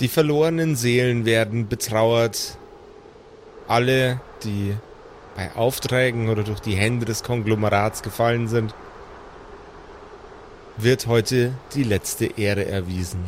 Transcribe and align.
Die 0.00 0.08
verlorenen 0.08 0.74
Seelen 0.74 1.24
werden 1.24 1.68
betrauert. 1.68 2.58
Alle, 3.68 4.20
die 4.42 4.74
bei 5.36 5.54
Aufträgen 5.54 6.28
oder 6.28 6.42
durch 6.42 6.60
die 6.60 6.74
Hände 6.74 7.06
des 7.06 7.22
Konglomerats 7.22 8.02
gefallen 8.02 8.48
sind, 8.48 8.74
wird 10.76 11.06
heute 11.06 11.52
die 11.74 11.84
letzte 11.84 12.26
Ehre 12.26 12.66
erwiesen. 12.66 13.20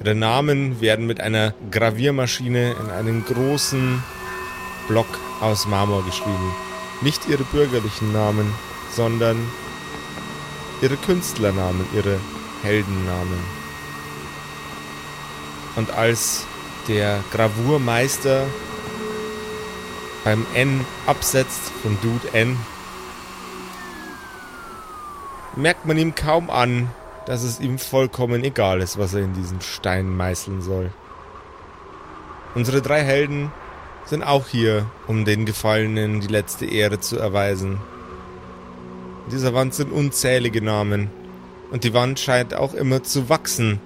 Ihre 0.00 0.14
Namen 0.14 0.80
werden 0.80 1.06
mit 1.06 1.20
einer 1.20 1.54
Graviermaschine 1.70 2.72
in 2.72 2.90
einen 2.90 3.24
großen 3.24 4.02
Block 4.88 5.06
aus 5.40 5.66
Marmor 5.66 6.04
geschrieben. 6.04 6.54
Nicht 7.00 7.28
ihre 7.28 7.44
bürgerlichen 7.44 8.12
Namen, 8.12 8.52
sondern 8.94 9.38
ihre 10.82 10.96
Künstlernamen, 10.96 11.86
ihre 11.94 12.18
Heldennamen. 12.62 13.61
Und 15.76 15.90
als 15.90 16.44
der 16.88 17.20
Gravurmeister 17.32 18.46
beim 20.24 20.46
N 20.54 20.84
absetzt 21.06 21.70
von 21.82 21.96
Dude 22.02 22.32
N, 22.34 22.58
merkt 25.56 25.86
man 25.86 25.98
ihm 25.98 26.14
kaum 26.14 26.50
an, 26.50 26.88
dass 27.26 27.42
es 27.42 27.60
ihm 27.60 27.78
vollkommen 27.78 28.44
egal 28.44 28.80
ist, 28.80 28.98
was 28.98 29.14
er 29.14 29.20
in 29.20 29.34
diesen 29.34 29.60
Stein 29.60 30.16
meißeln 30.16 30.62
soll. 30.62 30.90
Unsere 32.54 32.82
drei 32.82 33.02
Helden 33.02 33.50
sind 34.04 34.22
auch 34.22 34.48
hier, 34.48 34.86
um 35.06 35.24
den 35.24 35.46
Gefallenen 35.46 36.20
die 36.20 36.28
letzte 36.28 36.66
Ehre 36.66 37.00
zu 37.00 37.18
erweisen. 37.18 37.78
In 39.26 39.30
dieser 39.30 39.54
Wand 39.54 39.74
sind 39.74 39.92
unzählige 39.92 40.62
Namen, 40.62 41.10
und 41.70 41.84
die 41.84 41.94
Wand 41.94 42.20
scheint 42.20 42.52
auch 42.52 42.74
immer 42.74 43.02
zu 43.02 43.30
wachsen, 43.30 43.80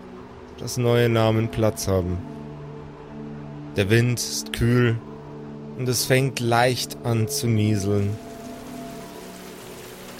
dass 0.59 0.79
neue 0.79 1.09
Namen 1.09 1.49
Platz 1.51 1.87
haben. 1.87 2.18
Der 3.76 3.90
Wind 3.90 4.18
ist 4.18 4.52
kühl 4.52 4.99
und 5.79 5.88
es 5.88 6.04
fängt 6.04 6.40
leicht 6.40 6.96
an 7.04 7.29
zu 7.29 7.46
nieseln. 7.46 8.16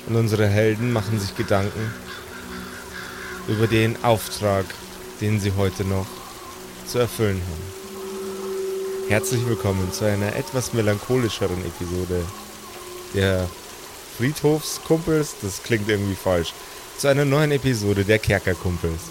Und 0.07 0.17
unsere 0.17 0.47
Helden 0.47 0.93
machen 0.93 1.19
sich 1.19 1.35
Gedanken 1.37 1.93
über 3.49 3.67
den 3.67 3.97
Auftrag, 4.05 4.67
den 5.21 5.41
sie 5.41 5.53
heute 5.57 5.85
noch 5.85 6.07
zu 6.87 6.99
erfüllen 6.99 7.41
haben. 7.41 9.09
Herzlich 9.09 9.47
willkommen 9.47 9.91
zu 9.93 10.05
einer 10.05 10.37
etwas 10.37 10.75
melancholischeren 10.75 11.65
Episode 11.65 12.25
der 13.15 13.49
Friedhofskumpels. 14.19 15.37
Das 15.41 15.63
klingt 15.63 15.89
irgendwie 15.89 16.15
falsch. 16.15 16.53
Zu 16.99 17.09
einer 17.09 17.25
neuen 17.25 17.53
Episode 17.53 18.05
der 18.05 18.19
Kerkerkumpels. 18.19 19.11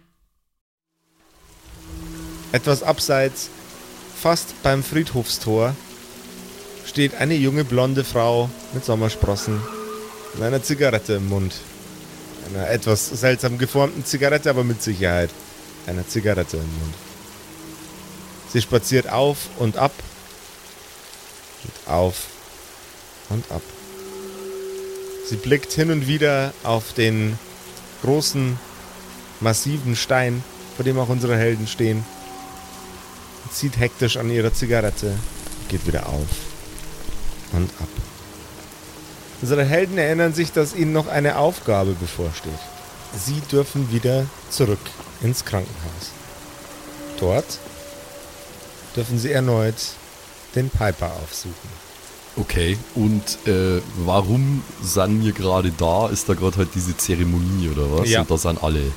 Etwas 2.53 2.83
abseits, 2.83 3.49
fast 4.21 4.61
beim 4.61 4.83
Friedhofstor, 4.83 5.73
steht 6.85 7.15
eine 7.15 7.35
junge 7.35 7.63
blonde 7.63 8.03
Frau 8.03 8.49
mit 8.73 8.83
Sommersprossen 8.83 9.61
und 10.33 10.43
einer 10.43 10.61
Zigarette 10.61 11.13
im 11.13 11.29
Mund. 11.29 11.53
Einer 12.49 12.69
etwas 12.69 13.07
seltsam 13.07 13.57
geformten 13.57 14.03
Zigarette, 14.03 14.49
aber 14.49 14.65
mit 14.65 14.83
Sicherheit 14.83 15.29
einer 15.87 16.05
Zigarette 16.05 16.57
im 16.57 16.63
Mund. 16.63 16.93
Sie 18.51 18.61
spaziert 18.61 19.09
auf 19.09 19.37
und 19.57 19.77
ab 19.77 19.93
und 21.63 21.93
auf 21.93 22.25
und 23.29 23.49
ab. 23.49 23.61
Sie 25.29 25.37
blickt 25.37 25.71
hin 25.71 25.89
und 25.89 26.07
wieder 26.07 26.53
auf 26.63 26.91
den 26.91 27.39
großen, 28.01 28.59
massiven 29.39 29.95
Stein, 29.95 30.43
vor 30.75 30.83
dem 30.83 30.99
auch 30.99 31.07
unsere 31.07 31.37
Helden 31.37 31.67
stehen 31.67 32.03
zieht 33.51 33.77
hektisch 33.77 34.17
an 34.17 34.29
ihrer 34.29 34.53
Zigarette 34.53 35.15
geht 35.69 35.87
wieder 35.87 36.07
auf 36.07 36.27
und 37.53 37.69
ab. 37.79 37.87
Unsere 39.41 39.63
Helden 39.63 39.97
erinnern 39.97 40.33
sich, 40.33 40.51
dass 40.51 40.75
ihnen 40.75 40.93
noch 40.93 41.07
eine 41.07 41.37
Aufgabe 41.37 41.93
bevorsteht. 41.93 42.51
Sie 43.17 43.41
dürfen 43.51 43.91
wieder 43.91 44.25
zurück 44.49 44.79
ins 45.21 45.43
Krankenhaus. 45.45 46.11
Dort 47.19 47.59
dürfen 48.95 49.17
Sie 49.17 49.31
erneut 49.31 49.75
den 50.55 50.69
Piper 50.69 51.11
aufsuchen. 51.23 51.81
Okay, 52.37 52.77
und 52.95 53.45
äh, 53.47 53.81
warum 54.05 54.63
sind 54.81 55.23
wir 55.23 55.33
gerade 55.33 55.71
da? 55.71 56.07
Ist 56.07 56.29
da 56.29 56.33
gerade 56.33 56.57
halt 56.57 56.69
diese 56.75 56.95
Zeremonie 56.95 57.69
oder 57.69 57.91
was? 57.91 58.09
Ja. 58.09 58.21
Und 58.21 58.31
da 58.31 58.37
sind 58.37 58.63
alle. 58.63 58.91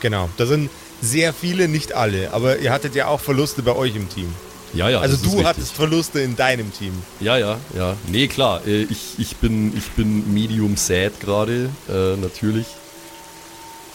Genau, 0.00 0.28
da 0.36 0.46
sind 0.46 0.70
sehr 1.02 1.32
viele, 1.32 1.68
nicht 1.68 1.92
alle, 1.92 2.32
aber 2.32 2.58
ihr 2.58 2.72
hattet 2.72 2.94
ja 2.94 3.08
auch 3.08 3.20
Verluste 3.20 3.62
bei 3.62 3.74
euch 3.74 3.94
im 3.94 4.08
Team. 4.08 4.32
Ja, 4.74 4.90
ja. 4.90 5.00
also 5.00 5.16
das 5.16 5.24
ist 5.24 5.32
du 5.32 5.44
hattest 5.44 5.72
Verluste 5.72 6.20
in 6.20 6.36
deinem 6.36 6.72
Team. 6.72 6.92
Ja, 7.20 7.38
ja, 7.38 7.58
ja. 7.74 7.96
Nee, 8.08 8.28
klar. 8.28 8.66
Äh, 8.66 8.82
ich, 8.84 9.14
ich, 9.18 9.36
bin, 9.36 9.76
ich 9.76 9.90
bin 9.90 10.32
Medium 10.34 10.76
Sad 10.76 11.20
gerade, 11.20 11.70
äh, 11.88 12.16
natürlich. 12.16 12.66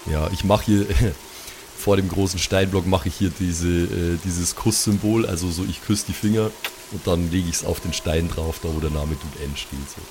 Ja, 0.07 0.29
ich 0.33 0.43
mache 0.43 0.65
hier 0.65 0.85
vor 1.77 1.97
dem 1.97 2.09
großen 2.09 2.39
Steinblock 2.39 2.87
mache 2.87 3.09
ich 3.09 3.15
hier 3.15 3.31
diese, 3.39 3.67
äh, 3.67 4.17
dieses 4.23 4.55
Kusssymbol, 4.55 5.25
also 5.25 5.49
so 5.51 5.65
ich 5.69 5.83
küsse 5.83 6.05
die 6.07 6.13
Finger 6.13 6.51
und 6.91 7.05
dann 7.05 7.31
lege 7.31 7.49
ich 7.49 7.55
es 7.55 7.65
auf 7.65 7.79
den 7.79 7.93
Stein 7.93 8.29
drauf, 8.29 8.59
da 8.61 8.69
wo 8.73 8.79
der 8.79 8.91
Name 8.91 9.15
Dude 9.15 9.43
N 9.43 9.55
steht. 9.55 9.79
So. 9.95 10.01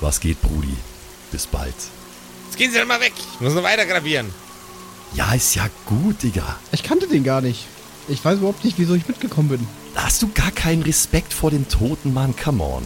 Was 0.00 0.20
geht, 0.20 0.40
Brudi? 0.40 0.76
Bis 1.30 1.46
bald. 1.46 1.74
Jetzt 2.46 2.58
gehen 2.58 2.72
Sie 2.72 2.78
doch 2.78 2.86
mal 2.86 3.00
weg. 3.00 3.12
Ich 3.16 3.40
muss 3.40 3.54
noch 3.54 3.62
weiter 3.62 3.86
gravieren. 3.86 4.32
Ja, 5.14 5.32
ist 5.32 5.54
ja 5.54 5.66
gut, 5.86 6.22
Digga. 6.22 6.56
Ich 6.72 6.82
kannte 6.82 7.06
den 7.06 7.24
gar 7.24 7.40
nicht. 7.40 7.66
Ich 8.08 8.24
weiß 8.24 8.38
überhaupt 8.38 8.64
nicht, 8.64 8.78
wieso 8.78 8.94
ich 8.94 9.06
mitgekommen 9.08 9.48
bin. 9.48 9.66
Da 9.94 10.04
hast 10.04 10.20
du 10.22 10.28
gar 10.34 10.50
keinen 10.50 10.82
Respekt 10.82 11.32
vor 11.32 11.50
dem 11.50 11.68
toten 11.68 12.12
Mann, 12.12 12.34
come 12.36 12.62
on. 12.62 12.82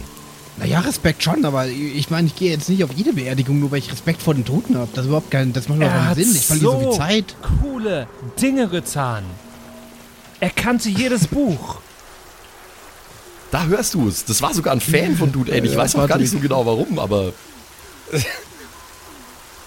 Naja, 0.57 0.81
Respekt 0.81 1.23
schon, 1.23 1.45
aber 1.45 1.67
ich 1.67 2.09
meine, 2.09 2.27
ich 2.27 2.35
gehe 2.35 2.51
jetzt 2.51 2.67
nicht 2.69 2.83
auf 2.83 2.91
jede 2.93 3.13
Beerdigung, 3.13 3.59
nur 3.59 3.71
weil 3.71 3.79
ich 3.79 3.91
Respekt 3.91 4.21
vor 4.21 4.33
den 4.35 4.43
Toten 4.45 4.77
habe. 4.77 4.89
Das 4.93 5.03
ist 5.05 5.07
überhaupt 5.07 5.31
kein, 5.31 5.53
das 5.53 5.69
macht 5.69 5.77
überhaupt 5.77 5.95
Er 5.95 6.03
keinen 6.13 6.15
Sinn. 6.25 6.35
Ich 6.35 6.45
verliere 6.45 6.71
so 6.71 6.79
so 6.81 6.89
viel 6.91 6.99
Zeit. 6.99 7.35
coole 7.61 8.07
Dinge 8.41 8.67
getan. 8.67 9.23
Er 10.41 10.49
kannte 10.49 10.89
jedes 10.89 11.27
Buch. 11.27 11.77
Da 13.51 13.65
hörst 13.65 13.93
du 13.95 14.07
es. 14.07 14.25
Das 14.25 14.41
war 14.41 14.53
sogar 14.53 14.73
ein 14.73 14.81
Fan 14.81 15.15
von 15.17 15.31
Dude 15.31 15.51
N. 15.51 15.65
Ich 15.65 15.71
Ja, 15.71 15.77
weiß 15.77 15.95
auch 15.95 16.07
gar 16.07 16.17
nicht 16.19 16.29
so 16.29 16.39
genau 16.39 16.65
warum, 16.65 16.99
aber. 16.99 17.33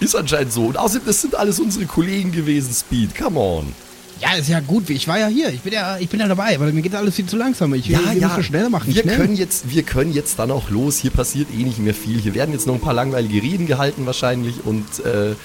Ist 0.03 0.15
anscheinend 0.15 0.51
so. 0.51 0.65
Und 0.65 0.77
außerdem, 0.77 1.05
das 1.05 1.21
sind 1.21 1.35
alles 1.35 1.59
unsere 1.59 1.85
Kollegen 1.85 2.31
gewesen, 2.31 2.73
Speed. 2.73 3.15
Come 3.15 3.39
on. 3.39 3.73
Ja, 4.19 4.33
ist 4.33 4.49
ja 4.49 4.59
gut. 4.59 4.89
Ich 4.89 5.07
war 5.07 5.17
ja 5.17 5.27
hier. 5.27 5.49
Ich 5.49 5.61
bin 5.61 5.73
ja, 5.73 5.97
ich 5.97 6.09
bin 6.09 6.19
ja 6.19 6.27
dabei, 6.27 6.59
weil 6.59 6.71
mir 6.73 6.81
geht 6.81 6.95
alles 6.95 7.15
viel 7.15 7.25
zu 7.25 7.37
langsam. 7.37 7.73
Ich 7.73 7.89
will, 7.89 7.97
wir 7.97 8.27
müssen 8.27 8.43
schneller 8.43 8.69
machen. 8.69 8.93
Wir 8.93 9.01
schnell. 9.01 9.17
können, 9.17 9.35
jetzt, 9.35 9.69
wir 9.69 9.83
können 9.83 10.13
jetzt 10.13 10.39
dann 10.39 10.51
auch 10.51 10.69
los. 10.69 10.97
Hier 10.97 11.11
passiert 11.11 11.47
eh 11.53 11.63
nicht 11.63 11.79
mehr 11.79 11.93
viel. 11.93 12.19
Hier 12.19 12.33
werden 12.33 12.51
jetzt 12.51 12.67
noch 12.67 12.73
ein 12.73 12.81
paar 12.81 12.93
langweilige 12.93 13.41
Reden 13.41 13.65
gehalten 13.65 14.05
wahrscheinlich 14.05 14.55
und 14.65 14.85
äh, 15.05 15.35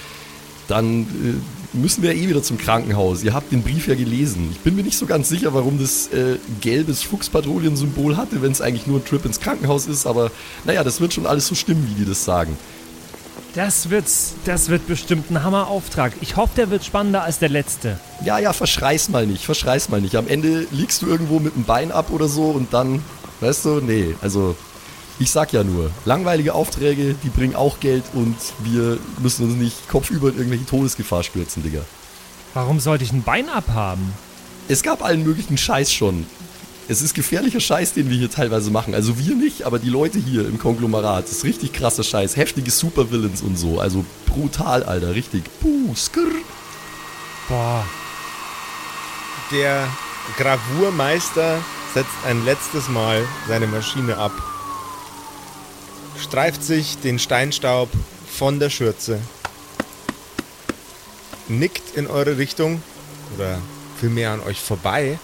dann 0.67 1.03
äh, 1.03 1.77
müssen 1.77 2.03
wir 2.03 2.13
eh 2.13 2.29
wieder 2.29 2.43
zum 2.43 2.57
Krankenhaus. 2.57 3.23
Ihr 3.23 3.33
habt 3.33 3.51
den 3.51 3.63
Brief 3.63 3.87
ja 3.87 3.95
gelesen. 3.95 4.49
Ich 4.51 4.59
bin 4.59 4.75
mir 4.75 4.83
nicht 4.83 4.97
so 4.97 5.05
ganz 5.05 5.29
sicher, 5.29 5.53
warum 5.53 5.79
das 5.79 6.07
äh, 6.07 6.37
gelbes 6.61 7.01
Fuchspatrouillen-Symbol 7.03 8.17
hatte, 8.17 8.41
wenn 8.41 8.51
es 8.51 8.61
eigentlich 8.61 8.87
nur 8.87 8.99
ein 8.99 9.05
Trip 9.05 9.25
ins 9.25 9.39
Krankenhaus 9.39 9.87
ist. 9.87 10.05
Aber 10.05 10.31
naja, 10.65 10.83
das 10.83 11.01
wird 11.01 11.13
schon 11.13 11.25
alles 11.25 11.47
so 11.47 11.55
stimmen, 11.55 11.87
wie 11.89 12.03
die 12.03 12.07
das 12.07 12.23
sagen. 12.23 12.57
Das 13.55 13.89
wird, 13.89 14.05
das 14.45 14.69
wird 14.69 14.85
bestimmt 14.85 15.31
ein 15.31 15.43
Hammerauftrag. 15.43 16.13
Ich 16.21 16.35
hoffe, 16.35 16.51
der 16.55 16.69
wird 16.69 16.85
spannender 16.85 17.23
als 17.23 17.39
der 17.39 17.49
letzte. 17.49 17.99
Ja, 18.23 18.37
ja, 18.37 18.53
verschreiß 18.53 19.09
mal 19.09 19.25
nicht, 19.25 19.43
verschreiß 19.43 19.89
mal 19.89 20.01
nicht. 20.01 20.15
Am 20.15 20.27
Ende 20.27 20.67
liegst 20.71 21.01
du 21.01 21.07
irgendwo 21.07 21.39
mit 21.39 21.55
dem 21.55 21.63
Bein 21.63 21.91
ab 21.91 22.11
oder 22.11 22.27
so 22.27 22.43
und 22.45 22.73
dann, 22.73 23.03
weißt 23.39 23.65
du, 23.65 23.81
nee, 23.81 24.15
also 24.21 24.55
ich 25.17 25.31
sag 25.31 25.51
ja 25.51 25.63
nur, 25.63 25.89
langweilige 26.05 26.53
Aufträge, 26.53 27.15
die 27.23 27.29
bringen 27.29 27.55
auch 27.55 27.79
Geld 27.79 28.03
und 28.13 28.37
wir 28.59 28.99
müssen 29.19 29.45
uns 29.45 29.55
nicht 29.55 29.89
kopfüber 29.89 30.29
in 30.29 30.37
irgendwelche 30.37 30.65
Todesgefahr 30.65 31.23
stürzen, 31.23 31.63
Digga. 31.63 31.81
Warum 32.53 32.79
sollte 32.79 33.03
ich 33.03 33.11
ein 33.11 33.23
Bein 33.23 33.49
abhaben? 33.49 34.13
Es 34.67 34.83
gab 34.83 35.03
allen 35.03 35.23
möglichen 35.23 35.57
Scheiß 35.57 35.91
schon. 35.91 36.27
Es 36.89 37.03
ist 37.03 37.13
gefährlicher 37.13 37.59
Scheiß, 37.59 37.93
den 37.93 38.09
wir 38.09 38.17
hier 38.17 38.31
teilweise 38.31 38.71
machen. 38.71 38.95
Also 38.95 39.19
wir 39.19 39.35
nicht, 39.35 39.61
aber 39.61 39.77
die 39.77 39.89
Leute 39.89 40.17
hier 40.17 40.47
im 40.47 40.57
Konglomerat. 40.57 41.25
Das 41.25 41.33
ist 41.33 41.43
richtig 41.43 41.71
krasser 41.71 42.01
Scheiß. 42.03 42.35
Heftige 42.35 42.71
Supervillains 42.71 43.43
und 43.43 43.57
so. 43.57 43.79
Also 43.79 44.03
brutal, 44.25 44.81
Alter. 44.81 45.13
Richtig. 45.13 45.43
Puh, 45.59 45.93
skrr. 45.95 46.31
Boah, 47.47 47.85
Der 49.51 49.87
Gravurmeister 50.37 51.59
setzt 51.93 52.09
ein 52.25 52.43
letztes 52.43 52.89
Mal 52.89 53.23
seine 53.47 53.67
Maschine 53.67 54.17
ab, 54.17 54.31
streift 56.19 56.63
sich 56.63 56.97
den 56.97 57.19
Steinstaub 57.19 57.89
von 58.31 58.59
der 58.59 58.69
Schürze, 58.69 59.19
nickt 61.47 61.95
in 61.95 62.07
eure 62.07 62.37
Richtung 62.37 62.81
oder 63.35 63.59
vielmehr 63.99 64.31
an 64.31 64.41
euch 64.41 64.59
vorbei 64.59 65.17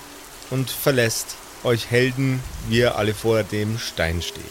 und 0.49 0.69
verlässt 0.69 1.37
euch 1.65 1.89
Helden, 1.91 2.39
wie 2.69 2.77
ihr 2.79 2.95
alle 2.97 3.13
vor 3.13 3.43
dem 3.43 3.77
Stein 3.79 4.21
steht. 4.21 4.43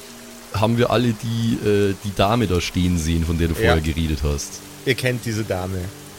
Haben 0.52 0.76
wir 0.78 0.90
alle 0.90 1.14
die, 1.14 1.54
äh, 1.66 1.94
die 2.04 2.14
Dame 2.14 2.46
da 2.46 2.60
stehen 2.60 2.98
sehen, 2.98 3.24
von 3.24 3.38
der 3.38 3.48
du 3.48 3.54
vorher 3.54 3.76
Ja. 3.76 3.80
geredet 3.80 4.20
hast? 4.22 4.60
Ihr 4.86 4.94
kennt 4.94 5.24
diese 5.24 5.44
Dame. 5.44 5.78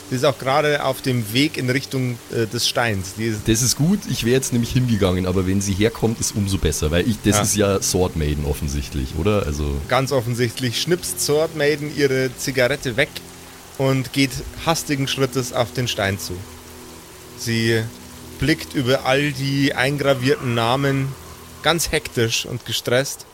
Sie 0.10 0.16
ist 0.18 0.24
auch 0.26 0.38
gerade 0.38 0.84
auf 0.86 1.02
dem 1.02 1.34
Weg 1.34 1.58
in 1.58 1.70
Richtung 1.70 2.18
äh, 2.32 2.46
des 2.46 2.68
Steins. 2.68 3.14
Ist 3.18 3.48
Das 3.48 3.62
ist 3.64 3.76
gut, 3.76 4.00
ich 4.10 4.24
wäre 4.24 4.36
jetzt 4.36 4.54
nämlich 4.54 4.72
hingegangen, 4.72 5.26
aber 5.26 5.48
wenn 5.48 5.62
sie 5.62 5.74
herkommt, 5.74 6.20
ist 6.20 6.36
umso 6.36 6.58
besser, 6.60 6.92
weil 6.92 7.08
ich, 7.10 7.18
das 7.24 7.38
Ja. 7.38 7.42
ist 7.42 7.56
ja 7.56 7.82
Sword 7.82 8.16
Maiden 8.16 8.46
offensichtlich, 8.46 9.16
oder? 9.18 9.46
Also, 9.48 9.76
ganz 9.88 10.12
offensichtlich 10.12 10.80
schnipst 10.82 11.22
Sword 11.22 11.56
Maiden 11.56 11.96
ihre 11.96 12.30
Zigarette 12.38 12.98
weg 12.98 13.10
und 13.80 14.14
geht 14.14 14.30
hastigen 14.66 15.08
Schrittes 15.08 15.54
auf 15.54 15.74
den 15.74 15.88
Stein 15.88 16.20
zu. 16.20 16.34
Sie 17.40 17.82
blickt 18.40 18.74
über 18.74 19.06
all 19.06 19.32
die 19.32 19.74
eingravierten 19.74 20.54
Namen 20.54 21.14
ganz 21.64 21.92
hektisch 21.92 22.46
und 22.46 22.66
gestresst, 22.66 23.26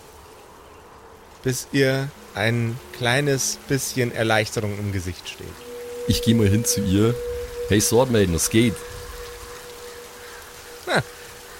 bis 1.43 1.67
ihr 1.71 2.09
ein 2.33 2.79
kleines 2.97 3.57
bisschen 3.67 4.11
Erleichterung 4.11 4.77
im 4.79 4.91
Gesicht 4.91 5.27
steht. 5.27 5.47
ich 6.07 6.21
gehe 6.21 6.35
mal 6.35 6.47
hin 6.47 6.65
zu 6.65 6.81
ihr. 6.81 7.13
Hey 7.67 7.81
Sword 7.81 8.11
Maiden, 8.11 8.35
was 8.35 8.49
geht? 8.49 8.75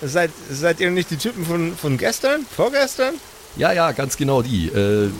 Seid, 0.04 0.32
seid 0.50 0.80
ihr 0.80 0.90
nicht 0.90 1.12
die 1.12 1.18
Typen 1.18 1.46
von, 1.46 1.76
von 1.78 1.98
gestern? 1.98 2.46
Vorgestern? 2.56 3.16
Ja, 3.56 3.72
ja, 3.72 3.92
ganz 3.92 4.18
genau 4.18 4.42
die. 4.42 4.68
Äh, 4.68 5.12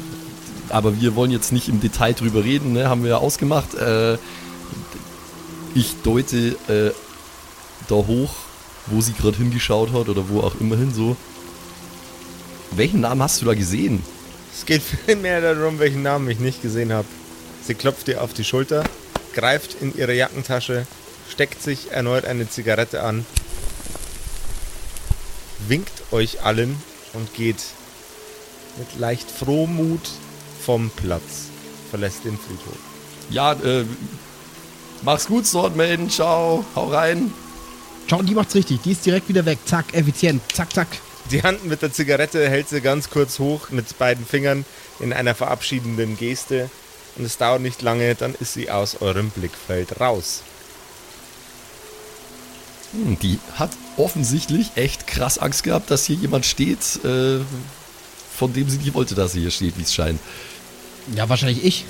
aber 0.70 1.00
wir 1.00 1.16
wollen 1.16 1.30
jetzt 1.30 1.52
nicht 1.52 1.70
im 1.70 1.80
Detail 1.80 2.14
drüber 2.14 2.44
reden, 2.44 2.74
ne? 2.74 2.90
haben 2.90 3.04
wir 3.04 3.12
ja 3.12 3.18
ausgemacht. 3.18 3.76
Äh, 3.76 4.18
ich 5.76 5.96
deute 6.04 6.56
äh, 6.68 6.92
da 7.88 7.96
hoch, 7.96 8.34
wo 8.88 9.02
sie 9.02 9.14
gerade 9.14 9.38
hingeschaut 9.38 9.94
hat 9.94 10.10
oder 10.10 10.30
wo 10.30 10.42
auch 10.42 10.56
immer 10.60 10.78
hin 10.78 10.94
so. 10.94 11.16
Welchen 12.72 13.02
Namen 13.02 13.22
hast 13.22 13.42
du 13.42 13.46
da 13.46 13.54
gesehen? 13.54 14.04
Es 14.54 14.66
geht 14.66 14.82
vielmehr 14.82 15.42
darum, 15.42 15.80
welchen 15.80 16.04
Namen 16.04 16.30
ich 16.30 16.40
nicht 16.40 16.62
gesehen 16.62 16.92
habe. 16.94 17.08
Sie 17.66 17.76
klopft 17.76 18.08
ihr 18.08 18.22
auf 18.22 18.34
die 18.34 18.44
Schulter, 18.44 18.84
greift 19.34 19.82
in 19.82 19.96
ihre 19.96 20.14
Jackentasche, 20.14 20.86
steckt 21.30 21.62
sich 21.62 21.92
erneut 21.92 22.26
eine 22.26 22.50
Zigarette 22.50 23.04
an, 23.04 23.26
winkt 25.68 26.04
euch 26.12 26.44
allen 26.44 26.76
und 27.14 27.34
geht 27.34 27.64
mit 28.78 29.00
leicht 29.00 29.30
Frohmut 29.30 30.10
vom 30.66 30.90
Platz, 30.90 31.50
verlässt 31.90 32.26
den 32.26 32.38
Friedhof. 32.38 32.78
Ja, 33.30 33.54
äh, 33.54 33.86
mach's 35.04 35.28
gut, 35.28 35.46
Sword 35.46 35.76
Maiden, 35.76 36.10
ciao, 36.10 36.66
hau 36.76 36.88
rein. 36.90 37.34
Schau, 38.10 38.22
die 38.22 38.36
macht's 38.36 38.56
richtig. 38.56 38.82
Die 38.82 38.92
ist 38.92 39.06
direkt 39.06 39.30
wieder 39.30 39.46
weg. 39.46 39.60
Zack, 39.66 39.94
effizient. 39.94 40.42
Zack, 40.54 40.74
zack. 40.74 40.88
Die 41.30 41.44
Hand 41.44 41.66
mit 41.66 41.82
der 41.82 41.94
Zigarette 41.94 42.50
hält 42.50 42.68
sie 42.68 42.82
ganz 42.82 43.10
kurz 43.10 43.40
hoch 43.40 43.70
mit 43.70 43.98
beiden 43.98 44.26
Fingern 44.26 44.66
in 45.00 45.14
einer 45.14 45.36
verabschiedenden 45.36 46.18
Geste. 46.18 46.70
Und 47.16 47.26
es 47.26 47.38
dauert 47.38 47.62
nicht 47.62 47.82
lange, 47.82 48.16
dann 48.16 48.36
ist 48.40 48.54
sie 48.54 48.70
aus 48.70 49.02
eurem 49.02 49.30
Blickfeld 49.30 50.00
raus. 50.00 50.44
Hm, 52.94 53.18
die 53.20 53.40
hat 53.56 53.72
offensichtlich 53.98 54.72
echt 54.76 55.08
krass 55.08 55.38
Angst 55.38 55.64
gehabt, 55.64 55.92
dass 55.92 56.06
hier 56.06 56.16
jemand 56.16 56.46
steht, 56.46 57.04
äh, 57.06 57.40
von 58.38 58.54
dem 58.54 58.70
sie 58.70 58.78
nicht 58.78 58.94
wollte, 58.94 59.16
dass 59.16 59.36
er 59.36 59.42
hier 59.42 59.52
steht, 59.52 59.78
wie 59.78 59.84
es 59.84 59.94
scheint. 59.94 60.20
Ja, 61.16 61.30
wahrscheinlich 61.30 61.64
ich. 61.64 61.86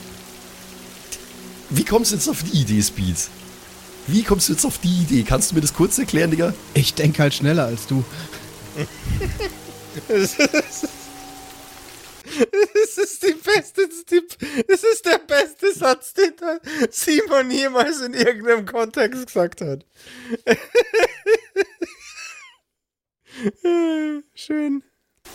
Wie 1.70 1.86
kommst 1.86 2.12
du 2.12 2.16
jetzt 2.16 2.30
auf 2.30 2.44
die 2.44 2.60
Idee, 2.60 2.82
Speed? 2.82 3.18
Wie 4.12 4.24
kommst 4.24 4.50
du 4.50 4.54
jetzt 4.54 4.66
auf 4.66 4.80
die 4.80 5.04
Idee? 5.04 5.24
Kannst 5.24 5.52
du 5.52 5.56
mir 5.56 5.62
das 5.62 5.74
kurz 5.74 5.98
erklären, 5.98 6.32
Digga? 6.32 6.54
Ich 6.74 6.94
denke 6.94 7.24
halt 7.24 7.34
schneller 7.34 7.66
als 7.66 7.88
du. 7.88 8.04
Das 10.08 10.38
ist 12.98 13.24
die 13.24 13.34
beste. 13.34 13.90
Das 14.68 14.84
ist 14.84 15.06
der 15.06 15.20
beste 15.20 15.74
Satz, 15.74 16.14
den 16.14 16.34
Simon 16.90 17.52
jemals 17.52 18.02
in 18.02 18.14
irgendeinem 18.14 18.66
Kontext 18.66 19.28
gesagt 19.28 19.62
hat. 19.62 19.86
Schön. 24.34 24.84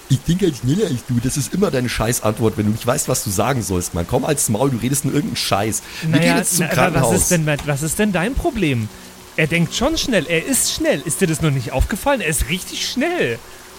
Ich 0.08 0.20
denke 0.20 0.46
halt 0.46 0.56
schneller 0.56 0.86
als 0.86 1.04
du. 1.08 1.18
Das 1.22 1.36
ist 1.36 1.52
immer 1.52 1.70
deine 1.70 1.88
Scheißantwort, 1.88 2.56
wenn 2.56 2.66
du 2.66 2.72
nicht 2.72 2.86
weißt, 2.86 3.08
was 3.08 3.24
du 3.24 3.30
sagen 3.30 3.62
sollst, 3.62 3.94
Mann. 3.94 4.06
Komm 4.08 4.24
als 4.24 4.48
Maul, 4.48 4.70
du 4.70 4.76
redest 4.76 5.04
nur 5.04 5.14
irgendeinen 5.14 5.36
Scheiß. 5.36 5.82
Wir 6.02 6.20
gehen 6.20 6.36
jetzt 6.36 6.56
zum 6.56 6.66
na, 6.66 6.74
Krankenhaus. 6.74 7.14
Was 7.14 7.22
ist, 7.22 7.30
denn, 7.32 7.46
was 7.46 7.82
ist 7.82 7.98
denn 7.98 8.12
dein 8.12 8.34
Problem? 8.34 8.88
Er 9.36 9.48
denkt 9.48 9.74
schon 9.74 9.98
schnell, 9.98 10.26
er 10.26 10.44
ist 10.46 10.72
schnell. 10.72 11.02
Ist 11.04 11.20
dir 11.20 11.26
das 11.26 11.42
noch 11.42 11.50
nicht 11.50 11.72
aufgefallen? 11.72 12.20
Er 12.20 12.28
ist 12.28 12.48
richtig 12.48 12.88
schnell. 12.88 13.38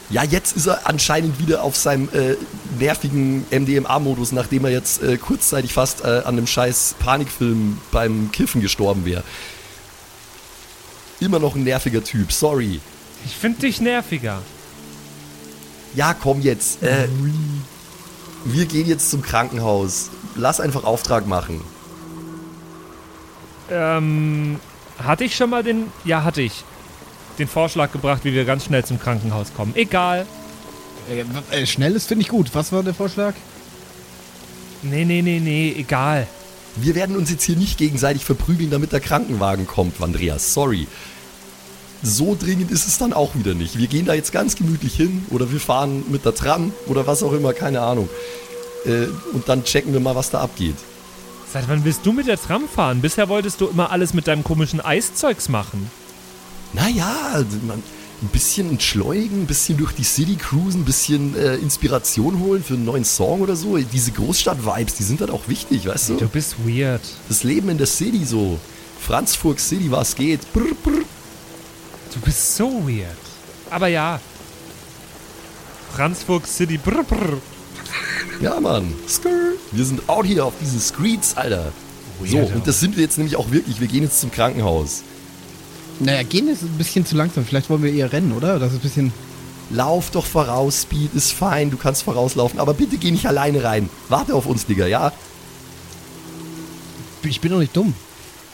Ja, 0.10 0.24
jetzt 0.24 0.56
ist 0.56 0.68
er 0.68 0.88
anscheinend 0.88 1.40
wieder 1.40 1.64
auf 1.64 1.76
seinem 1.76 2.10
äh, 2.14 2.36
nervigen 2.80 3.46
MDMA-Modus, 3.50 4.32
nachdem 4.32 4.66
er 4.66 4.72
jetzt 4.72 5.02
äh, 5.02 5.18
kurzzeitig 5.18 5.74
fast 5.74 6.02
äh, 6.02 6.08
an 6.08 6.38
einem 6.38 6.48
scheiß 6.48 6.96
Panikfilm 7.00 7.80
beim 7.92 8.32
Kiffen 8.32 8.62
gestorben 8.62 9.06
wäre. 9.06 9.24
Immer 11.20 11.40
noch 11.40 11.56
ein 11.56 11.64
nerviger 11.64 12.04
Typ, 12.04 12.32
sorry. 12.32 12.80
Ich 13.26 13.36
finde 13.36 13.62
dich 13.62 13.82
nerviger. 13.82 14.42
Ja, 15.98 16.13
komm 16.13 16.42
jetzt. 16.42 16.84
Äh, 16.84 17.08
wir 18.46 18.68
gehen 18.68 18.88
jetzt 18.88 19.10
zum 19.10 19.24
Krankenhaus. 19.24 20.12
Lass 20.36 20.60
einfach 20.60 20.84
Auftrag 20.84 21.25
machen. 21.25 21.60
Ähm, 23.72 24.60
hatte 25.04 25.24
ich 25.24 25.36
schon 25.36 25.50
mal 25.50 25.63
den. 25.63 25.88
Ja, 26.06 26.24
hatte 26.24 26.44
ich. 26.44 26.63
Den 27.39 27.48
Vorschlag 27.48 27.92
gebracht, 27.92 28.25
wie 28.25 28.34
wir 28.34 28.46
ganz 28.46 28.66
schnell 28.66 28.86
zum 28.86 29.00
Krankenhaus 29.00 29.56
kommen. 29.56 29.75
Egal. 29.75 30.27
Äh, 31.50 31.66
schnell 31.66 31.96
ist, 31.96 32.08
finde 32.08 32.22
ich 32.22 32.30
gut. 32.30 32.51
Was 32.54 32.72
war 32.72 32.84
der 32.84 32.94
Vorschlag? 32.94 33.34
Nee, 34.84 35.04
nee, 35.04 35.24
nee, 35.24 35.39
nee, 35.39 35.74
egal. 35.75 36.27
Wir 36.75 36.94
werden 36.94 37.16
uns 37.18 37.32
jetzt 37.32 37.44
hier 37.44 37.56
nicht 37.56 37.80
gegenseitig 37.80 38.24
verprügeln, 38.24 38.70
damit 38.70 38.92
der 38.92 39.00
Krankenwagen 39.00 39.66
kommt, 39.66 40.00
Andreas. 40.00 40.54
Sorry. 40.54 40.88
So 42.04 42.38
dringend 42.39 42.72
ist 42.72 42.88
es 42.88 42.98
dann 42.98 43.13
auch 43.13 43.36
wieder 43.36 43.54
nicht. 43.54 43.77
Wir 43.77 43.88
gehen 43.88 44.06
da 44.06 44.13
jetzt 44.13 44.32
ganz 44.32 44.56
gemütlich 44.56 44.96
hin 44.96 45.25
oder 45.30 45.51
wir 45.51 45.60
fahren 45.60 46.04
mit 46.10 46.25
der 46.25 46.36
Tram 46.36 46.72
oder 46.88 47.08
was 47.08 47.24
auch 47.24 47.34
immer, 47.34 47.54
keine 47.54 47.82
Ahnung. 47.82 48.10
Äh, 48.86 49.08
und 49.34 49.48
dann 49.48 49.63
checken 49.63 49.94
wir 49.94 50.00
mal, 50.00 50.16
was 50.16 50.30
da 50.30 50.42
abgeht. 50.42 50.75
Seit 51.51 51.68
wann 51.70 51.84
willst 51.86 52.06
du 52.06 52.12
mit 52.12 52.27
der 52.27 52.39
Tram 52.39 52.68
fahren? 52.68 53.01
Bisher 53.01 53.30
wolltest 53.30 53.62
du 53.62 53.68
immer 53.68 53.92
alles 53.92 54.13
mit 54.13 54.27
deinem 54.27 54.44
komischen 54.44 54.82
Eiszeugs 54.82 55.50
machen. 55.50 55.89
Naja, 56.74 57.44
man, 57.66 57.82
ein 58.22 58.27
bisschen 58.30 58.70
entschleunigen, 58.70 59.44
ein 59.44 59.48
bisschen 59.48 59.77
durch 59.77 59.94
die 59.94 60.04
City 60.04 60.36
cruisen, 60.36 60.82
ein 60.82 60.86
bisschen 60.86 61.36
äh, 61.36 61.56
Inspiration 61.56 62.39
holen 62.39 62.63
für 62.63 62.74
einen 62.74 62.86
neuen 62.86 63.06
Song 63.06 63.42
oder 63.42 63.56
so. 63.56 63.77
Diese 63.77 64.12
Großstadt-Vibes, 64.12 64.96
die 64.96 65.04
sind 65.04 65.22
halt 65.22 65.32
auch 65.32 65.48
wichtig, 65.48 65.88
weißt 65.88 66.10
du? 66.10 66.16
Du 66.16 66.27
bist 66.27 66.56
weird. 66.66 67.01
Das 67.30 67.44
Leben 67.44 67.70
in 67.70 67.77
der 67.77 67.88
City 67.88 68.25
so. 68.25 68.60
Franzburg 69.00 69.60
City, 69.60 69.89
was 69.92 70.16
geht. 70.16 70.51
Brr, 70.51 70.74
brr. 70.84 71.04
Du 72.17 72.25
bist 72.25 72.55
so 72.55 72.88
weird. 72.88 73.15
Aber 73.69 73.88
ja. 73.88 74.19
Franzburg 75.93 76.47
City. 76.47 76.77
Brr, 76.77 77.03
brr. 77.03 77.38
Ja, 78.41 78.59
Mann. 78.59 78.91
Skrr. 79.07 79.53
Wir 79.71 79.86
sind 79.86 80.07
out 80.09 80.25
hier 80.25 80.45
auf 80.45 80.53
diesen 80.59 80.79
Streets, 80.79 81.38
Alter. 81.38 81.71
So, 82.25 82.38
Weirdo. 82.38 82.55
und 82.55 82.67
das 82.67 82.79
sind 82.79 82.95
wir 82.95 83.03
jetzt 83.03 83.19
nämlich 83.19 83.36
auch 83.36 83.51
wirklich. 83.51 83.79
Wir 83.79 83.88
gehen 83.88 84.01
jetzt 84.01 84.19
zum 84.19 84.31
Krankenhaus. 84.31 85.03
Naja, 86.00 86.24
gehen 86.24 86.47
ist 86.47 86.63
ein 86.63 86.77
bisschen 86.77 87.05
zu 87.05 87.15
langsam. 87.15 87.45
Vielleicht 87.45 87.69
wollen 87.69 87.83
wir 87.83 87.93
eher 87.93 88.12
rennen, 88.12 88.31
oder? 88.31 88.57
Das 88.57 88.71
ist 88.71 88.79
ein 88.79 88.81
bisschen. 88.81 89.13
Lauf 89.69 90.09
doch 90.12 90.25
voraus, 90.25 90.83
Speed 90.83 91.13
ist 91.13 91.33
fein, 91.33 91.69
du 91.69 91.75
kannst 91.75 92.03
vorauslaufen, 92.03 92.57
aber 92.57 92.74
bitte 92.74 92.97
geh 92.97 93.12
nicht 93.12 93.27
alleine 93.27 93.65
rein. 93.65 93.89
Warte 94.07 94.33
auf 94.33 94.45
uns, 94.45 94.65
Digga, 94.65 94.88
ja? 94.88 95.12
Ich 97.24 97.41
bin 97.41 97.51
doch 97.51 97.59
nicht 97.59 97.75
dumm. 97.75 97.93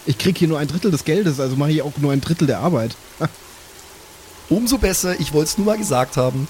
Ich 0.08 0.18
krieg 0.18 0.36
hier 0.36 0.48
nur 0.48 0.58
ein 0.58 0.68
Drittel 0.68 0.90
des 0.90 1.06
Geldes, 1.06 1.40
also 1.40 1.56
mache 1.56 1.72
ich 1.72 1.84
auch 1.84 1.94
nur 2.00 2.12
ein 2.12 2.20
Drittel 2.20 2.48
der 2.48 2.62
Arbeit. 2.62 2.96
Umso 4.50 4.78
besser, 4.78 5.20
ich 5.20 5.34
wollte 5.34 5.50
es 5.52 5.58
nur 5.58 5.68
mal 5.68 5.78
gesagt 5.78 6.18
haben. 6.18 6.48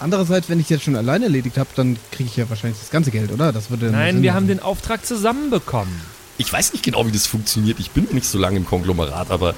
Andererseits, 0.00 0.48
wenn 0.48 0.60
ich 0.60 0.70
jetzt 0.70 0.84
schon 0.84 0.96
alleine 0.96 1.24
erledigt 1.26 1.58
habe, 1.58 1.70
dann 1.74 1.96
kriege 2.12 2.28
ich 2.30 2.36
ja 2.36 2.48
wahrscheinlich 2.48 2.78
das 2.78 2.90
ganze 2.90 3.10
Geld, 3.10 3.32
oder? 3.32 3.52
Das 3.52 3.70
würde 3.70 3.90
Nein, 3.90 4.14
Sinn 4.16 4.22
wir 4.22 4.30
machen. 4.30 4.36
haben 4.36 4.48
den 4.48 4.60
Auftrag 4.60 5.04
zusammen 5.04 5.50
bekommen. 5.50 6.00
Ich 6.36 6.52
weiß 6.52 6.72
nicht 6.72 6.84
genau, 6.84 7.04
wie 7.06 7.10
das 7.12 7.26
funktioniert. 7.26 7.80
Ich 7.80 7.90
bin 7.90 8.06
nicht 8.12 8.26
so 8.26 8.38
lange 8.38 8.56
im 8.58 8.64
Konglomerat, 8.64 9.30
aber 9.30 9.54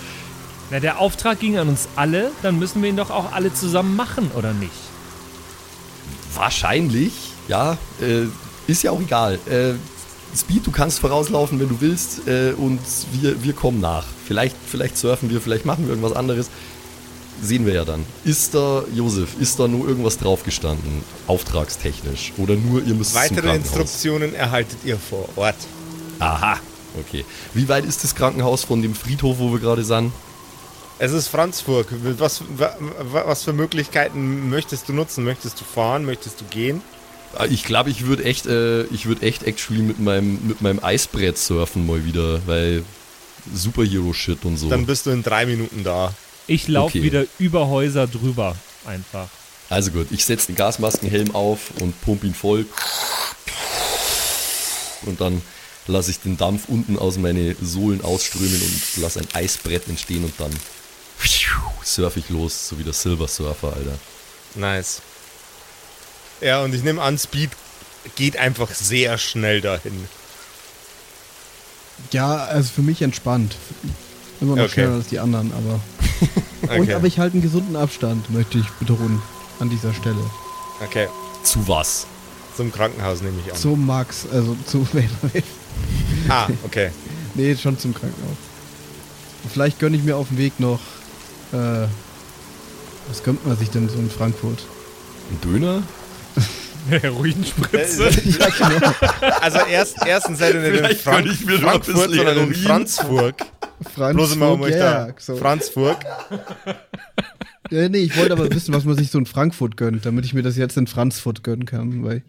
Na, 0.71 0.81
der 0.81 0.99
Auftrag 0.99 1.41
ging 1.41 1.59
an 1.59 1.69
uns 1.69 1.89
alle, 1.95 2.31
dann 2.43 2.59
müssen 2.59 2.83
wir 2.83 2.89
ihn 2.89 2.97
doch 2.97 3.11
auch 3.11 3.33
alle 3.33 3.53
zusammen 3.53 3.97
machen, 3.97 4.31
oder 4.35 4.53
nicht? 4.55 4.73
wahrscheinlich, 6.35 7.13
ja, 7.49 7.77
äh, 8.01 8.27
ist 8.67 8.83
ja 8.83 8.91
auch 8.93 9.01
egal. 9.01 9.39
Äh, 9.47 9.75
Speed, 10.37 10.67
du 10.67 10.71
kannst 10.71 11.01
vorauslaufen, 11.01 11.59
wenn 11.59 11.69
du 11.69 11.81
willst, 11.81 12.29
äh, 12.29 12.53
und 12.57 12.79
wir, 13.13 13.43
wir 13.43 13.53
kommen 13.53 13.81
nach. 13.81 14.05
Vielleicht, 14.27 14.55
vielleicht 14.65 14.97
surfen 14.97 15.29
wir, 15.31 15.41
vielleicht 15.41 15.65
machen 15.67 15.85
wir 15.85 15.91
irgendwas 15.91 16.13
anderes. 16.13 16.51
Sehen 17.43 17.65
wir 17.67 17.73
ja 17.75 17.85
dann. 17.85 18.05
Ist 18.25 18.55
da, 18.55 18.83
Josef, 18.95 19.31
ist 19.41 19.59
da 19.59 19.67
nur 19.67 19.89
irgendwas 19.89 20.19
draufgestanden, 20.19 21.03
auftragstechnisch? 21.27 22.33
Oder 22.37 22.55
nur 22.55 22.83
ihr 22.85 22.95
müsst 22.95 23.13
zum 23.13 23.21
Weitere 23.23 23.41
Krankenhaus? 23.41 23.67
Instruktionen 23.77 24.35
erhaltet 24.35 24.79
ihr 24.85 24.99
vor 24.99 25.29
Ort. 25.37 25.57
Aha, 26.19 26.59
okay. 26.99 27.25
Wie 27.55 27.67
weit 27.69 27.85
ist 27.87 28.05
das 28.05 28.15
Krankenhaus 28.15 28.65
von 28.65 28.83
dem 28.83 28.95
Friedhof, 28.95 29.39
wo 29.39 29.53
wir 29.53 29.59
gerade 29.59 29.85
sind? 29.85 30.13
Es 30.99 31.13
ist 31.13 31.29
Franzburg. 31.29 31.87
Was, 32.19 32.43
wa- 32.59 32.77
wa- 33.11 33.23
was 33.27 33.43
für 33.45 33.55
Möglichkeiten 33.55 34.51
möchtest 34.51 34.87
du 34.89 34.93
nutzen? 34.93 35.25
Möchtest 35.25 35.59
du 35.59 35.65
fahren? 35.65 36.05
Möchtest 36.05 36.43
du 36.43 36.45
gehen? 36.45 36.83
Ah, 37.35 37.47
Ich 37.49 37.65
glaube, 37.65 37.89
ich 37.89 38.05
würde 38.07 38.25
echt, 38.25 38.45
äh, 38.47 38.83
ich 38.89 39.07
würde 39.07 39.23
echt 39.23 39.45
actually 39.45 39.81
mit 39.83 39.99
meinem, 39.99 40.39
mit 40.47 40.61
meinem 40.61 40.85
Eisbrett 40.85 41.39
surfen 41.39 41.87
mal 41.87 42.05
wieder, 42.05 42.41
weil 42.47 42.83
Superhero-Shit 43.55 44.45
und 44.45 44.59
so. 44.59 44.69
Dann 44.69 44.85
bist 44.85 45.07
du 45.07 45.11
in 45.11 45.23
drei 45.23 45.47
Minuten 45.47 45.85
da. 45.85 46.13
Ich 46.51 46.67
laufe 46.67 46.99
Okay. 46.99 47.05
wieder 47.05 47.27
über 47.39 47.69
Häuser 47.69 48.09
drüber. 48.09 48.57
Einfach. 48.85 49.29
Also 49.69 49.93
gut, 49.93 50.09
ich 50.11 50.25
setze 50.25 50.49
den 50.49 50.57
Gasmaskenhelm 50.57 51.33
auf 51.33 51.71
und 51.81 51.99
pump 52.03 52.25
ihn 52.25 52.35
voll. 52.35 52.67
Und 55.03 55.21
dann 55.21 55.41
lasse 55.87 56.11
ich 56.11 56.19
den 56.19 56.37
Dampf 56.37 56.65
unten 56.69 56.99
aus 56.99 57.19
meine 57.19 57.55
Sohlen 57.63 58.03
ausströmen 58.03 58.61
und 58.61 59.03
lasse 59.03 59.21
ein 59.21 59.29
Eisbrett 59.33 59.89
entstehen 59.89 60.25
und 60.25 60.35
dann 60.39 60.51
surfe 61.85 62.19
ich 62.19 62.31
los, 62.31 62.69
so 62.69 62.79
wie 62.81 62.85
der 62.85 62.95
Silver 62.95 63.29
Surfer, 63.29 63.69
Alter. 63.69 63.97
Nice. 64.57 65.03
Ja, 66.41 66.63
und 66.63 66.75
ich 66.75 66.83
nehme 66.83 67.01
an, 67.01 67.17
Speed 67.17 67.51
geht 68.17 68.37
einfach 68.37 68.75
sehr 68.75 69.19
schnell 69.19 69.61
dahin. 69.61 70.09
Ja, 72.11 72.39
also 72.47 72.71
für 72.75 72.83
mich 72.83 73.03
entspannt. 73.03 73.55
Immer 74.41 74.57
noch 74.57 74.65
Okay. 74.65 74.73
schneller 74.73 74.95
als 74.95 75.07
die 75.09 75.19
anderen, 75.19 75.53
aber. 75.53 75.81
Und 76.75 76.81
Okay. 76.83 76.95
aber 76.95 77.07
ich 77.07 77.19
halte 77.19 77.35
einen 77.35 77.43
gesunden 77.43 77.77
Abstand, 77.77 78.31
möchte 78.31 78.59
ich 78.59 78.69
betonen. 78.79 79.21
An 79.59 79.69
dieser 79.69 79.93
Stelle. 79.93 80.17
Okay, 80.83 81.09
Zu 81.43 81.67
was? 81.69 82.07
zum 82.57 82.73
Krankenhaus 82.73 83.21
nehme 83.23 83.37
ich 83.45 83.53
an. 83.53 83.59
Zu 83.59 83.69
Max, 83.77 84.27
also 84.33 84.57
zu. 84.67 84.87
Ah, 86.29 86.49
okay. 86.65 86.91
nee, 87.35 87.55
schon 87.57 87.79
zum 87.79 87.95
Krankenhaus. 87.95 88.37
Vielleicht 89.53 89.79
gönne 89.79 89.97
ich 89.97 90.03
mir 90.03 90.17
auf 90.17 90.29
dem 90.29 90.37
Weg 90.39 90.59
noch. 90.61 90.81
Äh, 91.53 91.87
was 93.09 93.23
gönnt 93.25 93.47
man 93.47 93.57
sich 93.57 93.71
denn 93.71 93.89
so 93.89 93.97
in 93.99 94.11
Frankfurt? 94.11 94.59
Ein 95.31 95.41
Döner? 95.41 95.83
Heroinspritze. 96.91 98.05
ja, 98.39 98.49
genau. 98.49 98.93
Also 99.41 99.59
erst, 99.71 99.97
erstens 100.07 100.39
seid 100.39 100.55
ihr 100.55 100.61
nicht 100.61 100.71
in 100.71 100.77
Vielleicht 100.79 101.01
Frank 101.03 101.25
gönn 101.25 101.33
ich 101.35 101.45
mir 101.47 101.59
noch 101.59 101.75
ein 101.75 101.83
Frankfurt, 101.83 102.15
sondern 102.15 102.39
in. 102.39 102.55
Franzburg. 102.55 103.35
Franzburg, 103.83 104.17
Bloß 104.17 104.37
mal 104.37 104.49
um 104.53 104.61
euch 104.63 104.75
ja, 104.75 105.07
da. 105.07 105.15
so. 105.19 105.37
Franzburg. 105.37 105.99
ja, 107.71 107.89
nee, 107.89 107.99
ich 107.99 108.17
wollte 108.17 108.33
aber 108.33 108.51
wissen, 108.53 108.75
was 108.75 108.85
man 108.85 108.97
sich 108.97 109.11
so 109.11 109.19
in 109.19 109.27
Frankfurt 109.27 109.77
gönnt, 109.77 110.05
damit 110.07 110.25
ich 110.25 110.35
mir 110.35 110.43
das 110.43 110.57
jetzt 110.57 110.77
in 110.77 110.87
Frankfurt 110.87 111.43
gönnen 111.43 111.65
kann, 111.67 112.05
weil 112.05 112.23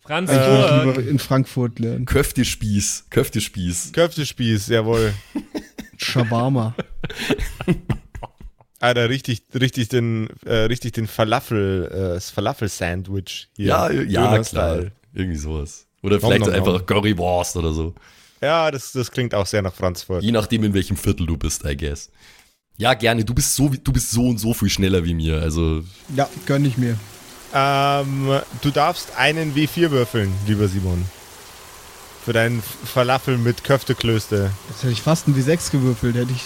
Franz 0.00 0.30
ich 0.30 0.36
Äh, 0.36 0.40
würde 0.46 0.84
Burg. 0.84 0.96
lieber 0.98 1.10
in 1.10 1.18
Frankfurt 1.18 1.78
lernen. 1.78 2.04
Köftespieß. 2.06 3.06
Köftespieß. 3.10 3.92
Köftespieß, 3.92 4.68
jawohl. 4.68 5.12
Shawarma. 5.96 6.74
Alter, 8.78 9.08
richtig, 9.08 9.42
richtig 9.58 9.88
den, 9.88 10.28
äh, 10.44 10.54
richtig 10.54 10.92
den 10.92 11.06
Falafel, 11.06 11.88
äh, 11.90 11.96
das 12.14 12.30
Falafel-Sandwich 12.30 13.48
hier. 13.56 13.66
Ja, 13.66 13.90
ja, 13.90 14.38
klar. 14.42 14.84
Irgendwie 15.14 15.38
sowas. 15.38 15.86
Oder 16.02 16.18
Nom, 16.18 16.30
vielleicht 16.30 16.40
nom, 16.46 16.50
nom. 16.50 16.74
einfach 16.74 16.86
Currywurst 16.86 17.56
oder 17.56 17.72
so. 17.72 17.94
Ja, 18.46 18.70
das, 18.70 18.92
das 18.92 19.10
klingt 19.10 19.34
auch 19.34 19.44
sehr 19.44 19.60
nach 19.60 19.74
Frankfurt. 19.74 20.22
Je 20.22 20.30
nachdem, 20.30 20.62
in 20.62 20.72
welchem 20.72 20.96
Viertel 20.96 21.26
du 21.26 21.36
bist, 21.36 21.64
I 21.64 21.76
guess. 21.76 22.10
Ja, 22.76 22.94
gerne. 22.94 23.24
Du 23.24 23.34
bist 23.34 23.56
so, 23.56 23.68
du 23.68 23.92
bist 23.92 24.12
so 24.12 24.28
und 24.28 24.38
so 24.38 24.54
viel 24.54 24.70
schneller 24.70 25.02
wie 25.02 25.14
mir. 25.14 25.40
Also, 25.42 25.82
Ja, 26.14 26.28
gönn 26.46 26.64
ich 26.64 26.78
mir. 26.78 26.96
Ähm, 27.52 28.38
du 28.62 28.70
darfst 28.70 29.16
einen 29.16 29.56
W4 29.56 29.90
würfeln, 29.90 30.32
lieber 30.46 30.68
Simon. 30.68 31.04
Für 32.24 32.32
deinen 32.32 32.62
Falafel 32.62 33.36
mit 33.36 33.64
Köfteklöste. 33.64 34.52
Jetzt 34.68 34.84
hätte 34.84 34.92
ich 34.92 35.02
fast 35.02 35.26
ein 35.26 35.34
W6 35.34 35.72
gewürfelt, 35.72 36.14
hätte 36.14 36.32
ich. 36.32 36.44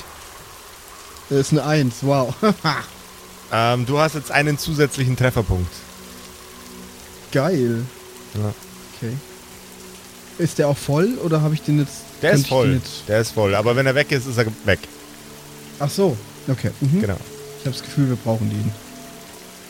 Das 1.29 1.39
ist 1.39 1.53
eine 1.53 1.65
1, 1.65 1.97
wow. 2.01 2.35
Ähm, 3.53 3.85
du 3.85 3.99
hast 3.99 4.15
jetzt 4.15 4.31
einen 4.31 4.59
zusätzlichen 4.59 5.17
Trefferpunkt. 5.17 5.73
Geil. 7.33 7.85
Ja. 8.35 8.55
Okay. 8.97 9.17
Ist 10.41 10.59
der 10.59 10.69
auch 10.69 10.77
voll 10.79 11.19
oder 11.23 11.43
habe 11.43 11.53
ich 11.55 11.61
den 11.61 11.79
jetzt. 11.81 11.99
Der 12.23 12.33
ist 12.33 12.47
voll. 12.49 12.75
Jetzt, 12.75 13.09
Der 13.09 13.21
ist 13.21 13.33
voll. 13.33 13.55
Aber 13.55 13.77
wenn 13.77 13.85
er 13.87 13.95
weg 13.95 14.11
ist, 14.11 14.27
ist 14.27 14.39
er 14.39 14.47
weg. 14.65 14.79
ach 15.79 15.91
so, 15.91 16.17
okay. 16.49 16.71
Mhm. 16.81 17.03
Genau. 17.03 17.19
Ich 17.59 17.67
habe 17.67 17.77
das 17.77 17.83
Gefühl, 17.83 18.09
wir 18.09 18.17
brauchen 18.17 18.49
den. 18.49 18.73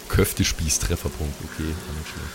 Köftespieß-Trefferpunkt, 0.08 1.34
okay, 1.44 1.62
auch 1.64 1.98
nicht 1.98 2.08
schlecht. 2.08 2.30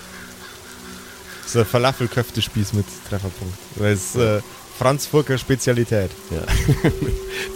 Das 1.44 1.56
ist 1.56 1.58
ein 1.58 1.66
Falafel-Köftespieß 1.66 2.74
mit 2.74 2.86
Trefferpunkt. 3.10 3.58
Das 3.78 3.92
ist 3.92 4.16
äh, 4.16 4.42
Franz 4.78 5.06
Furker 5.06 5.38
Spezialität. 5.38 6.12
Ja. 6.32 6.42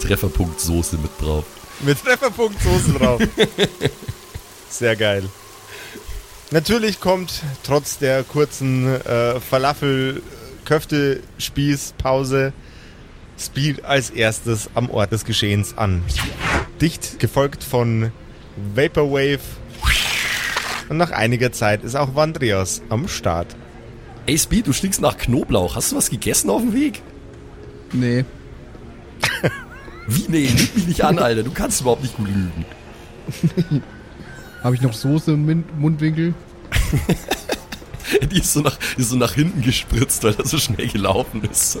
Trefferpunkt 0.02 0.60
Soße 0.60 0.96
mit 0.96 1.10
drauf. 1.20 1.44
Mit 1.80 2.02
Trefferpunkt 2.02 2.62
Soße 2.62 2.92
drauf. 2.98 3.20
Sehr 4.70 4.96
geil. 4.96 5.24
Natürlich 6.52 7.00
kommt 7.00 7.42
trotz 7.62 7.98
der 7.98 8.24
kurzen 8.24 8.86
äh, 9.04 9.40
Falafel-Köfte-Spieß-Pause 10.70 12.52
Speed 13.38 13.84
als 13.84 14.10
erstes 14.10 14.68
am 14.74 14.90
Ort 14.90 15.12
des 15.12 15.24
Geschehens 15.24 15.76
an. 15.76 16.02
Dicht 16.80 17.18
gefolgt 17.18 17.64
von 17.64 18.12
Vaporwave. 18.74 19.40
Und 20.88 20.96
nach 20.98 21.10
einiger 21.10 21.50
Zeit 21.52 21.82
ist 21.84 21.94
auch 21.96 22.14
Vandrios 22.14 22.82
am 22.88 23.08
Start. 23.08 23.46
Ey 24.26 24.36
Speed, 24.38 24.66
du 24.66 24.72
stinkst 24.72 25.00
nach 25.00 25.16
Knoblauch. 25.16 25.74
Hast 25.76 25.92
du 25.92 25.96
was 25.96 26.10
gegessen 26.10 26.50
auf 26.50 26.60
dem 26.60 26.74
Weg? 26.74 27.00
Nee. 27.92 28.24
Wie? 30.06 30.24
Nee, 30.28 30.46
lüg 30.48 30.74
mich 30.76 30.86
nicht 30.88 31.04
an, 31.04 31.18
Alter. 31.18 31.42
Du 31.42 31.50
kannst 31.52 31.80
überhaupt 31.80 32.02
nicht 32.02 32.16
gut 32.16 32.28
lügen. 32.28 32.64
Habe 34.62 34.74
ich 34.74 34.82
noch 34.82 34.92
Soße 34.92 35.32
im 35.32 35.46
Min- 35.46 35.64
Mundwinkel? 35.78 36.34
Die 38.30 38.38
ist 38.38 38.52
so 38.52 38.60
nach, 38.60 38.76
die 38.96 39.02
ist 39.02 39.10
so 39.10 39.16
nach 39.16 39.34
hinten 39.34 39.62
gespritzt, 39.62 40.24
weil 40.24 40.34
er 40.34 40.46
so 40.46 40.58
schnell 40.58 40.88
gelaufen 40.88 41.42
ist. 41.50 41.72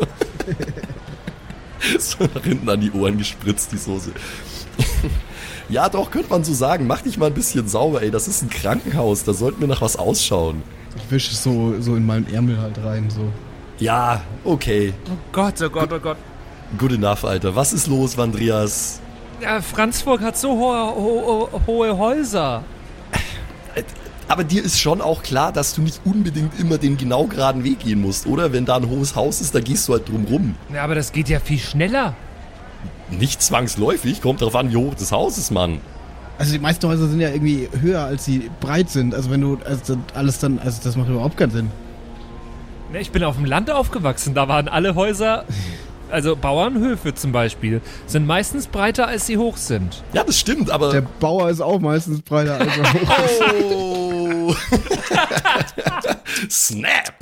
so 1.98 2.24
nach 2.34 2.44
hinten 2.44 2.68
an 2.68 2.80
die 2.80 2.90
Ohren 2.92 3.18
gespritzt, 3.18 3.72
die 3.72 3.78
Soße. 3.78 4.12
ja, 5.68 5.88
doch, 5.88 6.10
könnte 6.10 6.30
man 6.30 6.44
so 6.44 6.52
sagen. 6.52 6.86
Mach 6.86 7.02
dich 7.02 7.18
mal 7.18 7.26
ein 7.26 7.34
bisschen 7.34 7.68
sauber, 7.68 8.02
ey. 8.02 8.10
Das 8.10 8.28
ist 8.28 8.42
ein 8.42 8.50
Krankenhaus. 8.50 9.24
Da 9.24 9.32
sollten 9.32 9.60
wir 9.60 9.68
nach 9.68 9.80
was 9.80 9.96
ausschauen. 9.96 10.62
Ich 10.96 11.10
wische 11.10 11.32
es 11.32 11.42
so, 11.42 11.80
so 11.80 11.96
in 11.96 12.06
meinen 12.06 12.32
Ärmel 12.32 12.58
halt 12.58 12.82
rein, 12.82 13.08
so. 13.10 13.32
Ja, 13.78 14.22
okay. 14.44 14.92
Oh 15.06 15.16
Gott, 15.32 15.54
oh 15.62 15.70
Gott, 15.70 15.92
oh 15.92 15.98
Gott. 15.98 16.18
Good 16.76 16.92
enough, 16.92 17.24
Alter. 17.24 17.56
Was 17.56 17.72
ist 17.72 17.86
los, 17.86 18.16
Vandrias? 18.16 19.00
Ja, 19.40 19.62
Franzburg 19.62 20.20
hat 20.20 20.36
so 20.36 20.50
hohe, 20.50 20.94
ho 20.94 21.48
hohe 21.66 21.96
Häuser. 21.96 22.62
Aber 24.30 24.44
dir 24.44 24.64
ist 24.64 24.78
schon 24.78 25.00
auch 25.00 25.24
klar, 25.24 25.50
dass 25.50 25.74
du 25.74 25.82
nicht 25.82 26.00
unbedingt 26.04 26.56
immer 26.60 26.78
den 26.78 26.96
genau 26.96 27.24
geraden 27.24 27.64
Weg 27.64 27.80
gehen 27.80 28.00
musst, 28.00 28.28
oder? 28.28 28.52
Wenn 28.52 28.64
da 28.64 28.76
ein 28.76 28.88
hohes 28.88 29.16
Haus 29.16 29.40
ist, 29.40 29.56
da 29.56 29.60
gehst 29.60 29.88
du 29.88 29.92
halt 29.94 30.08
drum 30.08 30.24
rum. 30.30 30.54
Ja, 30.72 30.84
aber 30.84 30.94
das 30.94 31.10
geht 31.10 31.28
ja 31.28 31.40
viel 31.40 31.58
schneller. 31.58 32.14
Nicht 33.10 33.42
zwangsläufig, 33.42 34.22
kommt 34.22 34.40
drauf 34.40 34.54
an, 34.54 34.70
wie 34.70 34.76
hoch 34.76 34.94
das 34.94 35.10
Haus 35.10 35.36
ist, 35.36 35.50
Mann. 35.50 35.80
Also 36.38 36.52
die 36.52 36.60
meisten 36.60 36.86
Häuser 36.86 37.08
sind 37.08 37.18
ja 37.18 37.28
irgendwie 37.30 37.68
höher, 37.80 38.04
als 38.04 38.24
sie 38.24 38.48
breit 38.60 38.88
sind. 38.88 39.16
Also 39.16 39.32
wenn 39.32 39.40
du 39.40 39.58
also 39.64 39.96
das 39.96 40.14
alles 40.14 40.38
dann, 40.38 40.60
also 40.60 40.78
das 40.84 40.94
macht 40.94 41.08
überhaupt 41.08 41.36
keinen 41.36 41.50
Sinn. 41.50 41.70
Ne, 42.92 43.00
Ich 43.00 43.10
bin 43.10 43.24
auf 43.24 43.34
dem 43.34 43.46
Land 43.46 43.68
aufgewachsen, 43.68 44.32
da 44.34 44.46
waren 44.46 44.68
alle 44.68 44.94
Häuser, 44.94 45.44
also 46.08 46.36
Bauernhöfe 46.36 47.16
zum 47.16 47.32
Beispiel, 47.32 47.80
sind 48.06 48.28
meistens 48.28 48.68
breiter, 48.68 49.08
als 49.08 49.26
sie 49.26 49.38
hoch 49.38 49.56
sind. 49.56 50.04
Ja, 50.12 50.22
das 50.22 50.38
stimmt, 50.38 50.70
aber... 50.70 50.92
Der 50.92 51.02
Bauer 51.02 51.50
ist 51.50 51.60
auch 51.60 51.80
meistens 51.80 52.22
breiter 52.22 52.60
als 52.60 52.76
er 52.76 52.92
hoch 52.92 53.18
ist. 53.24 53.42
Oh! 53.74 53.99
Snap! 56.50 57.14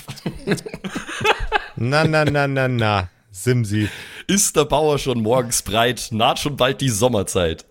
Na, 1.77 2.05
na, 2.05 2.25
na, 2.25 2.47
na, 2.47 2.69
na. 2.69 3.09
Simsi. 3.31 3.89
Ist 4.27 4.57
der 4.57 4.65
Bauer 4.65 4.99
schon 4.99 5.23
morgens 5.23 5.63
breit, 5.63 6.09
naht 6.11 6.39
schon 6.41 6.57
bald 6.57 6.81
die 6.81 6.89
Sommerzeit. 6.91 7.65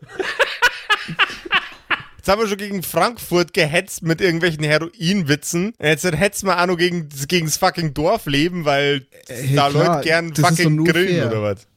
Jetzt 2.18 2.28
haben 2.30 2.42
wir 2.42 2.48
schon 2.48 2.58
gegen 2.58 2.84
Frankfurt 2.84 3.54
gehetzt 3.54 4.02
mit 4.02 4.20
irgendwelchen 4.22 4.64
Heroinwitzen. 4.64 5.74
Jetzt 5.82 6.04
hetzen 6.04 6.48
wir 6.48 6.62
auch 6.62 6.66
noch 6.66 6.78
gegen, 6.78 7.10
gegen 7.28 7.46
das 7.46 7.58
fucking 7.58 7.94
Dorfleben, 7.94 8.66
weil 8.66 9.08
Hey, 9.28 9.56
da 9.56 9.70
klar, 9.70 9.88
Leute 9.96 10.04
gern 10.06 10.36
fucking 10.36 10.84
grillen 10.84 11.16
fair. 11.16 11.28
oder 11.28 11.42
was. 11.44 11.68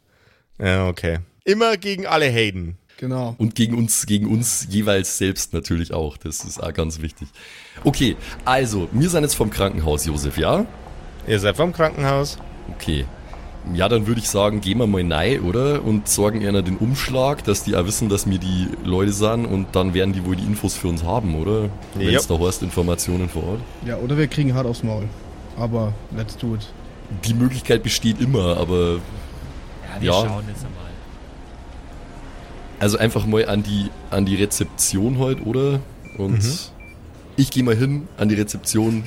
Ja, 0.58 0.88
okay. 0.88 1.18
Immer 1.44 1.76
gegen 1.76 2.06
alle 2.06 2.26
Hayden. 2.26 2.78
Genau. 3.00 3.34
Und 3.38 3.54
gegen 3.54 3.78
uns, 3.78 4.04
gegen 4.04 4.26
uns 4.26 4.66
jeweils 4.68 5.16
selbst 5.16 5.54
natürlich 5.54 5.94
auch. 5.94 6.18
Das 6.18 6.44
ist 6.44 6.62
auch 6.62 6.74
ganz 6.74 7.00
wichtig. 7.00 7.28
Okay, 7.82 8.14
also, 8.44 8.88
wir 8.92 9.08
sind 9.08 9.22
jetzt 9.22 9.36
vom 9.36 9.48
Krankenhaus, 9.48 10.04
Josef, 10.04 10.36
ja? 10.36 10.66
Ihr 11.26 11.40
seid 11.40 11.56
vom 11.56 11.72
Krankenhaus. 11.72 12.36
Okay. 12.74 13.06
Ja, 13.72 13.88
dann 13.88 14.06
würde 14.06 14.20
ich 14.20 14.28
sagen, 14.28 14.60
gehen 14.60 14.76
wir 14.78 14.86
mal 14.86 15.10
rein, 15.10 15.40
oder? 15.40 15.82
Und 15.82 16.08
sorgen 16.08 16.46
einer 16.46 16.60
den 16.60 16.76
Umschlag, 16.76 17.42
dass 17.44 17.64
die 17.64 17.74
auch 17.74 17.86
wissen, 17.86 18.10
dass 18.10 18.28
wir 18.28 18.38
die 18.38 18.68
Leute 18.84 19.12
sind 19.12 19.46
und 19.46 19.74
dann 19.74 19.94
werden 19.94 20.12
die 20.12 20.24
wohl 20.26 20.36
die 20.36 20.44
Infos 20.44 20.76
für 20.76 20.88
uns 20.88 21.02
haben, 21.02 21.34
oder? 21.40 21.70
Wenn 21.94 22.14
es 22.14 22.26
da 22.26 22.38
heißt, 22.38 22.62
Informationen 22.62 23.30
vor 23.30 23.44
Ort. 23.44 23.60
Ja, 23.86 23.96
oder 23.96 24.18
wir 24.18 24.26
kriegen 24.26 24.52
hart 24.54 24.66
aufs 24.66 24.82
Maul. 24.82 25.04
Aber 25.58 25.94
let's 26.14 26.36
do 26.36 26.54
it. 26.54 26.70
Die 27.24 27.32
Möglichkeit 27.34 27.82
besteht 27.82 28.20
immer, 28.20 28.58
aber 28.58 28.96
Ja, 29.94 30.00
wir 30.00 30.06
Ja. 30.10 30.12
schauen 30.14 30.44
jetzt 30.48 30.62
mal. 30.62 30.70
Also 32.80 32.98
einfach 32.98 33.26
mal 33.26 33.46
an 33.46 33.62
die, 33.62 33.90
an 34.10 34.26
die 34.26 34.36
Rezeption 34.36 35.18
heute, 35.18 35.42
oder? 35.42 35.80
Und 36.18 36.72
ich 37.36 37.50
gehe 37.50 37.62
mal 37.62 37.76
hin 37.76 38.08
an 38.16 38.28
die 38.28 38.34
Rezeption 38.34 39.04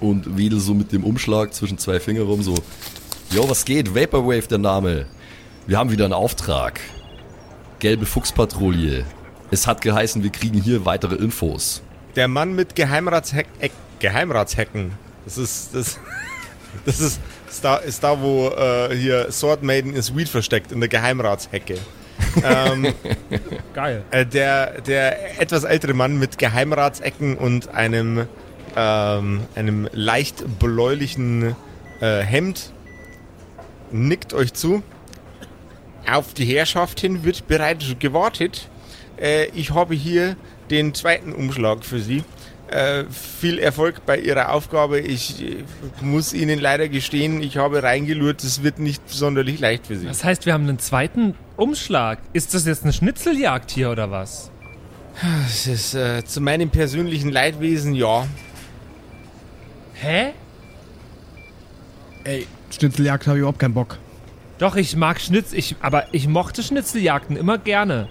und 0.00 0.36
wedel 0.36 0.60
so 0.60 0.74
mit 0.74 0.92
dem 0.92 1.04
Umschlag 1.04 1.54
zwischen 1.54 1.78
zwei 1.78 2.00
Finger 2.00 2.22
rum, 2.22 2.42
so, 2.42 2.54
jo, 3.30 3.48
was 3.48 3.64
geht? 3.64 3.94
Vaporwave 3.94 4.46
der 4.46 4.58
Name. 4.58 5.06
Wir 5.66 5.78
haben 5.78 5.90
wieder 5.90 6.04
einen 6.04 6.14
Auftrag. 6.14 6.80
Gelbe 7.78 8.06
Fuchspatrouille. 8.06 9.04
Es 9.50 9.66
hat 9.66 9.80
geheißen, 9.80 10.22
wir 10.22 10.30
kriegen 10.30 10.60
hier 10.60 10.84
weitere 10.84 11.14
Infos. 11.16 11.82
Der 12.16 12.28
Mann 12.28 12.54
mit 12.54 12.74
Geheimratsheck, 12.74 13.46
äh, 13.60 13.70
Geheimratshecken. 14.00 14.92
Das 15.24 15.38
ist, 15.38 15.74
das, 15.74 15.98
das 16.84 17.00
ist, 17.00 17.20
ist 17.48 17.64
da, 17.64 17.76
ist 17.76 18.02
da 18.02 18.20
wo 18.20 18.48
äh, 18.48 18.96
hier 18.96 19.30
Sword 19.30 19.62
Maiden 19.62 19.94
is 19.94 20.14
Weed 20.14 20.28
versteckt, 20.28 20.72
in 20.72 20.80
der 20.80 20.88
Geheimratshecke. 20.88 21.78
Ähm, 22.44 22.92
Geil. 23.74 24.04
äh, 24.10 24.26
der, 24.26 24.80
der 24.80 25.40
etwas 25.40 25.64
ältere 25.64 25.94
Mann 25.94 26.18
mit 26.18 26.38
Geheimratsecken 26.38 27.36
und 27.36 27.68
einem, 27.68 28.26
ähm, 28.76 29.40
einem 29.54 29.88
leicht 29.92 30.58
bläulichen 30.58 31.54
äh, 32.00 32.20
Hemd 32.20 32.72
nickt 33.92 34.32
euch 34.34 34.52
zu. 34.54 34.82
Auf 36.10 36.34
die 36.34 36.44
Herrschaft 36.44 37.00
hin 37.00 37.24
wird 37.24 37.46
bereits 37.46 37.94
gewartet. 37.98 38.68
Äh, 39.20 39.46
ich 39.54 39.72
habe 39.72 39.94
hier 39.94 40.36
den 40.70 40.94
zweiten 40.94 41.32
Umschlag 41.32 41.84
für 41.84 42.00
Sie. 42.00 42.24
Äh, 42.68 43.04
viel 43.10 43.58
Erfolg 43.58 44.06
bei 44.06 44.18
Ihrer 44.18 44.50
Aufgabe. 44.52 44.98
Ich 44.98 45.42
äh, 45.42 45.56
muss 46.00 46.32
Ihnen 46.32 46.58
leider 46.58 46.88
gestehen, 46.88 47.42
ich 47.42 47.58
habe 47.58 47.82
reingelurrt. 47.82 48.42
Es 48.42 48.62
wird 48.62 48.78
nicht 48.78 49.02
sonderlich 49.10 49.60
leicht 49.60 49.86
für 49.86 49.96
Sie. 49.96 50.06
Das 50.06 50.24
heißt, 50.24 50.46
wir 50.46 50.54
haben 50.54 50.66
einen 50.66 50.78
zweiten 50.78 51.34
Umschlag. 51.62 52.18
Ist 52.32 52.54
das 52.54 52.66
jetzt 52.66 52.82
eine 52.82 52.92
Schnitzeljagd 52.92 53.70
hier 53.70 53.90
oder 53.90 54.10
was? 54.10 54.50
Das 55.42 55.66
ist 55.66 55.94
äh, 55.94 56.24
zu 56.24 56.40
meinem 56.40 56.70
persönlichen 56.70 57.30
Leidwesen, 57.30 57.94
ja. 57.94 58.26
Hä? 59.94 60.32
Ey, 62.24 62.46
Schnitzeljagd 62.70 63.26
habe 63.26 63.38
ich 63.38 63.40
überhaupt 63.40 63.58
keinen 63.58 63.74
Bock. 63.74 63.98
Doch, 64.58 64.76
ich 64.76 64.96
mag 64.96 65.20
Schnitz, 65.20 65.52
ich, 65.52 65.76
aber 65.80 66.06
ich 66.12 66.28
mochte 66.28 66.62
Schnitzeljagden 66.62 67.36
immer 67.36 67.58
gerne. 67.58 68.08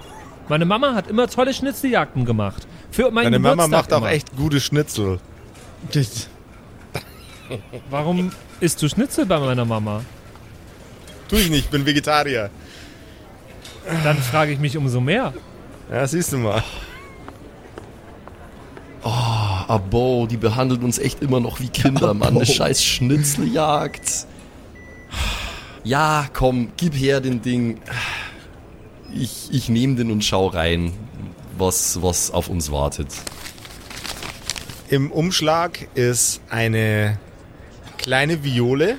Meine 0.49 0.65
Mama 0.65 0.93
hat 0.95 1.07
immer 1.07 1.27
tolle 1.27 1.53
Schnitzeljagden 1.53 2.25
gemacht. 2.25 2.67
Für 2.91 3.09
meinen 3.11 3.25
Meine 3.25 3.39
Mama 3.39 3.63
Geburtstag 3.65 3.79
macht 3.81 3.93
auch 3.93 3.97
immer. 3.99 4.11
echt 4.11 4.35
gute 4.35 4.59
Schnitzel. 4.59 5.19
Das, 5.93 6.27
Warum 7.89 8.31
isst 8.59 8.81
du 8.81 8.87
Schnitzel 8.89 9.25
bei 9.25 9.39
meiner 9.39 9.65
Mama? 9.65 10.01
Tu 11.27 11.37
ich 11.37 11.49
nicht, 11.49 11.71
bin 11.71 11.85
Vegetarier. 11.85 12.49
Dann 14.03 14.17
frage 14.17 14.51
ich 14.51 14.59
mich 14.59 14.77
umso 14.77 15.01
mehr. 15.01 15.33
Ja, 15.91 16.07
siehst 16.07 16.31
du 16.33 16.37
mal. 16.37 16.63
Abo, 19.03 20.27
die 20.29 20.37
behandelt 20.37 20.83
uns 20.83 20.99
echt 20.99 21.21
immer 21.21 21.39
noch 21.39 21.59
wie 21.59 21.69
Kinder, 21.69 22.13
Mann. 22.13 22.35
Eine 22.35 22.45
scheiß 22.45 22.83
Schnitzeljagd. 22.83 24.27
Ja, 25.83 26.27
komm, 26.33 26.73
gib 26.77 26.93
her 26.93 27.21
den 27.21 27.41
Ding. 27.41 27.79
Ich, 29.13 29.49
ich 29.51 29.69
nehme 29.69 29.95
den 29.95 30.11
und 30.11 30.23
schau 30.23 30.47
rein, 30.47 30.93
was, 31.57 32.01
was 32.01 32.31
auf 32.31 32.49
uns 32.49 32.71
wartet. 32.71 33.07
Im 34.89 35.11
Umschlag 35.11 35.87
ist 35.95 36.41
eine 36.49 37.17
kleine 37.97 38.43
Viole 38.43 38.97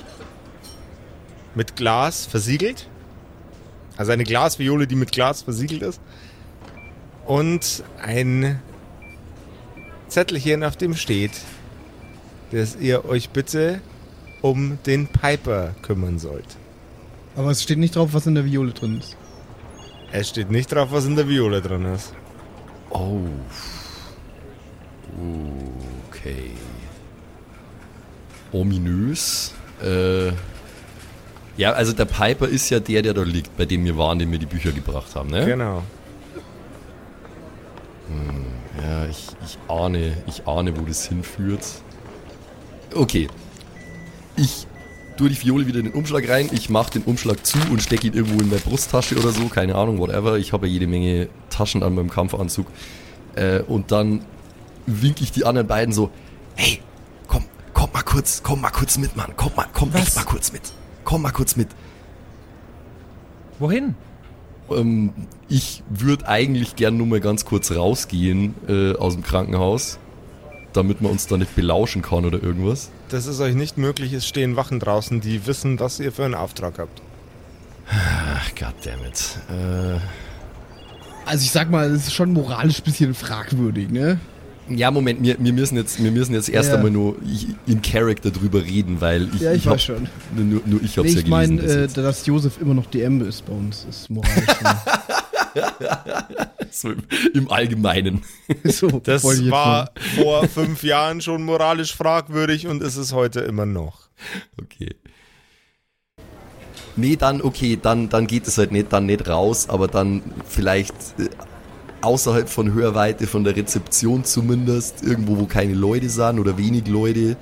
mit 1.55 1.77
Glas 1.77 2.27
versiegelt. 2.27 2.89
Also 3.97 4.13
eine 4.13 4.25
Glasviole, 4.25 4.87
die 4.87 4.95
mit 4.97 5.13
Glas 5.13 5.43
versiegelt 5.43 5.83
ist. 5.83 6.01
Und 7.25 7.85
ein 8.03 8.61
Zettelchen, 10.09 10.65
auf 10.65 10.77
dem 10.77 10.95
steht, 10.95 11.33
dass 12.51 12.77
ihr 12.77 13.05
euch 13.05 13.31
bitte 13.31 13.81
um 14.41 14.79
den 14.87 15.07
Piper 15.07 15.75
kümmern 15.83 16.19
sollt. 16.19 16.57
aber 17.37 17.51
es 17.51 17.63
steht 17.63 17.79
nicht 17.79 17.97
drauf, 17.97 18.11
was 18.13 18.27
in 18.27 18.35
der 18.35 18.45
Viole 18.45 18.73
drin 18.73 18.99
ist. 18.99 19.17
Es 20.11 20.29
steht 20.29 20.51
nicht 20.51 20.71
drauf, 20.73 20.89
was 20.91 21.07
in 21.07 21.17
der 21.17 21.29
Viole 21.29 21.63
drin 21.63 21.87
ist. 21.87 22.13
Oh. 22.91 23.21
Okay. 26.09 26.51
Ominös. 28.53 29.55
Äh, 29.83 30.33
ja, 31.57 31.73
also 31.73 31.93
der 31.93 32.07
Piper 32.07 32.49
ist 32.49 32.71
ja 32.71 32.81
der, 32.81 33.03
der 33.03 33.15
da 33.15 33.23
liegt, 33.23 33.57
bei 33.57 33.65
dem 33.65 33.85
wir 33.85 33.97
waren, 33.97 34.19
den 34.19 34.31
wir 34.31 34.39
die 34.39 34.47
Bücher 34.47 34.73
gebracht 34.73 35.15
haben, 35.15 35.31
ne? 35.31 35.45
Genau. 35.45 35.83
Ja, 38.83 39.07
ich, 39.07 39.29
ich 39.45 39.59
ahne, 39.69 40.17
ich 40.27 40.47
ahne, 40.47 40.77
wo 40.77 40.83
das 40.83 41.07
hinführt. 41.07 41.65
Okay. 42.95 43.29
Ich 44.37 44.67
tue 45.17 45.29
die 45.29 45.35
Fiole 45.35 45.67
wieder 45.67 45.79
in 45.79 45.87
den 45.87 45.95
Umschlag 45.95 46.29
rein, 46.29 46.49
ich 46.53 46.71
mache 46.71 46.93
den 46.93 47.03
Umschlag 47.03 47.45
zu 47.45 47.59
und 47.71 47.83
stecke 47.83 48.07
ihn 48.07 48.15
irgendwo 48.15 48.41
in 48.41 48.49
meine 48.49 48.61
Brusttasche 48.61 49.17
oder 49.17 49.31
so, 49.31 49.47
keine 49.49 49.75
Ahnung, 49.75 49.99
whatever. 49.99 50.39
Ich 50.39 50.53
habe 50.53 50.67
ja 50.67 50.73
jede 50.73 50.87
Menge 50.87 51.29
Taschen 51.51 51.83
an 51.83 51.95
meinem 51.95 52.11
Kampfanzug. 52.11 52.67
Äh, 53.35 53.61
und 53.61 53.93
dann 53.93 54.25
winke 54.87 55.23
ich 55.23 55.33
die 55.33 55.45
anderen 55.45 55.67
beiden 55.67 55.93
so, 55.93 56.11
hey, 56.55 56.81
komm, 57.29 57.45
komm 57.75 57.91
mal 57.93 58.03
kurz, 58.03 58.43
komm 58.43 58.63
mal 58.63 58.71
kurz 58.71 58.99
mit, 58.99 59.17
Mann, 59.17 59.33
komm 59.37 59.53
mal, 59.55 59.67
komm 59.73 59.91
echt 59.95 60.09
Was? 60.09 60.17
mal 60.17 60.25
kurz 60.25 60.53
mit. 60.53 60.63
Komm 61.05 61.23
mal 61.23 61.31
kurz 61.31 61.57
mit. 61.57 61.69
Wohin? 63.59 63.95
Ähm, 64.71 65.13
ich 65.49 65.83
würde 65.89 66.29
eigentlich 66.29 66.77
gern 66.77 66.97
nur 66.97 67.07
mal 67.07 67.21
ganz 67.21 67.45
kurz 67.45 67.71
rausgehen 67.73 68.55
äh, 68.69 68.95
aus 68.97 69.15
dem 69.15 69.23
Krankenhaus, 69.23 69.99
damit 70.73 71.01
man 71.03 71.13
uns 71.13 71.27
da 71.27 71.37
nicht 71.37 71.55
belauschen 71.55 72.03
kann 72.03 72.25
oder 72.25 72.43
irgendwas. 72.43 72.91
Das 73.09 73.27
ist 73.27 73.41
euch 73.41 73.55
nicht 73.55 73.77
möglich. 73.79 74.13
Es 74.13 74.27
stehen 74.27 74.57
Wachen 74.57 74.81
draußen, 74.81 75.21
die 75.21 75.47
wissen, 75.47 75.79
was 75.81 76.01
ihr 76.01 76.13
für 76.13 76.25
einen 76.25 76.35
Auftrag 76.35 76.79
habt. 76.79 77.03
Ach, 77.91 78.51
goddammit. 78.55 79.39
Äh, 79.51 79.99
Also 81.27 81.45
ich 81.45 81.51
sag 81.51 81.71
mal, 81.71 81.91
das 81.91 82.07
ist 82.09 82.15
schon 82.15 82.33
moralisch 82.33 82.79
ein 82.81 82.85
bisschen 82.85 83.15
fragwürdig, 83.15 83.91
ne? 83.91 84.19
Ja, 84.77 84.91
Moment, 84.91 85.23
wir, 85.23 85.37
wir, 85.39 85.53
müssen 85.53 85.77
jetzt, 85.77 86.03
wir 86.03 86.11
müssen 86.11 86.35
jetzt 86.35 86.49
erst 86.49 86.69
Ja. 86.71 86.77
einmal 86.77 86.91
nur 86.91 87.17
ich- 87.27 87.49
in 87.67 87.83
Character 87.83 88.31
drüber 88.31 88.63
reden, 88.63 89.01
weil 89.01 89.29
ich, 89.35 89.41
Ja, 89.41 89.53
ich 89.53 89.67
hab, 89.67 89.75
weiß 89.75 89.83
schon. 89.83 90.09
Nur, 90.37 90.61
nur 90.65 90.83
ich 90.83 90.97
hab's 90.99 91.09
Nee, 91.09 91.15
ja 91.15 91.21
ich 91.21 91.27
meine, 91.29 91.57
gelesen. 91.57 91.83
äh, 91.85 92.03
dass 92.03 92.27
Josef 92.27 92.61
immer 92.61 92.75
noch 92.75 92.87
DM 92.87 93.21
ist 93.27 93.45
bei 93.47 93.53
uns, 93.53 93.87
ist 93.89 94.11
moralisch 94.11 94.47
so 96.71 96.91
im, 96.91 97.03
Im 97.35 97.51
Allgemeinen. 97.51 98.23
so. 98.65 98.89
Das 99.05 99.25
ich 99.25 99.51
war 99.51 99.91
vor 100.17 100.49
fünf 100.49 100.83
Jahren 100.83 101.21
schon 101.21 101.43
moralisch 101.45 101.95
fragwürdig 101.95 102.67
und 102.67 102.83
ist 102.83 102.97
es 102.97 103.13
heute 103.13 103.41
immer 103.41 103.67
noch. 103.67 104.09
Okay. 104.61 104.95
Nee, 106.97 107.17
dann, 107.17 107.41
okay, 107.41 107.79
dann, 107.81 108.09
dann 108.11 108.27
geht 108.27 108.47
es 108.47 108.59
halt 108.59 108.71
nicht, 108.71 108.93
dann 108.93 109.07
nicht 109.07 109.27
raus, 109.29 109.69
aber 109.69 109.89
dann 109.89 110.23
vielleicht 110.47 110.95
äh, 111.19 111.29
außerhalb 112.03 112.49
von 112.49 112.73
Hörweite, 112.75 113.27
von 113.27 113.45
der 113.45 113.57
Rezeption 113.57 114.25
zumindest, 114.25 115.03
irgendwo, 115.03 115.39
wo 115.39 115.47
keine 115.47 115.75
Leute 115.75 116.09
sind 116.09 116.39
oder 116.39 116.59
wenig 116.59 116.87
Leute. 116.89 117.37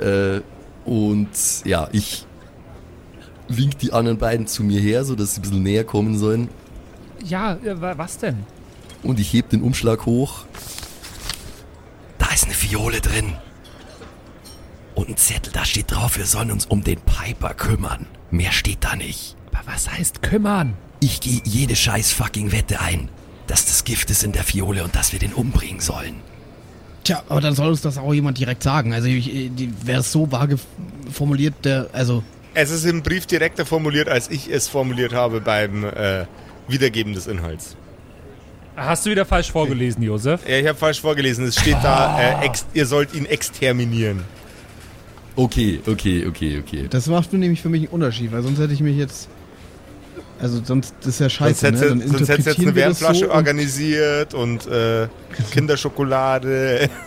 Äh, 0.00 0.40
und 0.88 1.28
ja, 1.64 1.88
ich 1.92 2.26
wink 3.48 3.78
die 3.78 3.92
anderen 3.92 4.18
beiden 4.18 4.46
zu 4.46 4.62
mir 4.64 4.80
her, 4.80 5.04
so 5.04 5.14
dass 5.14 5.34
sie 5.34 5.40
ein 5.40 5.42
bisschen 5.42 5.62
näher 5.62 5.84
kommen 5.84 6.18
sollen. 6.18 6.48
Ja, 7.24 7.54
äh, 7.64 7.80
wa- 7.80 7.94
was 7.96 8.18
denn? 8.18 8.38
Und 9.02 9.18
ich 9.20 9.32
heb 9.32 9.48
den 9.50 9.62
Umschlag 9.62 10.04
hoch. 10.06 10.44
Da 12.18 12.26
ist 12.34 12.44
eine 12.44 12.54
Fiole 12.54 13.00
drin. 13.00 13.34
Und 14.94 15.08
ein 15.08 15.16
Zettel, 15.16 15.52
da 15.52 15.64
steht 15.64 15.90
drauf, 15.90 16.18
wir 16.18 16.26
sollen 16.26 16.50
uns 16.50 16.66
um 16.66 16.84
den 16.84 16.98
Piper 17.00 17.54
kümmern. 17.54 18.06
Mehr 18.30 18.52
steht 18.52 18.78
da 18.84 18.94
nicht. 18.96 19.36
Aber 19.52 19.72
was 19.72 19.90
heißt 19.90 20.22
kümmern? 20.22 20.74
Ich 21.00 21.20
gehe 21.20 21.40
jede 21.44 21.74
scheiß 21.76 22.12
fucking 22.12 22.52
Wette 22.52 22.80
ein, 22.80 23.08
dass 23.46 23.66
das 23.66 23.84
Gift 23.84 24.10
ist 24.10 24.22
in 24.24 24.32
der 24.32 24.44
Fiole 24.44 24.84
und 24.84 24.94
dass 24.94 25.12
wir 25.12 25.18
den 25.18 25.32
umbringen 25.32 25.80
sollen. 25.80 26.16
Tja, 27.04 27.22
aber 27.28 27.40
dann 27.40 27.54
soll 27.54 27.68
uns 27.68 27.80
das 27.80 27.98
auch 27.98 28.14
jemand 28.14 28.38
direkt 28.38 28.62
sagen. 28.62 28.92
Also 28.92 29.08
ich, 29.08 29.34
äh, 29.34 29.50
wäre 29.84 30.00
es 30.00 30.12
so 30.12 30.30
vage 30.30 30.56
formuliert, 31.10 31.54
der, 31.64 31.88
also 31.92 32.22
Es 32.54 32.70
ist 32.70 32.84
im 32.84 33.02
Brief 33.02 33.26
direkter 33.26 33.66
formuliert, 33.66 34.08
als 34.08 34.30
ich 34.30 34.48
es 34.50 34.68
formuliert 34.68 35.12
habe 35.12 35.40
beim 35.40 35.84
äh, 35.84 36.26
Wiedergeben 36.68 37.12
des 37.12 37.26
Inhalts. 37.26 37.76
Hast 38.76 39.04
du 39.04 39.10
wieder 39.10 39.26
falsch 39.26 39.50
vorgelesen, 39.50 40.02
Josef? 40.02 40.48
Ja, 40.48 40.56
ich 40.56 40.66
habe 40.66 40.78
falsch 40.78 41.00
vorgelesen. 41.00 41.44
Es 41.44 41.60
steht 41.60 41.76
da, 41.82 42.18
äh, 42.18 42.46
ex 42.46 42.64
ihr 42.72 42.86
sollt 42.86 43.14
ihn 43.14 43.26
exterminieren. 43.26 44.24
Okay, 45.34 45.80
okay, 45.86 46.26
okay, 46.26 46.58
okay. 46.58 46.86
das 46.90 47.06
macht 47.06 47.32
nämlich 47.32 47.62
für 47.62 47.70
mich 47.70 47.82
einen 47.82 47.90
Unterschied, 47.92 48.32
weil 48.32 48.42
sonst 48.42 48.58
hätte 48.58 48.72
ich 48.72 48.80
mich 48.80 48.96
jetzt, 48.96 49.28
also 50.42 50.60
sonst 50.64 50.94
das 51.00 51.08
ist 51.08 51.20
ja 51.20 51.24
Sonst 51.24 51.32
scheiße, 51.32 51.66
hätte 51.68 51.78
ne? 51.78 51.88
Dann 51.88 52.08
sonst 52.08 52.28
hättest 52.28 52.46
du 52.46 52.50
jetzt 52.50 52.60
eine 52.60 52.74
Wärmflasche 52.74 53.20
so 53.20 53.24
und- 53.26 53.30
organisiert 53.32 54.34
und 54.34 54.66
äh, 54.66 55.08
Kinderschokolade. 55.50 56.88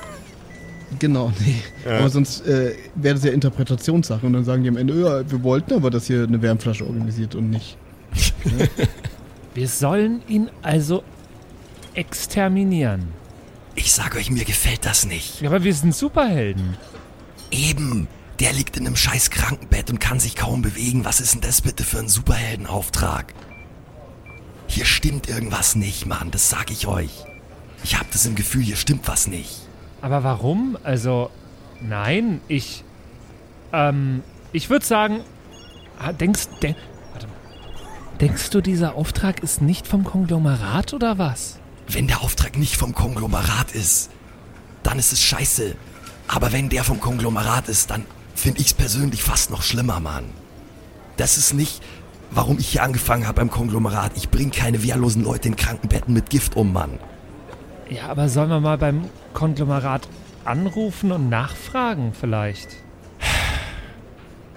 Genau, 0.99 1.33
nee. 1.43 1.55
Ja. 1.85 1.97
Aber 1.99 2.09
sonst 2.09 2.47
äh, 2.47 2.73
wäre 2.95 3.15
das 3.15 3.23
ja 3.25 3.31
Interpretationssache 3.31 4.25
und 4.25 4.31
dann 4.31 4.45
sagen 4.45 4.63
die 4.63 4.69
am 4.69 4.77
Ende, 4.77 4.93
ja, 4.93 5.29
wir 5.29 5.43
wollten 5.43 5.73
aber, 5.73 5.89
dass 5.89 6.05
hier 6.05 6.23
eine 6.23 6.41
Wärmflasche 6.41 6.85
organisiert 6.85 7.35
und 7.35 7.49
nicht. 7.49 7.75
Wir 9.55 9.67
sollen 9.67 10.21
ihn 10.27 10.49
also 10.61 11.03
exterminieren. 11.95 13.07
Ich 13.75 13.91
sag 13.93 14.15
euch, 14.15 14.29
mir 14.29 14.45
gefällt 14.45 14.85
das 14.85 15.05
nicht. 15.05 15.41
Ja, 15.41 15.49
aber 15.49 15.63
wir 15.63 15.73
sind 15.73 15.93
Superhelden. 15.95 16.77
Eben, 17.51 18.07
der 18.39 18.53
liegt 18.53 18.77
in 18.77 18.85
einem 18.85 18.95
scheiß 18.95 19.29
Krankenbett 19.29 19.89
und 19.89 19.99
kann 19.99 20.19
sich 20.19 20.35
kaum 20.35 20.61
bewegen. 20.61 21.05
Was 21.05 21.19
ist 21.19 21.33
denn 21.33 21.41
das 21.41 21.61
bitte 21.61 21.83
für 21.83 21.99
ein 21.99 22.09
Superheldenauftrag? 22.09 23.33
Hier 24.67 24.85
stimmt 24.85 25.29
irgendwas 25.29 25.75
nicht, 25.75 26.05
Mann, 26.05 26.31
das 26.31 26.49
sag 26.49 26.71
ich 26.71 26.87
euch. 26.87 27.23
Ich 27.83 27.97
hab 27.97 28.09
das 28.11 28.25
im 28.25 28.35
Gefühl, 28.35 28.63
hier 28.63 28.75
stimmt 28.75 29.07
was 29.07 29.27
nicht. 29.27 29.61
Aber 30.01 30.23
warum? 30.23 30.77
Also, 30.83 31.29
nein, 31.81 32.41
ich. 32.47 32.83
Ähm, 33.71 34.23
ich 34.51 34.69
würde 34.69 34.85
sagen. 34.85 35.21
ah, 35.99 36.11
Denkst, 36.13 36.47
denk, 36.61 36.77
warte 37.13 37.27
mal. 37.27 37.33
Denkst 38.19 38.49
du, 38.49 38.61
dieser 38.61 38.95
Auftrag 38.95 39.43
ist 39.43 39.61
nicht 39.61 39.87
vom 39.87 40.03
Konglomerat 40.03 40.93
oder 40.93 41.17
was? 41.17 41.59
Wenn 41.87 42.07
der 42.07 42.21
Auftrag 42.21 42.57
nicht 42.57 42.75
vom 42.75 42.93
Konglomerat 42.95 43.71
ist, 43.71 44.09
dann 44.83 44.97
ist 44.99 45.13
es 45.13 45.21
scheiße. 45.21 45.75
Aber 46.27 46.51
wenn 46.51 46.69
der 46.69 46.83
vom 46.83 46.99
Konglomerat 46.99 47.69
ist, 47.69 47.91
dann 47.91 48.05
finde 48.35 48.61
ich's 48.61 48.73
persönlich 48.73 49.23
fast 49.23 49.49
noch 49.49 49.63
schlimmer, 49.63 49.99
Mann. 49.99 50.25
Das 51.17 51.37
ist 51.37 51.53
nicht, 51.53 51.81
warum 52.31 52.59
ich 52.59 52.67
hier 52.67 52.83
angefangen 52.83 53.27
habe 53.27 53.41
beim 53.41 53.49
Konglomerat. 53.49 54.11
Ich 54.15 54.29
bring 54.29 54.51
keine 54.51 54.83
wehrlosen 54.83 55.23
Leute 55.23 55.47
in 55.47 55.55
Krankenbetten 55.55 56.13
mit 56.13 56.29
Gift 56.29 56.55
um, 56.55 56.73
Mann. 56.73 56.99
Ja, 57.89 58.07
aber 58.07 58.29
sollen 58.29 58.49
wir 58.49 58.59
mal 58.59 58.77
beim 58.77 59.05
Konglomerat 59.33 60.07
anrufen 60.43 61.11
und 61.11 61.29
nachfragen 61.29 62.13
vielleicht? 62.19 62.69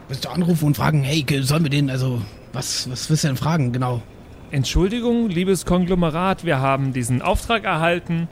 Willst 0.09 0.25
du 0.25 0.31
anrufen 0.31 0.67
und 0.67 0.77
fragen, 0.77 1.03
hey, 1.03 1.25
sollen 1.43 1.63
wir 1.63 1.71
den, 1.71 1.91
also, 1.91 2.23
was, 2.53 2.91
was 2.91 3.09
willst 3.11 3.25
du 3.25 3.29
denn 3.29 3.37
fragen, 3.37 3.73
genau? 3.73 4.03
Entschuldigung, 4.51 5.29
liebes 5.29 5.67
Konglomerat, 5.67 6.45
wir 6.45 6.61
haben 6.61 6.95
diesen 6.95 7.21
Auftrag 7.21 7.65
erhalten, 7.65 8.29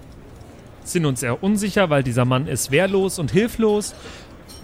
sind 0.83 1.05
uns 1.05 1.21
sehr 1.21 1.43
unsicher, 1.43 1.91
weil 1.91 2.03
dieser 2.03 2.25
Mann 2.25 2.47
ist 2.47 2.71
wehrlos 2.71 3.19
und 3.19 3.31
hilflos, 3.31 3.95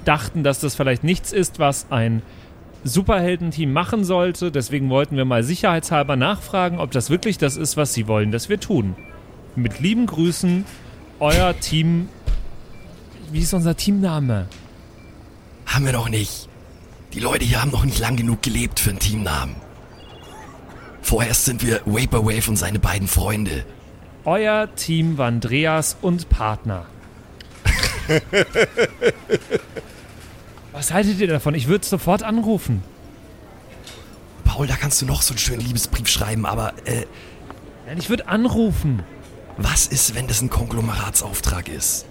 dachten, 0.05 0.43
dass 0.43 0.61
das 0.61 0.75
vielleicht 0.75 1.05
nichts 1.05 1.33
ist, 1.33 1.59
was 1.59 1.87
ein 1.91 2.23
Superheldenteam 2.85 3.73
machen 3.73 4.05
sollte, 4.05 4.51
deswegen 4.51 4.91
wollten 4.91 5.17
wir 5.17 5.25
mal 5.25 5.45
sicherheitshalber 5.45 6.17
nachfragen, 6.17 6.79
ob 6.79 6.91
das 6.91 7.11
wirklich 7.11 7.39
das 7.39 7.57
ist, 7.57 7.77
was 7.77 7.95
sie 7.95 8.09
wollen, 8.09 8.33
dass 8.33 8.49
wir 8.49 8.59
tun. 8.59 8.97
Mit 9.55 9.81
lieben 9.81 10.07
Grüßen, 10.07 10.65
euer 11.21 11.59
Team. 11.61 12.09
Wie 13.31 13.41
ist 13.41 13.55
unser 13.55 13.77
Teamname? 13.77 14.47
Haben 15.67 15.87
wir 15.87 15.93
noch 15.93 16.09
nicht. 16.09 16.49
Die 17.13 17.21
Leute 17.21 17.45
hier 17.45 17.63
haben 17.63 17.71
noch 17.71 17.85
nicht 17.85 18.01
lang 18.01 18.17
genug 18.17 18.43
gelebt 18.43 18.81
für 18.81 18.91
einen 18.91 18.99
Teamnamen. 18.99 19.55
Vorerst 21.03 21.45
sind 21.45 21.65
wir 21.65 21.83
Vaporwave 21.85 22.49
und 22.49 22.57
seine 22.57 22.79
beiden 22.79 23.07
Freunde. 23.07 23.65
Euer 24.25 24.75
Team 24.75 25.19
Vandreas 25.19 25.97
und 26.01 26.29
Partner. 26.29 26.87
Was 30.73 30.93
haltet 30.93 31.21
ihr 31.21 31.27
davon? 31.29 31.55
Ich 31.55 31.69
würde 31.69 31.85
sofort 31.85 32.23
anrufen. 32.23 32.83
Paul, 34.45 34.67
da 34.67 34.77
kannst 34.77 35.01
du 35.03 35.07
noch 35.07 35.23
so 35.23 35.33
einen 35.33 35.39
schönen 35.39 35.61
Liebesbrief 35.61 36.09
schreiben, 36.09 36.47
aber 36.47 36.73
äh, 36.85 37.07
Nein, 37.87 37.99
ich 37.99 38.09
würde 38.11 38.29
anrufen. 38.29 39.03
was 39.57 39.87
ist, 39.87 40.15
wenn 40.15 40.27
das 40.27 40.41
ein 40.43 40.51
Konglomeraatsauftrag 40.51 41.69
ist? 41.69 42.07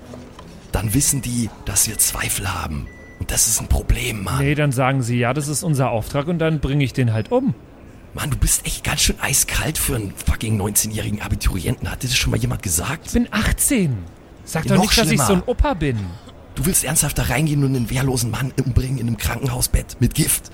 Dann 0.72 0.94
wissen 0.94 1.22
die, 1.22 1.50
dass 1.66 1.88
wir 1.88 1.98
Zweifel 1.98 2.54
haben. 2.54 2.88
Und 3.20 3.30
das 3.32 3.48
ist 3.48 3.60
ein 3.62 3.68
Problem, 3.68 4.24
Mann. 4.24 4.40
Nee, 4.40 4.56
dann 4.56 4.72
sagen 4.72 5.04
sie, 5.04 5.18
ja, 5.20 5.34
das 5.34 5.48
ist 5.48 5.64
unser 5.64 5.92
Auftrag 5.92 6.28
und 6.28 6.40
dann 6.40 6.60
bringe 6.60 6.84
ich 6.84 6.94
den 6.94 7.14
halt 7.14 7.32
um. 7.32 7.54
Mann, 8.14 8.30
du 8.32 8.38
bist 8.38 8.66
echt 8.66 8.84
ganz 8.84 9.02
schön 9.02 9.20
eiskalt 9.22 9.78
für 9.78 9.96
einen 9.96 10.14
fucking 10.26 10.60
19-jährigen 10.60 11.22
Abiturienten. 11.22 11.90
Hat 11.92 12.04
dir 12.04 12.08
das 12.08 12.18
schon 12.18 12.32
mal 12.32 12.38
jemand 12.40 12.64
gesagt? 12.64 13.08
Ich 13.08 13.14
bin 13.14 13.28
18. 13.32 13.98
Sag 14.44 14.64
doch 14.66 14.76
noch 14.76 14.82
nicht, 14.82 14.98
dass 14.98 15.06
ich 15.06 15.10
schlimmer. 15.22 15.26
so 15.28 15.34
ein 15.34 15.44
Opa 15.46 15.74
bin. 15.76 15.98
Du 16.56 16.66
willst 16.66 16.84
ernsthaft 16.84 17.18
da 17.18 17.24
reingehen 17.24 17.64
und 17.64 17.76
einen 17.76 17.90
wehrlosen 17.90 18.32
Mann 18.32 18.54
umbringen 18.64 18.98
in 18.98 19.08
einem 19.08 19.18
Krankenhausbett 19.18 19.98
mit 20.00 20.14
Gift? 20.14 20.52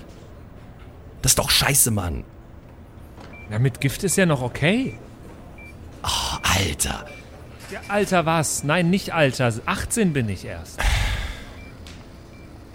Das 1.22 1.32
ist 1.32 1.40
doch 1.40 1.50
scheiße, 1.50 1.92
Mann. 1.92 2.24
Na, 3.50 3.60
mit 3.60 3.82
Gift 3.82 4.04
ist 4.04 4.16
ja 4.18 4.26
noch 4.26 4.42
okay. 4.42 4.98
Oh, 6.04 6.38
Alter. 6.58 7.06
Ja, 7.72 7.82
Alter, 7.88 8.26
was? 8.26 8.64
Nein, 8.64 8.90
nicht 8.90 9.14
Alter. 9.14 9.54
18 9.66 10.14
bin 10.14 10.30
ich 10.30 10.46
erst. 10.46 10.80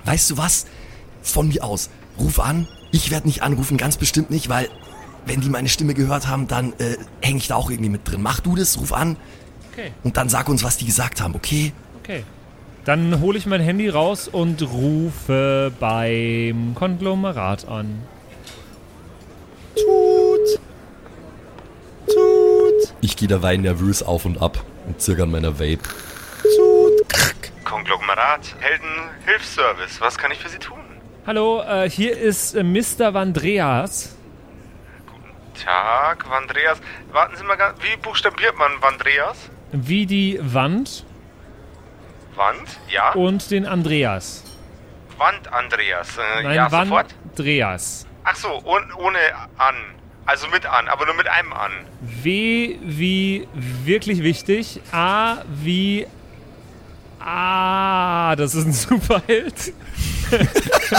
Weißt 0.05 0.31
du 0.31 0.37
was? 0.37 0.67
Von 1.23 1.49
mir 1.49 1.65
aus. 1.65 1.89
Ruf 2.19 2.41
an. 2.41 2.67
Ich 2.91 3.11
werde 3.11 3.27
nicht 3.29 3.43
anrufen, 3.43 3.79
ganz 3.79 3.97
bestimmt 3.97 4.31
nicht, 4.31 4.49
weil 4.49 4.69
wenn 5.25 5.41
die 5.41 5.49
meine 5.49 5.69
Stimme 5.69 5.95
gehört 5.95 6.27
haben, 6.27 6.49
dann 6.49 6.73
äh, 6.75 6.97
hänge 7.23 7.39
ich 7.39 7.49
da 7.49 7.55
auch 7.55 7.71
irgendwie 7.71 7.89
mit 7.91 8.07
drin. 8.07 8.21
Mach 8.21 8.41
du 8.41 8.57
das, 8.57 8.79
ruf 8.79 8.93
an 8.93 9.17
Okay, 9.73 9.93
und 10.03 10.19
dann 10.19 10.29
sag 10.29 10.49
uns, 10.51 10.63
was 10.63 10.77
die 10.77 10.85
gesagt 10.85 11.23
haben, 11.23 11.35
okay? 11.35 11.73
okay. 12.03 12.25
Dann 12.85 13.21
hole 13.21 13.39
ich 13.39 13.47
mein 13.47 13.61
Handy 13.61 13.89
raus 13.89 14.27
und 14.27 14.61
rufe 14.61 15.73
beim 15.79 16.75
Konglomerat 16.75 17.69
an. 17.69 18.03
Tut. 19.77 20.61
Tut. 22.07 22.95
Ich 23.01 23.17
gehe 23.17 23.29
dabei 23.29 23.57
nervös 23.57 24.03
auf 24.03 24.25
und 24.25 24.43
ab 24.43 24.65
und 24.87 25.01
zirke 25.01 25.23
an 25.23 25.31
meiner 25.31 25.61
Vape. 25.61 25.79
Tut. 26.43 27.09
Krack. 27.09 27.53
Konglomerat. 27.65 28.57
Helden 28.59 29.11
Hilfsservice. 29.27 30.01
Was 30.01 30.19
kann 30.19 30.33
ich 30.33 30.39
für 30.39 30.49
Sie 30.49 30.59
tun? 30.59 30.79
Hallo, 31.25 31.63
äh, 31.63 31.89
hier 31.89 32.19
ist 32.19 32.55
äh, 32.57 32.65
Mr. 32.65 33.15
Vandreas. 33.15 34.17
Tag, 35.65 36.29
Vandreas. 36.29 36.81
Warten 37.13 37.37
Sie 37.37 37.45
mal 37.45 37.55
ganz. 37.55 37.79
Wie 37.81 37.97
buchstabiert 37.97 38.59
man 38.59 38.73
Vandreas? 38.81 39.37
Wie 39.71 40.05
die 40.07 40.41
Wand 40.43 41.05
Wand? 42.37 42.69
Ja. 42.89 43.13
und 43.13 43.51
den 43.51 43.67
Andreas. 43.67 44.45
Wand 45.19 45.53
Andreas. 45.53 46.17
Äh, 46.17 46.43
Nein, 46.43 46.57
ja, 46.57 46.71
sofort. 46.71 47.15
Vandreas. 47.25 48.07
Ach 48.25 48.37
so, 48.37 48.49
und 48.55 48.95
ohne 48.97 49.19
an. 49.59 49.75
Also 50.25 50.47
mit 50.49 50.65
an, 50.67 50.89
aber 50.89 51.07
nur 51.07 51.17
mit 51.17 51.29
einem 51.29 51.53
an. 51.53 51.73
W 52.01 52.77
wie 52.81 53.49
wirklich 53.85 54.23
wichtig. 54.23 54.81
A 54.93 55.39
wie. 55.49 56.07
Ah, 57.19 58.35
das 58.37 58.55
ist 58.55 58.67
ein 58.67 58.73
Superheld. 58.73 59.73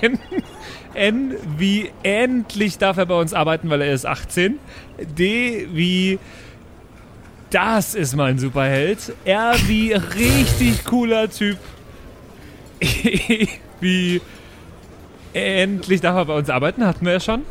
N, 0.00 0.18
N 0.94 1.36
wie 1.58 1.90
endlich 2.02 2.78
darf 2.78 2.96
er 2.96 3.06
bei 3.06 3.14
uns 3.14 3.34
arbeiten, 3.34 3.68
weil 3.70 3.82
er 3.82 3.92
ist 3.92 4.06
18. 4.06 4.58
D 4.98 5.68
wie 5.72 6.18
das 7.54 7.94
ist 7.94 8.16
mein 8.16 8.36
Superheld. 8.38 9.12
R 9.24 9.54
wie 9.66 9.92
richtig 9.92 10.84
cooler 10.84 11.30
Typ. 11.30 11.56
Wie 13.80 14.20
endlich 15.32 16.00
darf 16.00 16.16
er 16.16 16.24
bei 16.24 16.34
uns 16.34 16.50
arbeiten, 16.50 16.84
hatten 16.84 17.04
wir 17.06 17.12
ja 17.14 17.20
schon. 17.20 17.42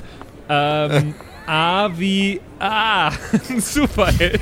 Ähm, 0.50 1.16
A 1.48 1.90
wie 1.98 2.40
A, 2.60 3.12
Superheld. 3.58 4.42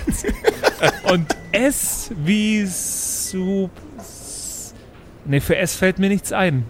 Und 1.04 1.28
S 1.52 2.12
wie 2.16 2.66
Sup. 2.66 3.72
Ne, 5.26 5.42
für 5.42 5.58
S 5.58 5.76
fällt 5.76 6.00
mir 6.00 6.10
nichts 6.10 6.34
ein. 6.34 6.66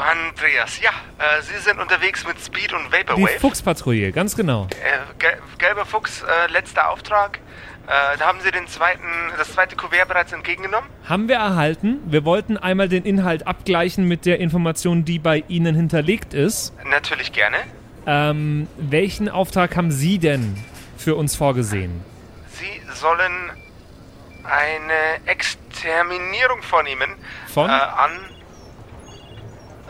Vandreas, 0.00 0.80
ja. 0.80 0.90
Äh, 1.18 1.42
Sie 1.42 1.58
sind 1.58 1.78
unterwegs 1.78 2.26
mit 2.26 2.40
Speed 2.40 2.72
und 2.72 2.86
Die 2.88 2.92
Vaporwave. 2.92 3.38
Fuchspatrouille, 3.38 4.12
ganz 4.12 4.34
genau. 4.34 4.66
Äh, 4.70 4.98
Gel 5.18 5.38
Gelber 5.58 5.84
Fuchs, 5.84 6.22
äh, 6.22 6.50
letzter 6.50 6.88
Auftrag. 6.90 7.38
Äh, 7.86 8.18
da 8.18 8.26
haben 8.26 8.40
Sie 8.40 8.50
den 8.50 8.66
zweiten, 8.66 9.02
das 9.36 9.52
zweite 9.52 9.76
Kuvert 9.76 10.08
bereits 10.08 10.32
entgegengenommen? 10.32 10.88
Haben 11.08 11.28
wir 11.28 11.36
erhalten. 11.36 11.98
Wir 12.06 12.24
wollten 12.24 12.56
einmal 12.56 12.88
den 12.88 13.04
Inhalt 13.04 13.46
abgleichen 13.46 14.06
mit 14.08 14.26
der 14.26 14.40
Information, 14.40 15.04
die 15.04 15.18
bei 15.18 15.44
Ihnen 15.48 15.74
hinterlegt 15.74 16.32
ist. 16.32 16.72
Natürlich 16.84 17.32
gerne. 17.32 17.58
Ähm, 18.06 18.68
welchen 18.78 19.28
Auftrag 19.28 19.76
haben 19.76 19.90
Sie 19.90 20.18
denn 20.18 20.56
für 20.96 21.14
uns 21.14 21.36
vorgesehen? 21.36 22.02
Sie 22.48 22.80
sollen 22.94 23.50
eine 24.44 25.26
Exterminierung 25.26 26.62
vornehmen 26.62 27.14
Von? 27.52 27.68
Äh, 27.68 27.72
an 27.72 28.10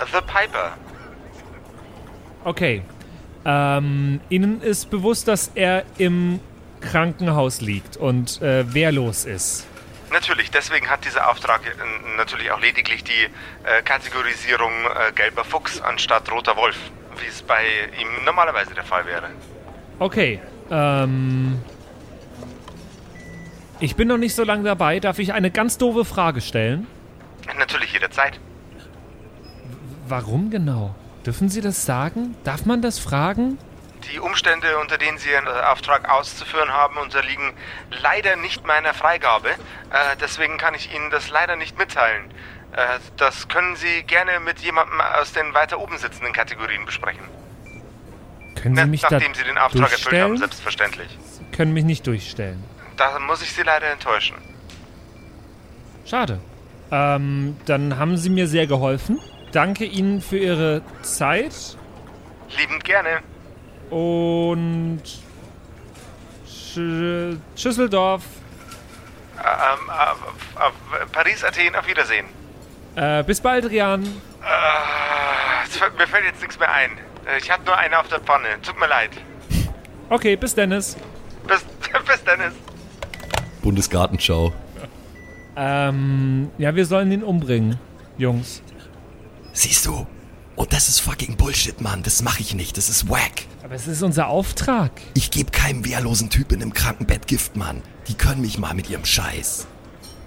The 0.07 0.21
Piper. 0.21 0.73
Okay. 2.45 2.83
Ähm, 3.45 4.21
Ihnen 4.29 4.61
ist 4.61 4.91
bewusst, 4.91 5.29
dass 5.29 5.51
er 5.55 5.85
im 5.99 6.41
Krankenhaus 6.81 7.61
liegt 7.61 7.97
und 7.97 8.41
äh, 8.43 8.73
wehrlos 8.73 9.25
ist. 9.25 9.67
Natürlich, 10.13 10.51
deswegen 10.51 10.91
hat 10.91 11.05
dieser 11.05 11.31
Auftrag 11.31 11.63
äh, 11.67 12.17
natürlich 12.17 12.51
auch 12.51 12.61
lediglich 12.61 13.05
die 13.05 13.25
äh, 13.65 13.83
Kategorisierung 13.85 14.73
äh, 14.73 15.13
gelber 15.13 15.45
Fuchs 15.45 15.81
anstatt 15.81 16.31
roter 16.33 16.57
Wolf, 16.57 16.77
wie 17.21 17.27
es 17.27 17.43
bei 17.43 17.63
ihm 18.01 18.25
normalerweise 18.25 18.75
der 18.75 18.85
Fall 18.85 19.07
wäre. 19.07 19.29
Okay. 19.99 20.41
Ähm, 20.71 21.63
ich 23.79 23.97
bin 23.97 24.09
noch 24.09 24.19
nicht 24.19 24.35
so 24.35 24.45
lange 24.45 24.65
dabei. 24.65 25.01
Darf 25.01 25.19
ich 25.19 25.33
eine 25.33 25.51
ganz 25.51 25.79
doofe 25.79 26.05
Frage 26.05 26.41
stellen? 26.41 26.87
Natürlich 27.57 27.93
jederzeit. 27.93 28.39
Warum 30.11 30.51
genau? 30.51 30.93
Dürfen 31.25 31.49
Sie 31.49 31.61
das 31.61 31.87
sagen? 31.87 32.35
Darf 32.43 32.67
man 32.67 32.83
das 32.83 32.99
fragen? 32.99 33.59
Die 34.13 34.19
Umstände, 34.19 34.77
unter 34.79 34.99
denen 34.99 35.19
Sie 35.19 35.31
Ihren 35.31 35.47
äh, 35.47 35.51
Auftrag 35.51 36.11
auszuführen 36.11 36.71
haben, 36.73 36.97
unterliegen 36.97 37.53
leider 38.03 38.35
nicht 38.35 38.67
meiner 38.67 38.93
Freigabe. 38.93 39.51
Äh, 39.51 40.17
deswegen 40.21 40.59
kann 40.59 40.75
ich 40.75 40.93
Ihnen 40.93 41.11
das 41.11 41.31
leider 41.31 41.55
nicht 41.55 41.79
mitteilen. 41.79 42.25
Äh, 42.73 42.99
das 43.19 43.47
können 43.47 43.77
Sie 43.77 44.03
gerne 44.03 44.41
mit 44.41 44.59
jemandem 44.59 45.01
aus 45.01 45.33
den 45.33 45.55
weiter 45.55 45.79
oben 45.79 45.97
sitzenden 45.97 46.33
Kategorien 46.33 46.85
besprechen. 46.87 47.23
Können 48.61 48.75
Sie 48.75 48.81
Na, 48.81 48.87
mich 48.87 49.03
da 49.03 49.11
nachdem 49.13 49.35
Sie 49.35 49.45
den 49.45 49.59
Auftrag 49.59 49.93
erfüllt 49.93 50.21
haben, 50.21 50.39
selbstverständlich. 50.39 51.19
Sie 51.23 51.57
können 51.57 51.73
mich 51.73 51.85
nicht 51.85 52.05
durchstellen. 52.05 52.65
Da 52.97 53.17
muss 53.21 53.43
ich 53.43 53.53
Sie 53.53 53.63
leider 53.63 53.87
enttäuschen. 53.93 54.37
Schade. 56.05 56.41
Ähm, 56.91 57.57
dann 57.67 57.97
haben 57.97 58.17
Sie 58.17 58.31
mir 58.31 58.49
sehr 58.49 58.67
geholfen. 58.67 59.21
Danke 59.53 59.85
Ihnen 59.85 60.21
für 60.21 60.39
Ihre 60.39 60.83
Zeit 61.03 61.77
Liebend 62.59 62.85
gerne. 62.85 63.19
und 63.91 65.03
Sch 66.47 66.79
Schüsseldorf. 67.57 68.23
Ähm, 69.39 69.45
äh, 69.89 71.03
äh, 71.03 71.07
Paris, 71.13 71.43
Athen, 71.45 71.75
auf 71.75 71.87
Wiedersehen. 71.87 72.27
Äh, 72.95 73.23
bis 73.25 73.41
bald, 73.41 73.69
Rian. 73.71 74.03
Äh, 74.05 74.07
mir 75.99 76.07
fällt 76.07 76.25
jetzt 76.27 76.41
nichts 76.41 76.59
mehr 76.59 76.71
ein. 76.73 76.91
Äh, 77.27 77.39
Ich 77.39 77.51
hatte 77.51 77.65
nur 77.65 77.77
eine 77.77 77.99
auf 77.99 78.09
der 78.09 78.21
Pfanne. 78.21 78.49
Tut 78.63 78.79
mir 78.79 78.87
leid. 78.89 79.11
Okay, 80.11 80.37
bis 80.37 80.55
Dennis. 80.55 80.97
Bis, 81.47 81.65
bis 82.07 82.25
Dennis. 82.25 82.53
Bundesgartenschau. 83.63 84.53
Ähm, 85.57 86.51
ja, 86.59 86.75
wir 86.75 86.87
sollen 86.87 87.11
ihn 87.13 87.23
umbringen, 87.23 87.79
Jungs. 88.19 88.63
Siehst 89.53 89.87
du? 89.87 90.07
Und 90.57 90.73
das 90.73 90.89
ist 90.89 91.01
fucking 91.01 91.37
Bullshit, 91.37 91.81
Mann. 91.81 92.03
Das 92.03 92.23
mache 92.23 92.41
ich 92.41 92.55
nicht. 92.55 92.77
Das 92.77 92.89
ist 92.89 93.09
wack. 93.09 93.47
Aber 93.63 93.75
es 93.75 93.87
ist 93.87 94.03
unser 94.03 94.29
Auftrag. 94.29 94.93
Ich 95.15 95.31
gebe 95.31 95.51
keinem 95.51 95.85
wehrlosen 95.85 96.29
Typ 96.29 96.53
in 96.53 96.61
einem 96.61 96.75
Krankenbett 96.75 97.27
Gift, 97.27 97.57
Mann. 97.57 97.83
Die 98.09 98.15
können 98.15 98.43
mich 98.43 98.59
mal 98.59 98.75
mit 98.75 98.91
ihrem 98.91 99.05
Scheiß. 99.05 99.67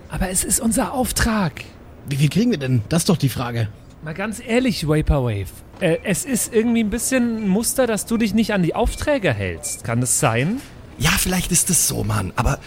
Aber 0.10 0.30
es 0.30 0.44
ist 0.44 0.60
unser 0.60 0.94
Auftrag. 0.94 1.64
Wie 2.08 2.16
viel 2.16 2.30
kriegen 2.30 2.52
wir 2.52 2.58
denn? 2.58 2.82
Das 2.90 3.04
ist 3.04 3.10
doch 3.10 3.18
die 3.18 3.30
Frage. 3.30 3.70
Mal 4.04 4.14
ganz 4.14 4.42
ehrlich, 4.46 4.88
Vaporwave. 4.88 5.48
Äh, 5.80 5.98
es 6.04 6.26
ist 6.26 6.54
irgendwie 6.54 6.84
ein 6.84 6.90
bisschen 6.90 7.44
ein 7.44 7.48
Muster, 7.48 7.88
dass 7.88 8.06
du 8.06 8.18
dich 8.18 8.34
nicht 8.34 8.54
an 8.54 8.64
die 8.64 8.76
Aufträge 8.76 9.34
hältst. 9.34 9.84
Kann 9.84 10.02
das 10.02 10.20
sein? 10.20 10.62
Ja, 10.98 11.12
vielleicht 11.12 11.52
ist 11.52 11.70
es 11.70 11.88
so, 11.88 12.04
Mann. 12.04 12.34
Aber 12.36 12.60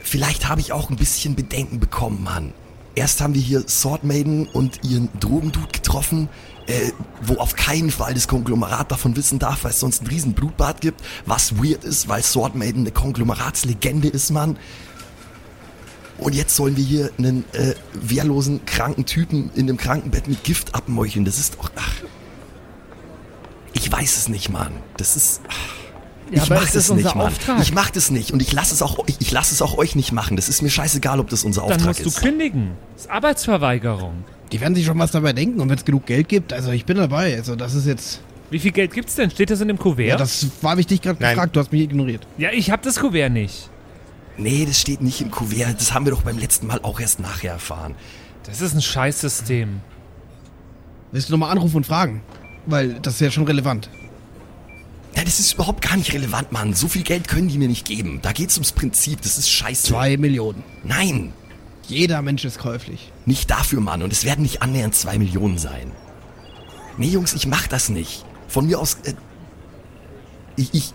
vielleicht 0.00 0.48
habe 0.48 0.60
ich 0.60 0.72
auch 0.72 0.90
ein 0.90 0.96
bisschen 0.96 1.34
Bedenken 1.34 1.80
bekommen, 1.80 2.22
Mann. 2.24 2.52
Erst 2.98 3.20
haben 3.20 3.32
wir 3.32 3.40
hier 3.40 3.62
Sword 3.68 4.02
Maiden 4.02 4.48
und 4.48 4.80
ihren 4.82 5.08
Drogendude 5.20 5.68
getroffen, 5.70 6.28
äh, 6.66 6.90
wo 7.22 7.34
auf 7.34 7.54
keinen 7.54 7.92
Fall 7.92 8.12
das 8.12 8.26
Konglomerat 8.26 8.90
davon 8.90 9.16
wissen 9.16 9.38
darf, 9.38 9.62
weil 9.62 9.70
es 9.70 9.78
sonst 9.78 10.02
ein 10.02 10.08
riesen 10.08 10.32
Blutbad 10.32 10.80
gibt. 10.80 11.00
Was 11.24 11.62
weird 11.62 11.84
ist, 11.84 12.08
weil 12.08 12.24
Sword 12.24 12.56
Maiden 12.56 12.80
eine 12.80 12.90
Konglomeratslegende 12.90 14.08
ist, 14.08 14.30
Mann. 14.30 14.58
Und 16.18 16.34
jetzt 16.34 16.56
sollen 16.56 16.76
wir 16.76 16.82
hier 16.82 17.12
einen 17.18 17.44
äh, 17.52 17.76
wehrlosen, 17.92 18.66
kranken 18.66 19.06
Typen 19.06 19.52
in 19.54 19.68
einem 19.68 19.76
Krankenbett 19.76 20.26
mit 20.26 20.42
Gift 20.42 20.74
abmeucheln. 20.74 21.24
Das 21.24 21.38
ist 21.38 21.54
doch... 21.54 21.70
Ach, 21.76 21.92
ich 23.74 23.92
weiß 23.92 24.16
es 24.16 24.28
nicht, 24.28 24.48
Mann. 24.48 24.72
Das 24.96 25.14
ist... 25.14 25.40
Ach. 25.48 25.87
Ja, 26.30 26.42
ich 26.42 26.50
aber 26.50 26.56
mach 26.56 26.66
es 26.66 26.72
das 26.72 26.84
ist 26.84 26.90
unser 26.90 27.04
nicht, 27.04 27.14
Mann. 27.16 27.26
Auftrag. 27.28 27.60
Ich 27.62 27.72
mach 27.72 27.90
das 27.90 28.10
nicht 28.10 28.32
und 28.32 28.42
ich 28.42 28.52
lasse 28.52 28.74
es 28.74 28.82
auch 28.82 28.98
ich, 29.06 29.16
ich 29.20 29.30
lasse 29.30 29.54
es 29.54 29.62
auch 29.62 29.78
euch 29.78 29.96
nicht 29.96 30.12
machen. 30.12 30.36
Das 30.36 30.48
ist 30.48 30.62
mir 30.62 30.70
scheißegal, 30.70 31.20
ob 31.20 31.30
das 31.30 31.44
unser 31.44 31.62
Dann 31.62 31.72
Auftrag 31.72 31.86
musst 31.88 32.04
du 32.04 32.08
ist. 32.08 32.20
kündigen. 32.22 32.72
Das 32.94 33.04
ist 33.04 33.10
Arbeitsverweigerung. 33.10 34.24
Die 34.52 34.60
werden 34.60 34.74
sich 34.74 34.86
schon 34.86 34.98
was 34.98 35.10
dabei 35.10 35.32
denken 35.32 35.60
und 35.60 35.68
wenn 35.68 35.76
es 35.78 35.84
genug 35.84 36.06
Geld 36.06 36.28
gibt, 36.28 36.52
also 36.52 36.70
ich 36.70 36.84
bin 36.84 36.96
dabei. 36.96 37.34
Also 37.36 37.56
das 37.56 37.74
ist 37.74 37.86
jetzt. 37.86 38.20
Wie 38.50 38.58
viel 38.58 38.72
Geld 38.72 38.94
gibt's 38.94 39.14
denn? 39.14 39.30
Steht 39.30 39.50
das 39.50 39.60
in 39.60 39.68
dem 39.68 39.78
Kuvert? 39.78 40.08
Ja, 40.08 40.16
das 40.16 40.46
war 40.62 40.72
hab 40.72 40.78
ich 40.78 40.86
dich 40.86 41.02
gerade 41.02 41.22
Nein. 41.22 41.34
gefragt, 41.34 41.54
du 41.54 41.60
hast 41.60 41.70
mich 41.70 41.82
ignoriert. 41.82 42.26
Ja, 42.38 42.50
ich 42.50 42.70
hab 42.70 42.80
das 42.82 42.98
Kuvert 42.98 43.32
nicht. 43.32 43.68
Nee, 44.38 44.64
das 44.66 44.80
steht 44.80 45.02
nicht 45.02 45.20
im 45.20 45.30
Kuvert. 45.30 45.78
Das 45.80 45.92
haben 45.92 46.06
wir 46.06 46.12
doch 46.12 46.22
beim 46.22 46.38
letzten 46.38 46.66
Mal 46.66 46.80
auch 46.82 46.98
erst 47.00 47.20
nachher 47.20 47.52
erfahren. 47.52 47.94
Das 48.44 48.62
ist 48.62 48.74
ein 48.74 48.80
Ja, 48.80 49.02
das 55.14 55.40
ist 55.40 55.54
überhaupt 55.54 55.82
gar 55.82 55.96
nicht 55.96 56.12
relevant, 56.12 56.52
Mann. 56.52 56.74
So 56.74 56.88
viel 56.88 57.02
Geld 57.02 57.28
können 57.28 57.48
die 57.48 57.58
mir 57.58 57.68
nicht 57.68 57.86
geben. 57.86 58.20
Da 58.22 58.32
geht's 58.32 58.56
ums 58.56 58.72
Prinzip. 58.72 59.20
Das 59.22 59.36
ist 59.38 59.50
scheiße. 59.50 59.88
Zwei 59.88 60.16
Millionen. 60.16 60.62
Nein, 60.84 61.32
Jeder 61.86 62.22
Mensch 62.22 62.44
ist 62.44 62.58
käuflich. 62.58 63.12
nicht 63.26 63.50
dafür, 63.50 63.80
Mann. 63.80 64.02
Und 64.02 64.12
es 64.12 64.24
werden 64.24 64.42
nicht 64.42 64.62
annähernd 64.62 64.94
zwei 64.94 65.18
Millionen 65.18 65.58
sein. 65.58 65.90
Nee, 66.98 67.08
Jungs, 67.08 67.32
ich 67.34 67.46
mach 67.46 67.66
das 67.66 67.88
nicht. 67.88 68.24
Von 68.48 68.66
mir 68.66 68.78
aus. 68.78 68.98
Äh, 69.04 69.14
ich. 70.56 70.72
Ich, 70.74 70.92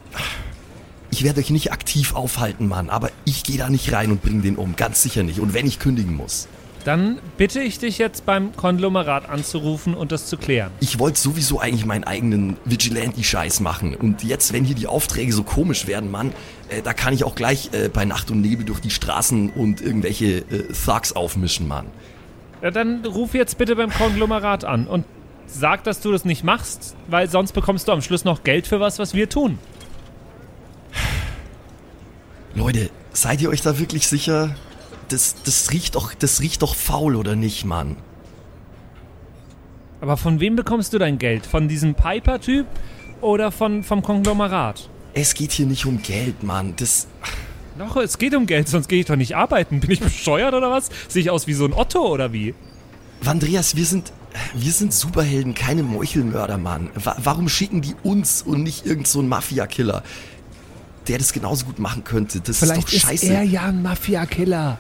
ich 1.12 1.24
werde 1.24 1.40
euch 1.42 1.50
nicht 1.52 1.72
aktiv 1.72 2.16
aufhalten, 2.16 2.68
Mann. 2.68 2.90
Aber 2.90 3.12
ich 3.26 3.44
gehe 3.44 3.58
da 3.58 3.70
nicht 3.70 3.92
rein 3.94 4.12
und 4.12 4.22
bring 4.22 4.42
den 4.42 4.56
um. 4.56 4.76
Ganz 4.76 5.02
sicher 5.04 5.24
nicht. 5.24 5.40
Und 5.40 5.54
wenn 5.54 5.66
ich 5.68 5.80
kündigen 5.80 6.16
muss. 6.16 6.48
Dann 6.86 7.20
bitte 7.38 7.62
ich 7.62 7.80
dich 7.80 7.98
jetzt 7.98 8.26
beim 8.26 8.56
Konglomerat 8.56 9.30
anzurufen 9.30 9.94
und 9.94 10.12
das 10.12 10.28
zu 10.28 10.38
klären. 10.38 10.72
Ich 10.82 11.00
wollte 11.00 11.20
sowieso 11.20 11.60
eigentlich 11.60 11.86
meinen 11.86 12.04
eigenen 12.04 12.58
Vigilante-Scheiß 12.66 13.62
machen. 13.62 13.96
Und 13.96 14.24
jetzt, 14.24 14.52
wenn 14.52 14.66
hier 14.66 14.76
die 14.76 14.88
Aufträge 14.88 15.32
so 15.32 15.44
komisch 15.44 15.88
werden, 15.88 16.12
Mann, 16.12 16.34
äh, 16.70 16.82
da 16.82 16.94
kann 16.94 17.14
ich 17.14 17.24
auch 17.24 17.36
gleich 17.36 17.70
äh, 17.72 17.88
bei 17.88 18.04
Nacht 18.04 18.32
und 18.32 18.42
Nebel 18.42 18.66
durch 18.66 18.82
die 18.82 18.90
Straßen 18.90 19.52
und 19.52 19.82
irgendwelche 19.82 20.40
äh, 20.40 20.74
Thugs 20.86 21.14
aufmischen, 21.14 21.68
Mann. 21.68 21.86
Ja, 22.62 22.72
dann 22.72 23.06
ruf 23.06 23.34
jetzt 23.34 23.58
bitte 23.58 23.76
beim 23.76 23.90
Konglomerat 23.90 24.66
an 24.66 24.88
und 24.88 25.06
sag, 25.48 25.84
dass 25.86 26.02
du 26.02 26.12
das 26.12 26.26
nicht 26.26 26.44
machst, 26.44 26.96
weil 27.08 27.30
sonst 27.30 27.54
bekommst 27.54 27.88
du 27.88 27.94
am 27.94 28.02
Schluss 28.02 28.26
noch 28.26 28.44
Geld 28.44 28.68
für 28.68 28.80
was, 28.80 29.00
was 29.00 29.14
wir 29.14 29.30
tun. 29.30 29.58
Leute, 32.56 32.90
seid 33.14 33.42
ihr 33.42 33.50
euch 33.50 33.62
da 33.62 33.80
wirklich 33.80 34.08
sicher? 34.08 34.56
Das, 35.14 35.36
das 35.44 35.72
riecht 35.72 35.94
doch, 35.94 36.16
das 36.16 36.42
riecht 36.42 36.64
doch 36.64 36.74
faul, 36.74 37.16
oder 37.16 37.36
nicht, 37.36 37.66
Mann? 37.66 37.98
Aber 40.02 40.18
von 40.18 40.40
wem 40.40 40.56
bekommst 40.56 40.92
du 40.92 40.98
dein 40.98 41.20
Geld? 41.20 41.46
Von 41.46 41.68
diesem 41.68 41.94
Piper-Typ 41.94 42.66
oder 43.22 43.52
von, 43.52 43.84
vom 43.84 44.02
Konglomerat? 44.02 44.90
Es 45.14 45.36
geht 45.36 45.52
hier 45.52 45.68
nicht 45.68 45.86
um 45.86 46.02
Geld, 46.02 46.42
Mann. 46.42 46.74
Das, 46.78 47.08
Doch, 47.78 47.96
es 47.98 48.18
geht 48.18 48.34
um 48.34 48.48
Geld, 48.48 48.68
sonst 48.68 48.88
gehe 48.88 49.02
ich 49.02 49.06
doch 49.06 49.16
nicht 49.16 49.36
arbeiten. 49.36 49.80
Bin 49.82 49.92
ich 49.92 50.00
bescheuert 50.00 50.56
oder 50.56 50.72
was? 50.72 50.90
Sehe 51.08 51.22
ich 51.22 51.30
aus 51.30 51.46
wie 51.46 51.54
so 51.54 51.66
ein 51.66 51.74
Otto 51.74 52.12
oder 52.12 52.34
wie? 52.34 52.56
Andreas, 53.24 53.76
wir 53.76 53.86
sind, 53.86 54.12
wir 54.56 54.72
sind 54.72 54.96
Superhelden, 54.96 55.54
keine 55.54 55.84
Meuchelmörder, 55.84 56.58
Mann. 56.58 56.90
Wa 56.96 57.16
warum 57.24 57.50
schicken 57.50 57.82
die 57.82 57.94
uns 58.02 58.42
und 58.42 58.64
nicht 58.64 58.88
irgend 58.88 59.08
so 59.08 59.20
einen 59.20 59.30
Mafia-Killer, 59.30 60.02
der 61.08 61.20
das 61.20 61.34
genauso 61.34 61.68
gut 61.68 61.78
machen 61.78 62.04
könnte? 62.04 62.42
Das 62.42 62.58
Vielleicht 62.58 62.92
ist 62.92 63.04
doch 63.04 63.10
scheiße. 63.10 63.26
ist 63.26 63.32
er 63.32 63.44
ja 63.44 63.66
ein 63.66 63.84
Mafia-Killer. 63.84 64.80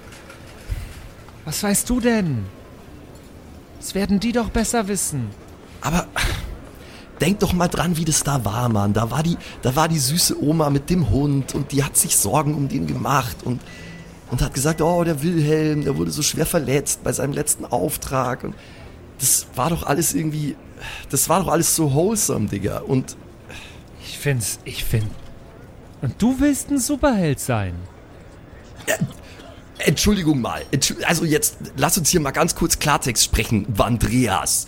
Was 1.45 1.61
weißt 1.63 1.89
du 1.89 1.99
denn? 1.99 2.45
Das 3.79 3.95
werden 3.95 4.19
die 4.19 4.31
doch 4.31 4.49
besser 4.49 4.87
wissen. 4.87 5.29
Aber 5.81 6.07
denk 7.19 7.39
doch 7.39 7.53
mal 7.53 7.67
dran, 7.67 7.97
wie 7.97 8.05
das 8.05 8.23
da 8.23 8.45
war, 8.45 8.69
Mann. 8.69 8.93
Da 8.93 9.11
war 9.11 9.23
die, 9.23 9.37
da 9.61 9.75
war 9.75 9.87
die 9.87 9.99
süße 9.99 10.41
Oma 10.41 10.69
mit 10.69 10.89
dem 10.89 11.09
Hund 11.09 11.53
und 11.53 11.71
die 11.71 11.83
hat 11.83 11.97
sich 11.97 12.15
Sorgen 12.15 12.55
um 12.55 12.69
den 12.69 12.87
gemacht 12.87 13.37
und, 13.43 13.61
und 14.31 14.41
hat 14.41 14.53
gesagt, 14.53 14.81
oh, 14.81 15.03
der 15.03 15.21
Wilhelm, 15.21 15.83
der 15.83 15.97
wurde 15.97 16.11
so 16.11 16.21
schwer 16.21 16.45
verletzt 16.45 17.03
bei 17.03 17.11
seinem 17.11 17.33
letzten 17.33 17.65
Auftrag 17.65 18.43
und 18.45 18.55
das 19.19 19.47
war 19.55 19.69
doch 19.69 19.83
alles 19.83 20.13
irgendwie, 20.13 20.55
das 21.09 21.29
war 21.29 21.41
doch 21.41 21.49
alles 21.49 21.75
so 21.75 21.93
wholesome, 21.93 22.47
Digga. 22.47 22.79
Und 22.79 23.15
Ich 24.05 24.17
find's, 24.17 24.59
ich 24.65 24.83
find. 24.83 25.07
Und 26.01 26.21
du 26.21 26.39
willst 26.39 26.69
ein 26.69 26.79
Superheld 26.79 27.39
sein. 27.39 27.73
Entschuldigung 29.79 30.39
mal, 30.39 30.63
also 31.05 31.25
jetzt 31.25 31.57
lass 31.75 31.97
uns 31.97 32.09
hier 32.09 32.19
mal 32.19 32.31
ganz 32.31 32.55
kurz 32.55 32.79
Klartext 32.79 33.23
sprechen, 33.23 33.65
Vandreas. 33.69 34.67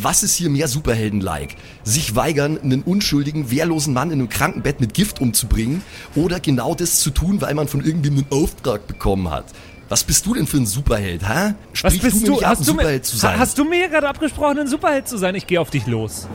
Was 0.00 0.22
ist 0.22 0.36
hier 0.36 0.48
mehr 0.48 0.68
Superhelden-like? 0.68 1.56
Sich 1.82 2.14
weigern, 2.14 2.56
einen 2.58 2.82
unschuldigen, 2.82 3.50
wehrlosen 3.50 3.92
Mann 3.94 4.10
in 4.12 4.20
einem 4.20 4.28
Krankenbett 4.28 4.80
mit 4.80 4.94
Gift 4.94 5.20
umzubringen 5.20 5.82
oder 6.14 6.38
genau 6.38 6.74
das 6.76 7.00
zu 7.00 7.10
tun, 7.10 7.40
weil 7.40 7.54
man 7.54 7.66
von 7.66 7.84
irgendwem 7.84 8.18
einen 8.18 8.26
Auftrag 8.30 8.86
bekommen 8.86 9.28
hat? 9.28 9.46
Was 9.88 10.04
bist 10.04 10.24
du 10.26 10.34
denn 10.34 10.46
für 10.46 10.58
ein 10.58 10.66
Superheld, 10.66 11.28
hä? 11.28 11.54
Was 11.82 11.98
bist 11.98 12.22
du 12.26 12.34
du? 12.34 12.40
ab, 12.40 12.42
ein 12.42 12.48
Hast 12.50 12.68
du, 12.68 12.74
mir, 12.74 12.80
Superheld 12.82 13.06
zu 13.06 13.16
sein? 13.16 13.38
hast 13.38 13.58
du 13.58 13.64
mir 13.64 13.88
gerade 13.88 14.08
abgesprochen, 14.08 14.60
ein 14.60 14.66
Superheld 14.68 15.08
zu 15.08 15.16
sein? 15.18 15.34
Ich 15.34 15.46
gehe 15.46 15.60
auf 15.60 15.70
dich 15.70 15.86
los. 15.86 16.28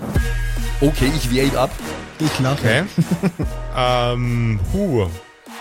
okay, 0.82 1.12
ich 1.15 1.32
wehr 1.32 1.45
ihn 1.45 1.56
ab. 1.56 1.71
Ich 2.19 2.39
lache. 2.39 2.58
Okay. 2.58 2.84
ähm, 3.78 4.60
puh. 4.71 5.08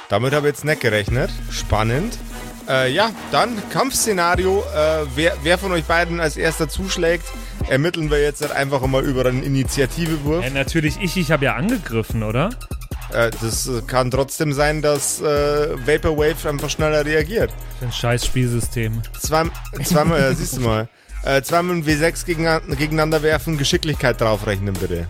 Damit 0.09 0.33
habe 0.35 0.49
ich 0.49 0.55
jetzt 0.55 0.65
nicht 0.65 0.81
gerechnet. 0.81 1.31
Spannend. 1.51 2.19
Äh, 2.69 2.93
ja, 2.93 3.11
dann 3.31 3.51
Kampfszenario. 3.71 4.61
Äh, 4.75 5.07
wer, 5.15 5.37
wer 5.43 5.59
von 5.59 5.73
euch 5.73 5.85
beiden 5.85 6.21
als 6.21 6.37
erster 6.37 6.69
zuschlägt, 6.69 7.25
ermitteln 7.69 8.11
wir 8.11 8.21
jetzt 8.21 8.41
halt 8.43 8.53
einfach 8.53 8.85
mal 8.87 9.03
über 9.05 9.27
einen 9.27 9.43
Initiativewurf. 9.43 10.45
Ja, 10.45 10.51
natürlich 10.51 10.99
ich, 11.01 11.17
ich 11.17 11.31
habe 11.33 11.45
ja 11.45 11.55
angegriffen, 11.55 12.23
oder? 12.23 12.51
Äh, 13.13 13.31
das 13.41 13.69
äh, 13.69 13.83
kann 13.87 14.11
trotzdem 14.11 14.53
sein, 14.53 14.83
dass 14.83 15.21
äh, 15.21 15.25
Vaporwave 15.87 16.49
einfach 16.49 16.71
schneller 16.71 17.05
reagiert. 17.05 17.53
Ein 17.81 17.93
scheiß 17.93 18.27
Spielsystem. 18.27 19.03
Zwei, 19.19 19.45
zweimal, 19.85 20.21
äh, 20.21 20.35
siehst 20.35 20.57
du 20.57 20.61
mal. 20.61 20.89
Äh, 21.25 21.41
zweimal 21.43 21.77
ein 21.77 21.85
W6 21.87 22.27
gegen, 22.27 22.49
gegeneinander 22.77 23.23
werfen, 23.23 23.57
Geschicklichkeit 23.57 24.21
draufrechnen 24.21 24.75
bitte. 24.75 25.07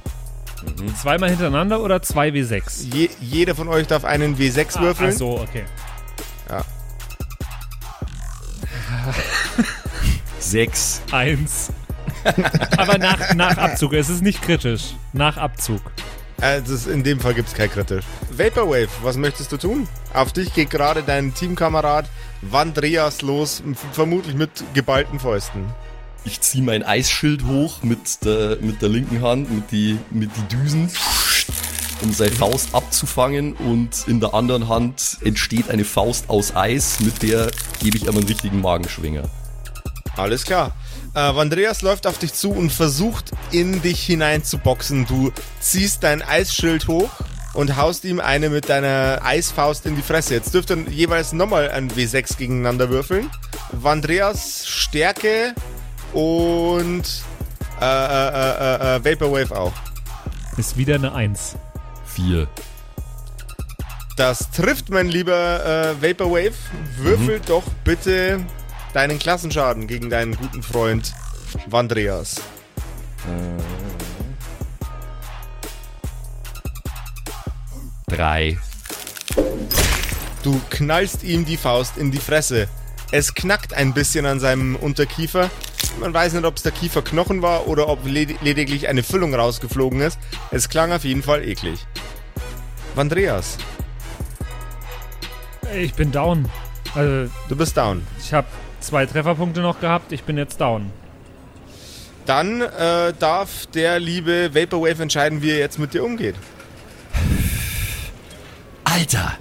Zweimal 1.01 1.31
hintereinander 1.31 1.81
oder 1.81 1.97
2W6? 1.97 2.95
Je, 2.95 3.09
jeder 3.19 3.55
von 3.55 3.69
euch 3.69 3.87
darf 3.87 4.05
einen 4.05 4.37
W6 4.37 4.79
würfeln. 4.79 5.11
Ach 5.15 5.19
so, 5.19 5.41
okay. 5.41 5.65
Sechs. 10.39 11.03
Eins. 11.11 11.71
Aber 12.77 12.99
nach, 12.99 13.35
nach 13.35 13.57
Abzug. 13.57 13.93
Es 13.95 14.09
ist 14.09 14.23
nicht 14.23 14.43
kritisch. 14.43 14.95
Nach 15.13 15.37
Abzug. 15.37 15.81
Ist, 16.67 16.89
in 16.89 17.05
dem 17.05 17.21
Fall 17.21 17.35
gibt 17.35 17.49
es 17.49 17.55
kein 17.55 17.71
kritisch. 17.71 18.05
Vaporwave, 18.31 18.89
was 19.03 19.17
möchtest 19.17 19.53
du 19.53 19.57
tun? 19.59 19.89
Auf 20.13 20.33
dich 20.33 20.53
geht 20.53 20.71
gerade 20.71 21.05
dein 21.05 21.35
Teamkamerad 21.35 22.07
Vandreas 22.41 23.23
los, 23.23 23.63
vermutlich 23.93 24.35
mit 24.35 24.51
geballten 24.75 25.21
Fäusten. 25.21 25.65
Ich 26.25 26.41
ziehe 26.41 26.65
mein 26.65 26.83
Eisschild 26.83 27.45
hoch 27.47 27.83
mit 27.83 28.25
der, 28.25 28.59
mit 28.61 28.83
der 28.83 28.89
linken 28.89 29.23
Hand, 29.23 29.53
mit 29.53 29.71
die, 29.71 29.99
mit 30.11 30.31
die 30.37 30.57
Düsen, 30.57 30.91
um 32.03 32.13
seine 32.13 32.33
Faust 32.33 32.75
abzufangen 32.75 33.55
und 33.55 34.07
in 34.07 34.21
der 34.21 34.35
anderen 34.35 34.69
Hand 34.69 35.19
entsteht 35.25 35.71
eine 35.71 35.85
Faust 35.85 36.29
aus 36.29 36.55
Eis, 36.55 37.01
mit 37.01 37.23
der 37.23 37.51
gebe 37.83 37.97
ich 37.97 38.05
ihm 38.05 38.17
einen 38.17 38.27
richtigen 38.27 38.61
Magenschwinger. 38.61 39.29
Alles 40.17 40.45
klar. 40.45 40.75
Äh, 41.15 41.21
Andreas 41.21 41.83
läuft 41.83 42.07
auf 42.07 42.19
dich 42.19 42.35
zu 42.35 42.51
und 42.51 42.71
versucht 42.71 43.33
in 43.51 43.83
dich 43.83 44.03
hinein 44.03 44.45
zu 44.45 44.59
boxen. 44.59 45.07
Du 45.07 45.33
ziehst 45.61 46.03
dein 46.03 46.23
Eisschild 46.23 46.89
hoch 46.89 47.11
und 47.55 47.77
haust 47.77 48.05
ihm 48.05 48.21
eine 48.21 48.51
mit 48.51 48.69
deiner 48.69 49.21
Eisfaust 49.23 49.87
in 49.87 49.97
die 49.97 50.03
Fresse. 50.03 50.35
Jetzt 50.35 50.55
dürft 50.55 50.71
ihr 50.71 50.79
jeweils 50.89 51.33
nochmal 51.33 51.71
ein 51.71 51.91
W6 51.91 52.37
gegeneinander 52.37 52.89
würfeln. 52.91 53.31
Andreas 53.83 54.67
Stärke 54.67 55.55
und 56.13 57.05
äh, 57.81 57.85
äh, 57.85 57.87
äh, 57.87 58.97
äh, 58.97 59.05
Vaporwave 59.05 59.59
auch. 59.59 59.73
Ist 60.57 60.77
wieder 60.77 60.95
eine 60.95 61.13
Eins. 61.15 61.57
Vier. 62.15 62.49
Das 64.17 64.51
trifft, 64.51 64.91
mein 64.91 65.09
lieber 65.09 65.65
äh, 65.65 66.03
Vaporwave. 66.03 66.55
Würfel 66.97 67.41
doch 67.47 67.65
bitte 67.85 68.45
deinen 68.93 69.19
Klassenschaden 69.19 69.87
gegen 69.87 70.11
deinen 70.11 70.37
guten 70.37 70.63
Freund 70.63 71.15
Vandreas. 71.67 72.41
Drei. 78.07 78.59
Du 80.43 80.61
knallst 80.71 81.23
ihm 81.23 81.47
die 81.47 81.57
Faust 81.57 81.97
in 81.97 82.11
die 82.11 82.19
Fresse. 82.19 82.69
Es 83.11 83.33
knackt 83.33 83.73
ein 83.73 83.95
bisschen 83.95 84.27
an 84.27 84.41
seinem 84.41 84.77
Unterkiefer. 84.77 85.51
Man 86.01 86.13
weiß 86.13 86.33
nicht, 86.33 86.45
ob 86.45 86.57
es 86.57 86.63
der 86.63 86.73
Kieferknochen 86.73 87.43
war 87.43 87.69
oder 87.69 87.89
ob 87.89 88.05
led 88.07 88.41
lediglich 88.43 88.89
eine 88.89 89.03
Füllung 89.03 89.35
rausgeflogen 89.35 90.01
ist. 90.01 90.19
Es 90.51 90.69
klang 90.69 90.93
auf 90.93 91.05
jeden 91.05 91.23
Fall 91.23 91.43
eklig. 91.47 91.87
Vandreas, 92.95 93.57
Ich 95.75 95.95
bin 95.95 96.13
down. 96.13 96.49
Also, 96.95 97.31
du 97.49 97.57
bist 97.57 97.77
down. 97.77 98.07
ich 98.19 98.33
habe 98.35 98.47
zwei 98.81 99.07
Trefferpunkte 99.07 99.61
noch 99.61 99.81
gehabt. 99.81 100.13
Ich 100.13 100.25
bin 100.25 100.37
jetzt 100.37 100.61
down. 100.61 100.91
Dann 102.27 102.61
äh, 102.61 103.13
darf 103.19 103.67
der 103.67 103.99
liebe 103.99 104.55
Vaporwave 104.55 105.03
entscheiden, 105.03 105.43
wie 105.43 105.51
er 105.51 105.59
jetzt 105.59 105.79
mit 105.79 105.95
dir 105.95 106.05
umgeht. 106.05 106.35
Alter! 108.85 109.33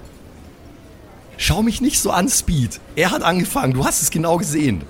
Schau 1.36 1.62
mich 1.62 1.80
nicht 1.80 2.00
so 2.00 2.10
an, 2.10 2.28
Speed. 2.28 2.80
Er 2.96 3.10
hat 3.10 3.22
angefangen, 3.22 3.74
du 3.74 3.84
hast 3.84 4.00
es 4.02 4.10
genau 4.10 4.36
gesehen. 4.38 4.82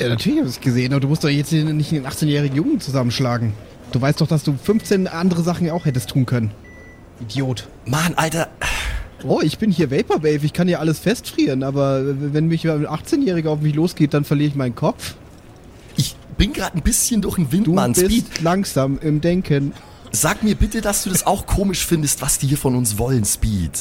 Ja, 0.00 0.08
natürlich 0.08 0.38
habe 0.38 0.48
ich 0.48 0.56
es 0.56 0.60
gesehen, 0.60 0.92
aber 0.92 1.00
du 1.00 1.08
musst 1.08 1.24
doch 1.24 1.28
jetzt 1.28 1.52
nicht 1.52 1.90
den 1.90 2.06
18-jährigen 2.06 2.56
Jungen 2.56 2.80
zusammenschlagen. 2.80 3.52
Du 3.92 4.00
weißt 4.00 4.20
doch, 4.20 4.28
dass 4.28 4.44
du 4.44 4.54
15 4.62 5.08
andere 5.08 5.42
Sachen 5.42 5.68
auch 5.70 5.86
hättest 5.86 6.10
tun 6.10 6.26
können. 6.26 6.52
Idiot. 7.20 7.68
Mann, 7.86 8.14
Alter, 8.16 8.48
Oh, 9.24 9.40
ich 9.42 9.58
bin 9.58 9.72
hier 9.72 9.90
Vaporwave, 9.90 10.44
ich 10.46 10.52
kann 10.52 10.68
hier 10.68 10.78
alles 10.78 11.00
festfrieren, 11.00 11.64
aber 11.64 12.02
wenn 12.32 12.46
mich 12.46 12.68
ein 12.70 12.86
18-Jähriger 12.86 13.48
auf 13.48 13.60
mich 13.60 13.74
losgeht, 13.74 14.14
dann 14.14 14.22
verliere 14.24 14.50
ich 14.50 14.54
meinen 14.54 14.76
Kopf. 14.76 15.14
ich 15.96 16.14
bin 16.36 16.52
gerade 16.52 16.76
ein 16.76 16.82
bisschen 16.82 17.20
durch 17.20 17.34
den 17.34 17.50
Wind, 17.50 17.66
Du 17.66 17.72
Mann. 17.72 17.94
bist 17.94 18.04
Speed. 18.06 18.42
langsam 18.42 18.96
im 19.02 19.20
Denken. 19.20 19.72
Sag 20.12 20.44
mir 20.44 20.54
bitte, 20.54 20.80
dass 20.80 21.02
du 21.02 21.10
das 21.10 21.26
auch 21.26 21.46
komisch 21.46 21.84
findest, 21.84 22.22
was 22.22 22.38
die 22.38 22.46
hier 22.46 22.58
von 22.58 22.76
uns 22.76 22.96
wollen, 22.96 23.24
Speed. 23.24 23.72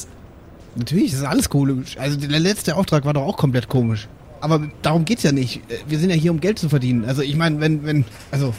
Natürlich, 0.75 1.11
das 1.11 1.19
ist 1.19 1.27
alles 1.27 1.49
komisch. 1.49 1.97
Also 1.99 2.17
der 2.17 2.39
letzte 2.39 2.75
Auftrag 2.75 3.05
war 3.05 3.13
doch 3.13 3.21
auch 3.21 3.37
komplett 3.37 3.69
komisch. 3.69 4.07
Aber 4.41 4.69
darum 4.81 5.05
geht's 5.05 5.23
ja 5.23 5.31
nicht. 5.31 5.61
Wir 5.87 5.99
sind 5.99 6.09
ja 6.09 6.15
hier, 6.15 6.31
um 6.31 6.39
Geld 6.39 6.59
zu 6.59 6.69
verdienen. 6.69 7.05
Also 7.05 7.21
ich 7.21 7.35
meine, 7.35 7.59
wenn, 7.59 7.85
wenn, 7.85 8.05
also. 8.31 8.53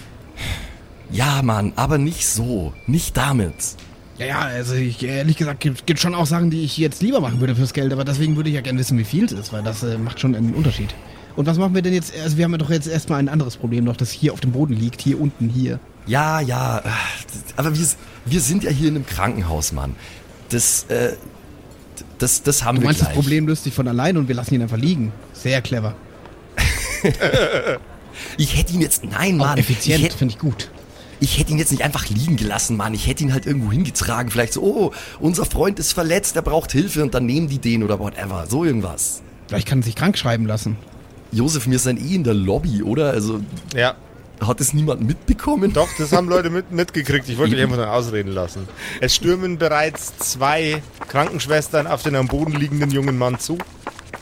Ja, 1.11 1.43
Mann, 1.43 1.73
aber 1.77 1.99
nicht 1.99 2.27
so. 2.27 2.73
Nicht 2.87 3.17
damit. 3.17 3.55
Ja, 4.19 4.27
ja, 4.27 4.41
also 4.41 4.75
ich, 4.75 5.03
ehrlich 5.03 5.37
gesagt, 5.37 5.61
gibt, 5.61 5.87
gibt 5.87 6.01
schon 6.01 6.15
auch 6.15 6.27
Sachen, 6.27 6.51
die 6.51 6.65
ich 6.65 6.77
jetzt 6.77 7.03
lieber 7.03 7.21
machen 7.21 7.39
würde 7.39 7.55
fürs 7.55 7.73
Geld, 7.73 7.93
aber 7.93 8.05
deswegen 8.05 8.35
würde 8.35 8.49
ich 8.49 8.57
ja 8.57 8.63
gerne 8.63 8.79
wissen, 8.79 8.99
wie 8.99 9.05
viel 9.05 9.25
es 9.25 9.33
ist, 9.33 9.53
weil 9.53 9.63
das 9.63 9.85
äh, 9.85 9.97
macht 9.97 10.19
schon 10.19 10.35
einen 10.35 10.55
Unterschied. 10.55 10.93
Und 11.37 11.47
was 11.47 11.57
machen 11.57 11.73
wir 11.73 11.83
denn 11.83 11.95
jetzt? 11.95 12.13
Also 12.21 12.37
wir 12.37 12.45
haben 12.45 12.51
ja 12.51 12.59
doch 12.59 12.71
jetzt 12.71 12.89
erstmal 12.89 13.21
ein 13.21 13.29
anderes 13.29 13.57
Problem 13.57 13.85
noch, 13.85 13.97
das 13.97 14.11
hier 14.11 14.33
auf 14.33 14.41
dem 14.41 14.51
Boden 14.51 14.73
liegt, 14.73 15.01
hier 15.01 15.21
unten, 15.21 15.49
hier. 15.49 15.79
Ja, 16.07 16.41
ja, 16.41 16.83
aber 17.55 17.79
wir, 17.79 17.87
wir 18.25 18.41
sind 18.41 18.65
ja 18.65 18.71
hier 18.71 18.89
in 18.89 18.97
einem 18.97 19.07
Krankenhaus, 19.07 19.73
Mann. 19.73 19.95
Das, 20.49 20.87
äh, 20.89 21.13
das, 22.19 22.43
das 22.43 22.65
haben 22.65 22.77
du 22.77 22.83
wir 22.83 22.87
meinst, 22.87 23.01
gleich. 23.01 23.11
das 23.11 23.17
Problem 23.17 23.47
löst 23.47 23.65
sich 23.65 23.75
von 23.75 23.89
allein 23.89 24.17
und 24.17 24.29
wir 24.29 24.35
lassen 24.35 24.55
ihn 24.55 24.63
einfach 24.63 24.77
liegen. 24.77 25.13
Sehr 25.33 25.63
clever. 25.63 25.95
ich 28.37 28.57
hätte 28.57 28.73
ihn 28.73 28.81
jetzt, 28.81 29.05
nein, 29.05 29.37
Mann. 29.37 29.55
Auch 29.55 29.57
effizient, 29.57 30.13
finde 30.13 30.35
ich 30.35 30.41
gut. 30.41 30.71
Ich 31.21 31.39
hätte 31.39 31.51
ihn 31.51 31.59
jetzt 31.59 31.73
nicht 31.73 31.83
einfach 31.83 32.09
liegen 32.09 32.37
gelassen, 32.37 32.77
Mann. 32.77 32.95
Ich 32.95 33.07
hätte 33.07 33.25
ihn 33.25 33.33
halt 33.33 33.47
irgendwo 33.47 33.73
hingetragen. 33.73 34.31
Vielleicht 34.31 34.53
so, 34.53 34.63
oh, 34.63 34.93
unser 35.19 35.45
Freund 35.45 35.79
ist 35.79 35.93
verletzt, 35.93 36.37
er 36.37 36.43
braucht 36.43 36.71
Hilfe 36.73 37.03
und 37.03 37.15
dann 37.15 37.27
nehmen 37.27 37.49
die 37.49 37.59
den 37.59 37.83
oder 37.83 37.99
whatever. 37.99 38.47
So 38.49 38.65
irgendwas. 38.65 39.23
Vielleicht 39.49 39.67
kann 39.67 39.81
er 39.81 39.85
sich 39.85 39.97
krank 39.97 40.17
schreiben 40.17 40.47
lassen. 40.47 40.77
Josef, 41.33 41.69
wir 41.69 41.79
sind 41.79 42.01
eh 42.01 42.15
in 42.15 42.25
der 42.25 42.35
Lobby, 42.35 42.83
oder? 42.83 43.11
Also. 43.11 43.41
Ja. 43.75 43.97
Hat 44.41 44.61
es 44.61 44.73
niemand 44.73 45.03
mitbekommen? 45.03 45.73
Doch, 45.73 45.89
das 45.99 46.13
haben 46.13 46.29
Leute 46.29 46.51
mit, 46.51 46.71
mitgekriegt. 46.71 47.29
Ich 47.29 47.39
wollte 47.39 47.55
mich 47.55 47.63
einfach 47.63 47.77
nur 47.77 47.91
ausreden 47.91 48.33
lassen. 48.33 48.69
Es 49.01 49.15
stürmen 49.15 49.59
bereits 49.59 50.17
zwei 50.19 50.83
Krankenschwestern 51.09 51.87
auf 51.87 52.03
den 52.03 52.15
am 52.15 52.29
Boden 52.29 52.53
liegenden 52.53 52.91
jungen 52.91 53.19
Mann 53.19 53.41
zu 53.41 53.59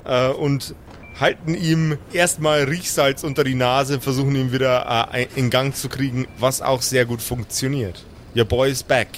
äh, 0.05 0.29
und 0.29 0.75
halten 1.21 1.55
ihm 1.55 1.99
erstmal 2.13 2.65
Riechsalz 2.65 3.25
unter 3.25 3.45
die 3.45 3.55
Nase, 3.55 4.01
versuchen 4.01 4.35
ihn 4.37 4.53
wieder 4.53 5.11
äh, 5.13 5.27
in 5.35 5.51
Gang 5.51 5.75
zu 5.75 5.89
kriegen, 5.89 6.27
was 6.39 6.63
auch 6.63 6.83
sehr 6.83 7.05
gut 7.05 7.21
funktioniert. 7.23 8.05
Your 8.35 8.45
boy 8.45 8.71
is 8.71 8.83
back. 8.83 9.09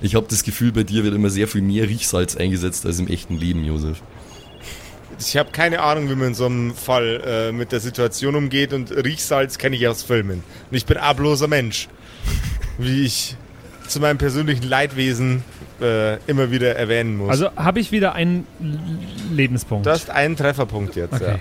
Ich 0.00 0.16
habe 0.16 0.26
das 0.28 0.42
Gefühl, 0.42 0.72
bei 0.72 0.82
dir 0.82 1.04
wird 1.04 1.14
immer 1.14 1.30
sehr 1.30 1.46
viel 1.46 1.62
mehr 1.62 1.88
Riechsalz 1.88 2.36
eingesetzt 2.36 2.84
als 2.86 2.98
im 2.98 3.06
echten 3.06 3.36
Leben, 3.36 3.64
Josef. 3.64 4.02
Ich 5.28 5.36
habe 5.36 5.50
keine 5.52 5.80
Ahnung, 5.80 6.08
wie 6.10 6.14
man 6.14 6.28
in 6.28 6.34
so 6.34 6.46
einem 6.46 6.74
Fall 6.74 7.22
äh, 7.24 7.52
mit 7.52 7.72
der 7.72 7.80
Situation 7.80 8.34
umgeht 8.34 8.72
und 8.72 8.90
Riechsalz 8.90 9.58
kenne 9.58 9.76
ich 9.76 9.86
aus 9.88 10.02
Filmen. 10.02 10.42
Und 10.70 10.76
ich 10.76 10.86
bin 10.86 10.96
abloser 10.96 11.48
Mensch. 11.48 11.88
wie 12.78 13.04
ich 13.04 13.36
zu 13.86 14.00
meinem 14.00 14.18
persönlichen 14.18 14.66
Leidwesen 14.68 15.44
äh, 15.80 16.16
immer 16.24 16.50
wieder 16.50 16.76
erwähnen 16.76 17.16
muss. 17.16 17.30
Also 17.30 17.54
habe 17.56 17.80
ich 17.80 17.92
wieder 17.92 18.14
einen 18.14 18.46
Lebenspunkt. 19.30 19.86
Du 19.86 19.90
hast 19.90 20.08
einen 20.10 20.36
Trefferpunkt 20.36 20.96
jetzt, 20.96 21.12
okay. 21.12 21.24
ja. 21.24 21.38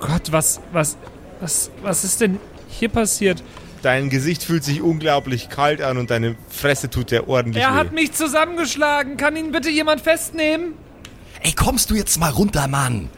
Oh 0.00 0.06
Gott, 0.06 0.32
was, 0.32 0.60
was, 0.72 0.96
was, 1.40 1.70
was 1.82 2.04
ist 2.04 2.20
denn 2.20 2.38
hier 2.68 2.88
passiert? 2.88 3.42
Dein 3.82 4.10
Gesicht 4.10 4.42
fühlt 4.42 4.64
sich 4.64 4.82
unglaublich 4.82 5.48
kalt 5.50 5.82
an 5.82 5.98
und 5.98 6.10
deine 6.10 6.34
Fresse 6.48 6.90
tut 6.90 7.10
dir 7.10 7.28
ordentlich 7.28 7.62
Er 7.62 7.72
weh. 7.72 7.76
hat 7.76 7.92
mich 7.92 8.12
zusammengeschlagen. 8.12 9.16
Kann 9.16 9.36
ihn 9.36 9.52
bitte 9.52 9.70
jemand 9.70 10.00
festnehmen? 10.00 10.74
Ey, 11.42 11.52
kommst 11.52 11.90
du 11.90 11.94
jetzt 11.94 12.18
mal 12.18 12.30
runter, 12.30 12.66
Mann? 12.68 13.08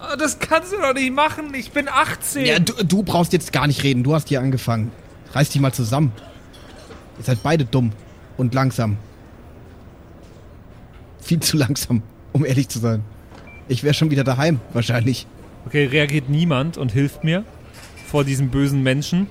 Oh, 0.00 0.16
Das 0.16 0.38
kannst 0.38 0.72
du 0.72 0.76
doch 0.78 0.94
nicht 0.94 1.12
machen. 1.12 1.52
Ich 1.54 1.70
bin 1.72 1.88
18. 1.88 2.44
Ja, 2.46 2.58
du, 2.58 2.72
du 2.84 3.02
brauchst 3.02 3.32
jetzt 3.32 3.52
gar 3.52 3.66
nicht 3.66 3.82
reden. 3.82 4.02
Du 4.02 4.14
hast 4.14 4.28
hier 4.28 4.40
angefangen. 4.40 4.92
Reiß 5.32 5.50
dich 5.50 5.60
mal 5.60 5.72
zusammen. 5.72 6.12
Ihr 7.18 7.24
seid 7.24 7.42
beide 7.42 7.64
dumm 7.64 7.92
und 8.36 8.54
langsam. 8.54 8.96
Viel 11.20 11.40
zu 11.40 11.56
langsam, 11.56 12.02
um 12.32 12.44
ehrlich 12.44 12.68
zu 12.68 12.78
sein. 12.78 13.04
Ich 13.68 13.82
wäre 13.84 13.94
schon 13.94 14.10
wieder 14.10 14.24
daheim, 14.24 14.60
wahrscheinlich. 14.72 15.26
Okay, 15.66 15.84
reagiert 15.84 16.28
niemand 16.28 16.76
und 16.78 16.92
hilft 16.92 17.22
mir 17.22 17.44
vor 18.06 18.24
diesem 18.24 18.48
bösen 18.48 18.82
Menschen. 18.82 19.26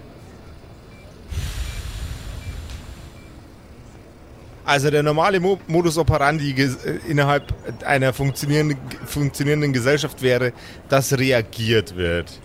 Also 4.70 4.92
der 4.92 5.02
normale 5.02 5.40
Mo 5.40 5.60
Modus 5.66 5.98
operandi 5.98 6.52
äh, 6.52 7.00
innerhalb 7.08 7.52
einer 7.84 8.14
funktionierenden, 8.14 8.78
funktionierenden 9.04 9.74
Gesellschaft 9.74 10.22
wäre, 10.22 10.54
dass 10.90 11.18
reagiert 11.18 11.96
wird. 11.96 12.40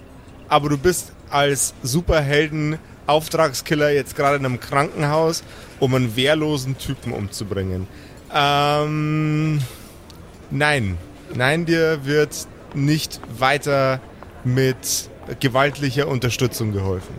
Aber 0.48 0.70
du 0.70 0.78
bist 0.78 1.12
als 1.28 1.74
Superhelden 1.82 2.78
Auftragskiller 3.06 3.90
jetzt 3.90 4.16
gerade 4.16 4.38
in 4.38 4.46
einem 4.46 4.58
Krankenhaus, 4.58 5.44
um 5.80 5.94
einen 5.94 6.16
wehrlosen 6.16 6.78
Typen 6.78 7.12
umzubringen. 7.12 7.86
Ähm, 8.34 9.58
nein, 10.50 10.96
nein, 11.34 11.66
dir 11.66 12.06
wird 12.06 12.48
nicht 12.72 13.20
weiter 13.38 14.00
mit 14.44 15.10
gewaltlicher 15.40 16.08
Unterstützung 16.08 16.72
geholfen. 16.72 17.16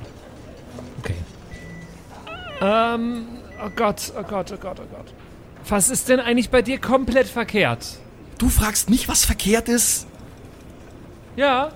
Okay. 0.97 1.13
Ähm, 2.59 3.34
oh 3.63 3.69
Gott, 3.75 4.13
oh 4.17 4.23
Gott, 4.23 4.51
oh 4.51 4.57
Gott, 4.57 4.79
oh 4.79 4.95
Gott. 4.95 5.13
Was 5.67 5.89
ist 5.89 6.09
denn 6.09 6.19
eigentlich 6.19 6.49
bei 6.49 6.61
dir 6.61 6.79
komplett 6.79 7.27
verkehrt? 7.27 7.97
Du 8.37 8.49
fragst 8.49 8.89
mich, 8.89 9.07
was 9.07 9.25
verkehrt 9.25 9.69
ist? 9.69 10.07
Ja? 11.35 11.71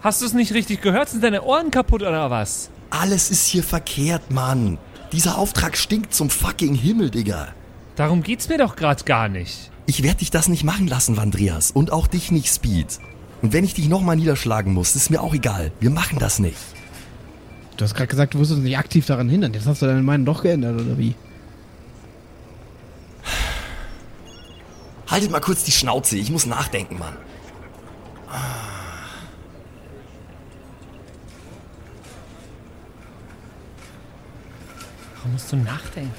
Hast 0.00 0.22
du 0.22 0.26
es 0.26 0.32
nicht 0.32 0.54
richtig 0.54 0.80
gehört? 0.80 1.08
Sind 1.08 1.22
deine 1.22 1.42
Ohren 1.42 1.70
kaputt 1.70 2.02
oder 2.02 2.30
was? 2.30 2.70
Alles 2.90 3.30
ist 3.30 3.46
hier 3.46 3.62
verkehrt, 3.62 4.30
Mann. 4.30 4.78
Dieser 5.12 5.38
Auftrag 5.38 5.76
stinkt 5.76 6.14
zum 6.14 6.30
fucking 6.30 6.74
Himmel, 6.74 7.10
Digga. 7.10 7.48
Darum 7.96 8.22
geht's 8.22 8.48
mir 8.48 8.58
doch 8.58 8.76
gerade 8.76 9.04
gar 9.04 9.28
nicht. 9.28 9.70
Ich 9.86 10.02
werde 10.02 10.18
dich 10.18 10.30
das 10.30 10.48
nicht 10.48 10.64
machen 10.64 10.86
lassen, 10.86 11.16
Vandreas. 11.16 11.70
Und 11.70 11.92
auch 11.92 12.06
dich 12.06 12.30
nicht, 12.30 12.52
Speed. 12.52 12.98
Und 13.42 13.52
wenn 13.52 13.64
ich 13.64 13.74
dich 13.74 13.88
nochmal 13.88 14.16
niederschlagen 14.16 14.72
muss, 14.72 14.96
ist 14.96 15.10
mir 15.10 15.22
auch 15.22 15.34
egal. 15.34 15.72
Wir 15.80 15.90
machen 15.90 16.18
das 16.18 16.38
nicht. 16.38 16.58
Du 17.78 17.84
hast 17.84 17.94
gerade 17.94 18.08
gesagt, 18.08 18.34
du 18.34 18.40
wirst 18.40 18.50
uns 18.50 18.60
nicht 18.60 18.76
aktiv 18.76 19.06
daran 19.06 19.28
hindern. 19.28 19.54
Jetzt 19.54 19.66
hast 19.66 19.80
du 19.80 19.86
deine 19.86 20.02
Meinung 20.02 20.26
doch 20.26 20.42
geändert, 20.42 20.80
oder 20.80 20.98
wie? 20.98 21.14
Haltet 25.06 25.30
mal 25.30 25.40
kurz 25.40 25.62
die 25.62 25.70
Schnauze. 25.70 26.16
Ich 26.16 26.28
muss 26.28 26.44
nachdenken, 26.44 26.98
Mann. 26.98 27.16
Warum 35.16 35.32
musst 35.32 35.52
du 35.52 35.56
nachdenken? 35.56 36.12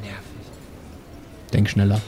Nervig. 0.00 0.22
Denk 1.52 1.68
schneller. 1.68 2.00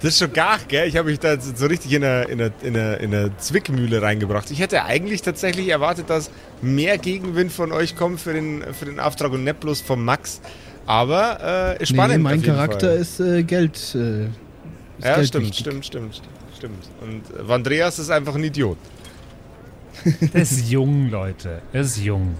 Das 0.00 0.10
ist 0.10 0.18
schon 0.18 0.32
gar, 0.32 0.58
gell? 0.68 0.86
Ich 0.88 0.96
habe 0.96 1.08
mich 1.10 1.18
da 1.18 1.40
so 1.40 1.66
richtig 1.66 1.92
in 1.92 2.04
eine, 2.04 2.24
in, 2.24 2.40
eine, 2.40 2.52
in, 2.62 2.76
eine, 2.76 2.96
in 2.96 3.14
eine 3.14 3.36
Zwickmühle 3.38 4.02
reingebracht. 4.02 4.50
Ich 4.50 4.60
hätte 4.60 4.84
eigentlich 4.84 5.22
tatsächlich 5.22 5.68
erwartet, 5.68 6.10
dass 6.10 6.30
mehr 6.60 6.98
Gegenwind 6.98 7.50
von 7.50 7.72
euch 7.72 7.96
kommt 7.96 8.20
für 8.20 8.34
den, 8.34 8.62
für 8.74 8.84
den 8.84 9.00
Auftrag 9.00 9.32
und 9.32 9.44
nicht 9.44 9.58
bloß 9.60 9.80
vom 9.80 10.04
Max. 10.04 10.40
Aber 10.86 11.76
äh, 11.80 11.86
spannend. 11.86 12.18
nee, 12.18 12.22
mein 12.22 12.42
Charakter 12.42 12.88
Fall. 12.90 12.96
ist 12.98 13.20
äh, 13.20 13.42
Geld. 13.42 13.74
Äh, 13.94 14.24
ist 14.26 14.30
Ja, 15.02 15.14
Geld 15.16 15.28
stimmt, 15.28 15.46
wichtig. 15.46 15.60
stimmt, 15.60 15.86
stimmt, 15.86 16.22
stimmt. 16.56 16.84
Und 17.00 17.22
äh, 17.34 17.48
Vandreas 17.48 17.98
ist 17.98 18.10
einfach 18.10 18.34
ein 18.34 18.44
Idiot. 18.44 18.78
Der 20.04 20.34
ist 20.42 20.68
jung, 20.70 21.08
Leute. 21.10 21.62
Er 21.72 21.80
ist 21.80 21.96
jung. 21.98 22.36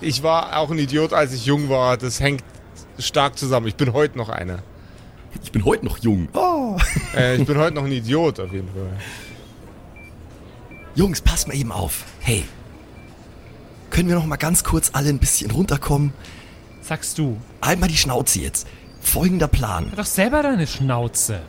Ich 0.00 0.22
war 0.22 0.56
auch 0.58 0.70
ein 0.70 0.78
Idiot, 0.78 1.12
als 1.12 1.32
ich 1.34 1.44
jung 1.44 1.68
war. 1.68 1.96
Das 1.96 2.20
hängt 2.20 2.42
stark 2.98 3.36
zusammen. 3.36 3.66
Ich 3.66 3.74
bin 3.74 3.92
heute 3.92 4.16
noch 4.16 4.28
einer. 4.28 4.62
Ich 5.42 5.52
bin 5.52 5.64
heute 5.64 5.84
noch 5.84 5.98
jung. 5.98 6.28
Oh. 6.34 6.76
Äh, 7.16 7.36
ich 7.36 7.46
bin 7.46 7.56
heute 7.56 7.76
noch 7.76 7.84
ein 7.84 7.92
Idiot 7.92 8.40
auf 8.40 8.52
jeden 8.52 8.66
Fall. 8.68 8.90
Jungs, 10.96 11.20
passt 11.20 11.46
mal 11.46 11.54
eben 11.56 11.70
auf. 11.70 12.02
Hey. 12.18 12.44
Können 13.90 14.08
wir 14.08 14.16
noch 14.16 14.26
mal 14.26 14.34
ganz 14.36 14.64
kurz 14.64 14.90
alle 14.94 15.10
ein 15.10 15.18
bisschen 15.20 15.52
runterkommen? 15.52 16.12
Sagst 16.82 17.18
du. 17.18 17.36
Halt 17.62 17.78
mal 17.78 17.86
die 17.86 17.96
Schnauze 17.96 18.40
jetzt. 18.40 18.66
Folgender 19.00 19.46
Plan. 19.46 19.90
Hör 19.90 19.98
doch 19.98 20.06
selber 20.06 20.42
deine 20.42 20.66
Schnauze. 20.66 21.40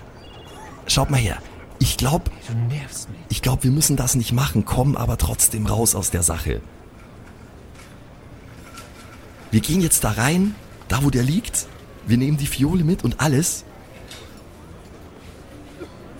Schaut 0.86 1.10
mal 1.10 1.18
her. 1.20 1.38
Ich 1.80 1.98
glaube, 1.98 2.30
Du 2.48 2.54
nervst 2.76 3.10
mich. 3.10 3.20
ich 3.30 3.42
glaube, 3.42 3.64
wir 3.64 3.72
müssen 3.72 3.96
das 3.98 4.14
nicht 4.14 4.32
machen, 4.32 4.66
kommen 4.66 4.96
aber 4.96 5.18
trotzdem 5.18 5.66
raus 5.66 5.96
aus 5.96 6.12
der 6.12 6.22
Sache. 6.22 6.62
Wir 9.52 9.62
gehen 9.62 9.82
jetzt 9.82 10.04
da 10.04 10.12
rein, 10.12 10.54
da 10.90 11.04
wo 11.04 11.10
der 11.10 11.24
liegt. 11.24 11.66
Wir 12.06 12.18
nehmen 12.18 12.38
die 12.38 12.46
Fiole 12.48 12.84
mit 12.84 13.04
und 13.04 13.20
alles. 13.20 13.65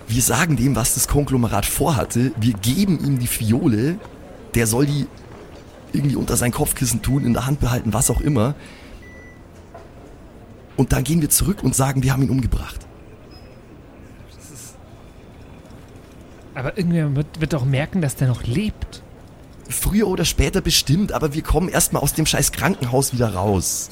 Wir 0.08 0.22
sagen 0.22 0.56
dem, 0.56 0.76
was 0.76 0.94
das 0.94 1.08
Konglomerat 1.08 1.66
vorhatte. 1.66 2.32
Wir 2.38 2.54
geben 2.54 2.98
ihm 3.04 3.18
die 3.18 3.26
Fiole. 3.26 3.98
Der 4.54 4.66
soll 4.66 4.86
die 4.86 5.06
irgendwie 5.92 6.16
unter 6.16 6.36
sein 6.36 6.52
Kopfkissen 6.52 7.02
tun, 7.02 7.24
in 7.24 7.32
der 7.32 7.46
Hand 7.46 7.60
behalten, 7.60 7.92
was 7.92 8.10
auch 8.10 8.20
immer. 8.20 8.54
Und 10.76 10.92
dann 10.92 11.04
gehen 11.04 11.20
wir 11.22 11.30
zurück 11.30 11.62
und 11.62 11.74
sagen, 11.74 12.02
wir 12.02 12.12
haben 12.12 12.22
ihn 12.22 12.30
umgebracht. 12.30 12.86
Aber 16.54 16.78
irgendwer 16.78 17.14
wird, 17.14 17.40
wird 17.40 17.52
doch 17.52 17.64
merken, 17.64 18.00
dass 18.00 18.16
der 18.16 18.28
noch 18.28 18.44
lebt. 18.44 19.02
früher 19.68 20.06
oder 20.06 20.24
später 20.24 20.60
bestimmt, 20.60 21.12
aber 21.12 21.34
wir 21.34 21.42
kommen 21.42 21.68
erstmal 21.68 22.02
aus 22.02 22.12
dem 22.14 22.26
scheiß 22.26 22.52
Krankenhaus 22.52 23.12
wieder 23.12 23.34
raus. 23.34 23.90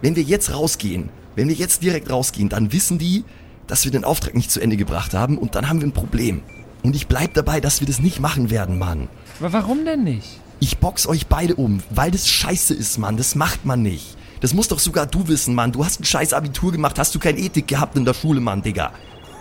Wenn 0.00 0.16
wir 0.16 0.22
jetzt 0.22 0.54
rausgehen, 0.54 1.10
wenn 1.36 1.48
wir 1.48 1.54
jetzt 1.54 1.82
direkt 1.82 2.10
rausgehen, 2.10 2.48
dann 2.48 2.72
wissen 2.72 2.98
die, 2.98 3.24
dass 3.72 3.86
wir 3.86 3.90
den 3.90 4.04
Auftrag 4.04 4.34
nicht 4.34 4.50
zu 4.50 4.60
Ende 4.60 4.76
gebracht 4.76 5.14
haben 5.14 5.38
und 5.38 5.54
dann 5.54 5.70
haben 5.70 5.80
wir 5.80 5.88
ein 5.88 5.92
Problem. 5.92 6.42
Und 6.82 6.94
ich 6.94 7.06
bleib 7.06 7.32
dabei, 7.32 7.58
dass 7.58 7.80
wir 7.80 7.86
das 7.86 8.00
nicht 8.00 8.20
machen 8.20 8.50
werden, 8.50 8.78
Mann. 8.78 9.08
Aber 9.40 9.54
warum 9.54 9.86
denn 9.86 10.04
nicht? 10.04 10.28
Ich 10.60 10.76
box 10.76 11.06
euch 11.06 11.26
beide 11.26 11.54
um, 11.54 11.82
weil 11.88 12.10
das 12.10 12.28
scheiße 12.28 12.74
ist, 12.74 12.98
Mann. 12.98 13.16
Das 13.16 13.34
macht 13.34 13.64
man 13.64 13.80
nicht. 13.80 14.18
Das 14.40 14.52
musst 14.52 14.72
doch 14.72 14.78
sogar 14.78 15.06
du 15.06 15.26
wissen, 15.26 15.54
Mann. 15.54 15.72
Du 15.72 15.86
hast 15.86 16.00
ein 16.00 16.04
scheiß 16.04 16.34
Abitur 16.34 16.70
gemacht, 16.70 16.98
hast 16.98 17.14
du 17.14 17.18
kein 17.18 17.38
Ethik 17.38 17.66
gehabt 17.66 17.96
in 17.96 18.04
der 18.04 18.12
Schule, 18.12 18.42
Mann, 18.42 18.60
Digga. 18.60 18.92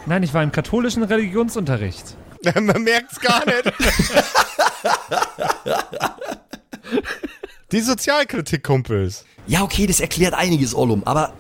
Nein, 0.05 0.23
ich 0.23 0.33
war 0.33 0.43
im 0.43 0.53
katholischen 0.53 1.03
Religionsunterricht. 1.03 2.15
Man 2.55 2.83
merkt's 2.83 3.19
gar 3.19 3.45
nicht. 3.45 3.73
Die 7.73 7.81
Sozialkritik, 7.81 8.63
Kumpels. 8.63 9.25
Ja, 9.45 9.61
okay, 9.63 9.87
das 9.87 9.99
erklärt 9.99 10.35
einiges, 10.35 10.73
Ollum, 10.73 11.03
aber 11.03 11.33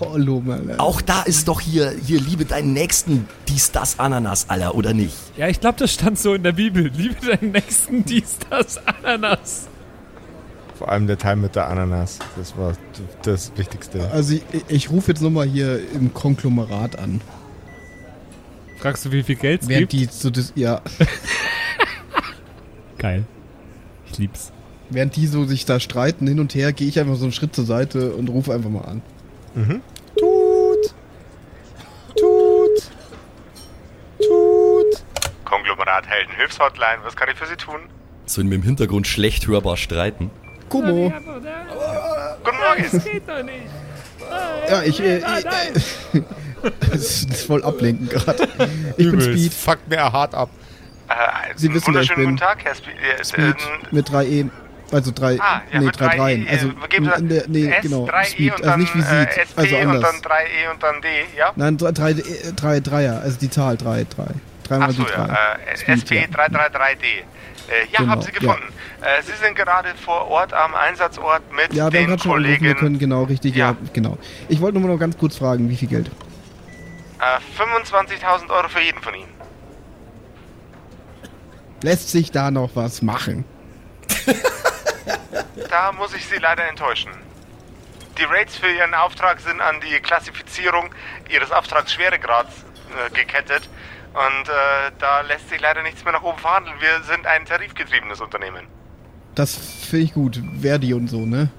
Oh, 0.00 0.12
Loman. 0.16 0.78
auch 0.78 1.00
da 1.00 1.22
ist 1.22 1.48
doch 1.48 1.60
hier, 1.60 1.92
hier 2.04 2.20
liebe 2.20 2.44
deinen 2.44 2.72
Nächsten, 2.72 3.28
dies, 3.48 3.70
das, 3.72 3.98
Ananas, 3.98 4.48
Alter, 4.48 4.74
oder 4.74 4.94
nicht? 4.94 5.14
Ja, 5.36 5.48
ich 5.48 5.60
glaube, 5.60 5.78
das 5.78 5.92
stand 5.92 6.18
so 6.18 6.34
in 6.34 6.42
der 6.42 6.52
Bibel. 6.52 6.90
Liebe 6.96 7.14
deinen 7.26 7.52
Nächsten, 7.52 8.04
dies, 8.04 8.38
das, 8.50 8.80
Ananas. 8.86 9.68
Vor 10.78 10.90
allem 10.90 11.06
der 11.06 11.18
Teil 11.18 11.36
mit 11.36 11.54
der 11.54 11.68
Ananas. 11.68 12.18
Das 12.36 12.56
war 12.56 12.72
das 13.22 13.52
Wichtigste. 13.56 14.10
Also 14.10 14.34
ich, 14.34 14.42
ich 14.68 14.90
rufe 14.90 15.12
jetzt 15.12 15.20
nochmal 15.20 15.46
hier 15.46 15.80
im 15.94 16.12
Konglomerat 16.12 16.98
an. 16.98 17.20
Fragst 18.78 19.04
du, 19.04 19.12
wie 19.12 19.22
viel 19.22 19.36
Geld 19.36 19.62
es 19.62 19.68
Während 19.68 19.90
gibt? 19.90 20.12
die 20.12 20.12
so 20.12 20.30
das, 20.30 20.52
ja, 20.56 20.80
Geil. 22.98 23.24
Ich 24.10 24.18
lieb's. 24.18 24.52
während 24.90 25.16
die 25.16 25.26
so 25.26 25.44
sich 25.44 25.64
da 25.64 25.80
streiten 25.80 26.26
hin 26.26 26.40
und 26.40 26.54
her, 26.54 26.72
gehe 26.72 26.88
ich 26.88 27.00
einfach 27.00 27.16
so 27.16 27.24
einen 27.24 27.32
Schritt 27.32 27.54
zur 27.54 27.64
Seite 27.64 28.12
und 28.12 28.28
rufe 28.28 28.52
einfach 28.52 28.70
mal 28.70 28.84
an. 28.84 29.02
Tut. 29.54 30.94
Tut. 32.18 32.90
Tut. 34.18 35.04
Konglomerat 35.44 36.06
Helden 36.06 36.34
Hilfshotline, 36.36 36.98
was 37.04 37.16
kann 37.16 37.28
ich 37.30 37.36
für 37.36 37.46
Sie 37.46 37.56
tun? 37.56 37.80
So 38.26 38.40
in 38.40 38.50
im 38.50 38.62
Hintergrund 38.62 39.06
schlecht 39.06 39.46
hörbar 39.46 39.76
streiten. 39.76 40.30
Kumo. 40.68 41.12
Guten 41.12 42.56
Morgen. 42.56 43.04
geht 43.04 43.28
doch 43.28 43.42
nicht. 43.42 43.66
Ja, 44.68 44.82
ich, 44.82 45.00
äh, 45.00 45.18
ich 45.18 46.22
das 46.80 47.24
ist 47.24 47.46
voll 47.46 47.62
ablenken 47.62 48.08
gerade. 48.08 48.48
Ich 48.96 48.96
bin 48.96 49.08
Übelst. 49.08 49.28
Speed. 49.28 49.52
Fuckt 49.54 49.88
mir 49.88 50.12
hart 50.12 50.34
ab. 50.34 50.48
Äh, 51.08 51.52
Sie 51.56 51.72
wissen, 51.74 51.92
wer 51.92 52.02
ich 52.02 52.08
wunderschönen 52.10 52.16
bin. 52.16 52.36
guten 52.36 52.38
Tag, 52.38 52.64
Herr 52.64 52.74
Speed. 52.74 52.94
Äh, 52.94 53.24
Speed 53.24 53.44
ähm, 53.44 53.88
mit 53.90 54.10
3 54.10 54.26
E. 54.26 54.44
Also 54.92 55.10
drei, 55.14 55.38
Ah, 55.40 55.62
ja, 55.72 55.80
nee, 55.80 55.90
drei 55.90 56.06
3 56.08 56.16
Dreien. 56.16 56.46
E. 56.46 56.50
Also, 56.50 56.68
äh, 56.68 56.96
in 57.18 57.28
der, 57.28 57.44
nee, 57.48 57.66
S, 57.70 57.82
genau, 57.82 58.06
3 58.06 58.22
E 58.22 58.26
Speed. 58.26 58.50
und 58.52 58.52
Also 58.52 58.70
dann 58.70 58.80
nicht 58.80 58.94
wie 58.94 59.00
äh, 59.00 59.04
sieht, 59.04 59.38
SP 59.48 59.58
also 59.58 59.76
und 59.76 59.82
anders. 59.88 60.12
dann 60.12 60.22
3 60.22 60.44
E 60.44 60.68
und 60.72 60.82
dann 60.82 61.00
D, 61.02 61.08
ja? 61.36 61.52
Nein, 61.56 61.78
drei, 61.78 61.92
drei, 61.92 62.10
äh, 62.10 62.52
drei 62.54 62.80
Dreier, 62.80 63.20
also 63.22 63.38
die 63.38 63.50
Zahl 63.50 63.76
drei, 63.76 64.04
drei. 64.04 64.28
Dreimal 64.64 64.90
Achso, 64.90 65.02
die 65.02 65.08
drei. 65.10 65.26
ja. 65.26 65.56
Äh, 65.72 65.76
Speed, 65.76 66.10
ja. 66.10 66.20
SP333D. 66.22 67.04
Äh, 67.04 67.86
ja, 67.90 67.98
Genau, 68.00 68.10
haben 68.12 68.22
Sie 68.22 68.32
gefunden. 68.32 68.64
Äh, 69.00 69.22
Sie 69.22 69.32
sind 69.44 69.56
gerade 69.56 69.88
vor 70.04 70.28
Ort 70.28 70.52
am 70.52 70.74
Einsatzort 70.74 71.42
mit 71.52 71.72
Ja, 71.72 71.88
den 71.90 72.16
Kollegen. 72.18 72.74
können, 72.76 72.98
genau, 72.98 73.22
richtig, 73.24 73.54
ja. 73.56 73.70
Ja. 73.70 73.76
genau. 73.92 74.18
Ich 74.48 74.60
wollte 74.60 74.78
nur 74.78 74.90
noch 74.90 74.98
ganz 74.98 75.16
kurz 75.16 75.36
fragen, 75.36 75.68
wie 75.70 75.76
viel 75.76 75.88
Geld? 75.88 76.10
Äh, 77.18 77.38
25.000 77.60 78.50
Euro 78.50 78.68
für 78.68 78.80
jeden 78.80 79.00
von 79.00 79.14
Ihnen. 79.14 79.28
Lässt 81.82 82.10
sich 82.10 82.30
da 82.30 82.50
noch 82.50 82.70
was 82.74 83.00
machen? 83.02 83.44
Da 85.68 85.92
muss 85.92 86.14
ich 86.14 86.26
Sie 86.26 86.36
leider 86.36 86.68
enttäuschen. 86.68 87.10
Die 88.18 88.24
Rates 88.24 88.56
für 88.56 88.70
Ihren 88.70 88.94
Auftrag 88.94 89.40
sind 89.40 89.60
an 89.60 89.76
die 89.80 89.98
Klassifizierung 90.00 90.90
Ihres 91.30 91.50
Auftragsschweregrads 91.50 92.52
äh, 93.06 93.10
gekettet. 93.14 93.68
Und 94.12 94.48
äh, 94.48 94.92
da 94.98 95.22
lässt 95.22 95.48
sich 95.48 95.60
leider 95.60 95.82
nichts 95.82 96.04
mehr 96.04 96.12
nach 96.12 96.22
oben 96.22 96.38
verhandeln. 96.38 96.76
Wir 96.80 97.02
sind 97.04 97.26
ein 97.26 97.46
tarifgetriebenes 97.46 98.20
Unternehmen. 98.20 98.66
Das 99.34 99.56
finde 99.56 100.04
ich 100.04 100.12
gut. 100.12 100.42
Verdi 100.60 100.92
und 100.92 101.08
so, 101.08 101.24
ne? 101.24 101.50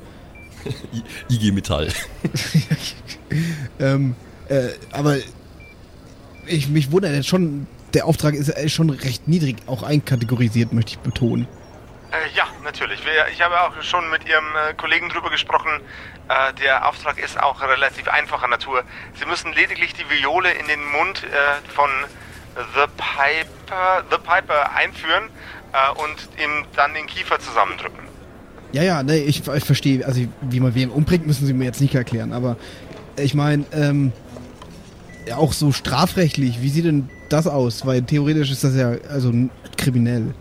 IG 1.29 1.51
Metall. 1.51 1.89
Ähm, 3.79 4.15
äh, 4.49 4.69
aber 4.91 5.17
ich 6.45 6.69
mich 6.69 6.91
wundert 6.91 7.13
jetzt 7.13 7.27
schon, 7.27 7.67
der 7.93 8.05
Auftrag 8.05 8.33
ist 8.33 8.49
äh, 8.49 8.69
schon 8.69 8.89
recht 8.89 9.27
niedrig, 9.27 9.57
auch 9.65 9.83
einkategorisiert, 9.83 10.73
möchte 10.73 10.91
ich 10.91 10.99
betonen. 10.99 11.47
Äh, 12.13 12.29
ja, 12.37 12.45
natürlich. 12.63 12.99
Ich 13.33 13.41
habe 13.41 13.59
auch 13.61 13.81
schon 13.81 14.09
mit 14.11 14.27
Ihrem 14.29 14.45
äh, 14.45 14.73
Kollegen 14.75 15.09
drüber 15.09 15.31
gesprochen. 15.31 15.81
Äh, 16.29 16.53
der 16.61 16.87
Auftrag 16.87 17.17
ist 17.17 17.41
auch 17.41 17.59
relativ 17.61 18.07
einfacher 18.07 18.47
Natur. 18.47 18.83
Sie 19.19 19.25
müssen 19.25 19.51
lediglich 19.53 19.93
die 19.93 20.07
Viole 20.09 20.51
in 20.51 20.67
den 20.67 20.85
Mund 20.85 21.23
äh, 21.23 21.73
von 21.73 21.89
The 22.75 22.85
Piper, 22.97 24.03
The 24.11 24.17
Piper 24.17 24.75
einführen 24.75 25.29
äh, 25.73 25.91
und 26.03 26.29
ihm 26.37 26.65
dann 26.75 26.93
den 26.93 27.07
Kiefer 27.07 27.39
zusammendrücken. 27.39 28.03
Ja, 28.73 28.83
ja, 28.83 29.01
ne, 29.01 29.17
ich, 29.17 29.47
ich 29.47 29.63
verstehe, 29.65 30.05
also 30.05 30.21
wie 30.41 30.59
man 30.59 30.75
wen 30.75 30.89
umbringt, 30.89 31.25
müssen 31.25 31.47
Sie 31.47 31.53
mir 31.53 31.65
jetzt 31.65 31.81
nicht 31.81 31.95
erklären, 31.95 32.33
aber 32.33 32.57
ich 33.17 33.33
meine, 33.35 33.65
ähm, 33.71 34.11
ja, 35.27 35.37
auch 35.37 35.53
so 35.53 35.71
strafrechtlich, 35.71 36.61
wie 36.61 36.69
sieht 36.69 36.85
denn 36.85 37.09
das 37.29 37.47
aus? 37.47 37.85
Weil 37.85 38.03
theoretisch 38.03 38.51
ist 38.51 38.63
das 38.63 38.75
ja 38.75 38.93
also 39.09 39.31
kriminell, 39.77 40.33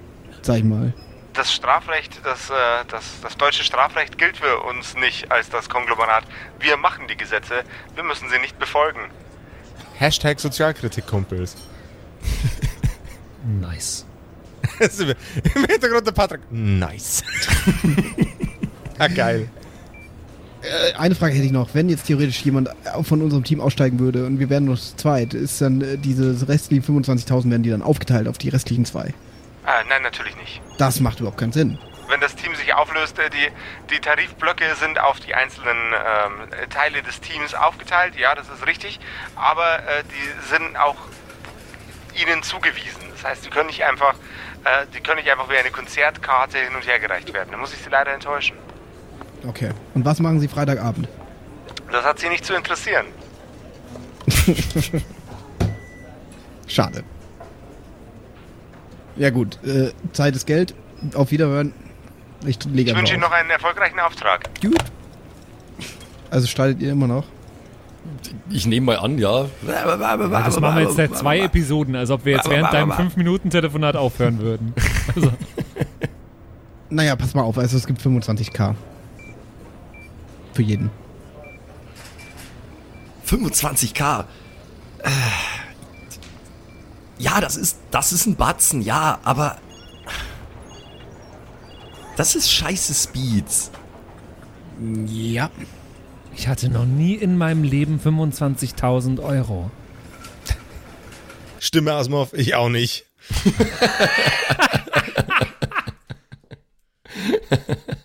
sag 0.43 0.59
ich 0.59 0.65
mal. 0.65 0.93
Das 1.35 1.53
Strafrecht, 1.53 2.21
das, 2.25 2.51
äh, 2.51 2.85
das, 2.89 3.05
das 3.23 3.37
deutsche 3.37 3.65
Strafrecht 3.65 4.19
gilt 4.19 4.37
für 4.37 4.61
uns 4.61 4.95
nicht 4.97 5.33
als 5.33 5.49
das 5.49 5.69
Konglomerat. 5.69 6.25
Wir 6.59 6.77
machen 6.77 7.07
die 7.09 7.17
Gesetze, 7.17 7.65
wir 7.95 8.05
müssen 8.05 8.29
sie 8.29 8.39
nicht 8.39 8.59
befolgen. 8.59 9.11
Hashtag 9.95 10.41
Sozialkritik, 10.41 11.07
Kumpels. 11.07 11.57
Nice. 13.61 14.07
Im 14.81 15.65
Hintergrund 15.67 16.07
der 16.07 16.13
Patrick. 16.13 16.41
Nice. 16.51 17.23
ah, 18.99 19.09
geil. 19.09 19.49
Äh, 20.63 20.93
eine 20.97 21.15
Frage 21.15 21.35
hätte 21.35 21.47
ich 21.47 21.53
noch, 21.53 21.75
wenn 21.75 21.89
jetzt 21.89 22.07
theoretisch 22.07 22.45
jemand 22.45 22.69
von 23.03 23.23
unserem 23.23 23.43
Team 23.45 23.61
aussteigen 23.61 23.99
würde 23.99 24.27
und 24.27 24.39
wir 24.39 24.49
wären 24.49 24.65
nur 24.65 24.77
zu 24.77 24.97
zweit, 24.97 25.35
ist 25.35 25.61
dann 25.61 25.81
äh, 25.81 25.99
diese 25.99 26.49
restlichen 26.49 27.03
25.000 27.03 27.51
werden 27.51 27.63
die 27.63 27.71
dann 27.71 27.83
aufgeteilt 27.83 28.29
auf 28.29 28.39
die 28.39 28.49
restlichen 28.49 28.85
zwei? 28.85 29.13
Äh, 29.67 29.85
nein, 29.89 30.03
natürlich 30.03 30.37
nicht. 30.37 30.61
Das 30.79 31.01
macht 31.01 31.21
überhaupt 31.21 31.39
keinen 31.39 31.53
Sinn. 31.53 31.79
wenn 32.09 32.21
das 32.21 32.35
Team 32.35 32.55
sich 32.57 32.75
auflöst, 32.75 33.19
äh, 33.19 33.31
die, 33.31 33.49
die 33.95 34.01
Tarifblöcke 34.01 34.75
sind 34.75 34.99
auf 34.99 35.21
die 35.21 35.35
einzelnen 35.35 35.93
ähm, 35.95 36.69
Teile 36.71 37.03
des 37.03 37.21
Teams 37.21 37.55
aufgeteilt, 37.55 38.17
ja, 38.17 38.35
das 38.35 38.49
ist 38.49 38.67
richtig, 38.67 39.01
aber 39.37 39.79
äh, 39.79 40.03
die 40.05 40.49
sind 40.49 40.77
auch 40.77 40.97
ihnen 42.21 42.43
zugewiesen. 42.43 43.01
Das 43.13 43.25
heißt, 43.25 43.47
die 43.47 43.51
können 43.51 43.69
nicht 43.69 43.85
einfach, 43.85 44.15
äh, 44.65 44.87
die 44.95 45.01
können 45.01 45.17
nicht 45.17 45.31
einfach 45.31 45.49
wie 45.49 45.57
eine 45.57 45.71
Konzertkarte 45.71 46.59
hin 46.59 46.75
und 46.75 46.87
her 46.87 46.99
gereicht 46.99 47.33
werden. 47.33 47.49
Da 47.53 47.57
muss 47.57 47.73
ich 47.73 47.81
sie 47.81 47.89
leider 47.89 48.13
enttäuschen. 48.13 48.57
Okay. 49.49 49.71
Und 49.95 50.05
was 50.05 50.21
machen 50.21 50.39
Sie 50.41 50.49
Freitagabend? 50.49 51.09
Das 51.91 52.05
hat 52.05 52.19
sie 52.19 52.29
nicht 52.29 52.45
zu 52.45 52.55
interessieren. 52.55 53.07
Schade. 56.69 57.05
Ja 59.17 59.31
gut, 59.31 59.59
äh, 59.65 59.91
Zeit 60.13 60.35
ist 60.37 60.47
Geld. 60.47 60.75
Auf 61.15 61.31
Wiederhören. 61.31 61.73
Ich 62.47 62.59
Ich 62.59 62.95
wünsche 62.97 63.13
Ihnen 63.15 63.23
noch 63.23 63.31
einen 63.33 63.51
erfolgreichen 63.51 64.01
Auftrag. 64.01 64.49
Gut. 64.61 64.79
Also 66.31 66.47
streitet 66.47 66.81
ihr 66.81 66.93
immer 66.93 67.07
noch? 67.07 67.25
Ich 68.51 68.67
nehme 68.67 68.87
mal 68.87 68.97
an, 68.99 69.19
ja. 69.19 69.47
Das 69.65 70.59
machen 70.61 70.77
wir 70.77 70.83
jetzt 70.85 70.97
seit 70.97 71.17
zwei 71.17 71.41
Episoden, 71.41 71.95
als 71.95 72.11
ob 72.11 72.25
wir 72.25 72.33
jetzt 72.37 72.49
während 72.49 72.73
deinem 72.73 72.91
5-Minuten-Telefonat 72.91 73.97
aufhören 73.97 74.39
würden. 74.41 74.75
Also, 75.15 75.33
Naja, 76.91 77.17
pass 77.17 77.35
mal 77.35 77.43
auf, 77.43 77.59
also 77.59 77.77
es 77.77 77.87
gibt 77.87 78.01
25k. 78.01 78.75
Für 80.53 80.63
jeden. 80.63 80.91
25k. 83.27 84.25
Äh, 84.99 85.09
ja, 87.23 87.41
das 87.41 87.57
ist, 87.57 87.79
das 87.93 88.13
ist 88.13 88.27
ein 88.27 88.37
Batzen, 88.37 88.83
ja, 88.83 89.21
aber. 89.23 89.59
Das 92.17 92.35
ist 92.35 92.51
scheiße 92.51 92.93
Speeds. 92.93 93.71
Ja. 95.07 95.51
ich 96.35 96.49
hatte 96.49 96.69
noch 96.69 96.85
nie 96.85 97.15
in 97.15 97.39
meinem 97.39 97.63
Leben 97.63 98.01
25.000 98.01 99.23
Euro. 99.23 99.71
Stimme 101.61 101.95
Off, 101.95 102.33
ich 102.33 102.57
auch 102.57 102.69
nicht. 102.69 103.07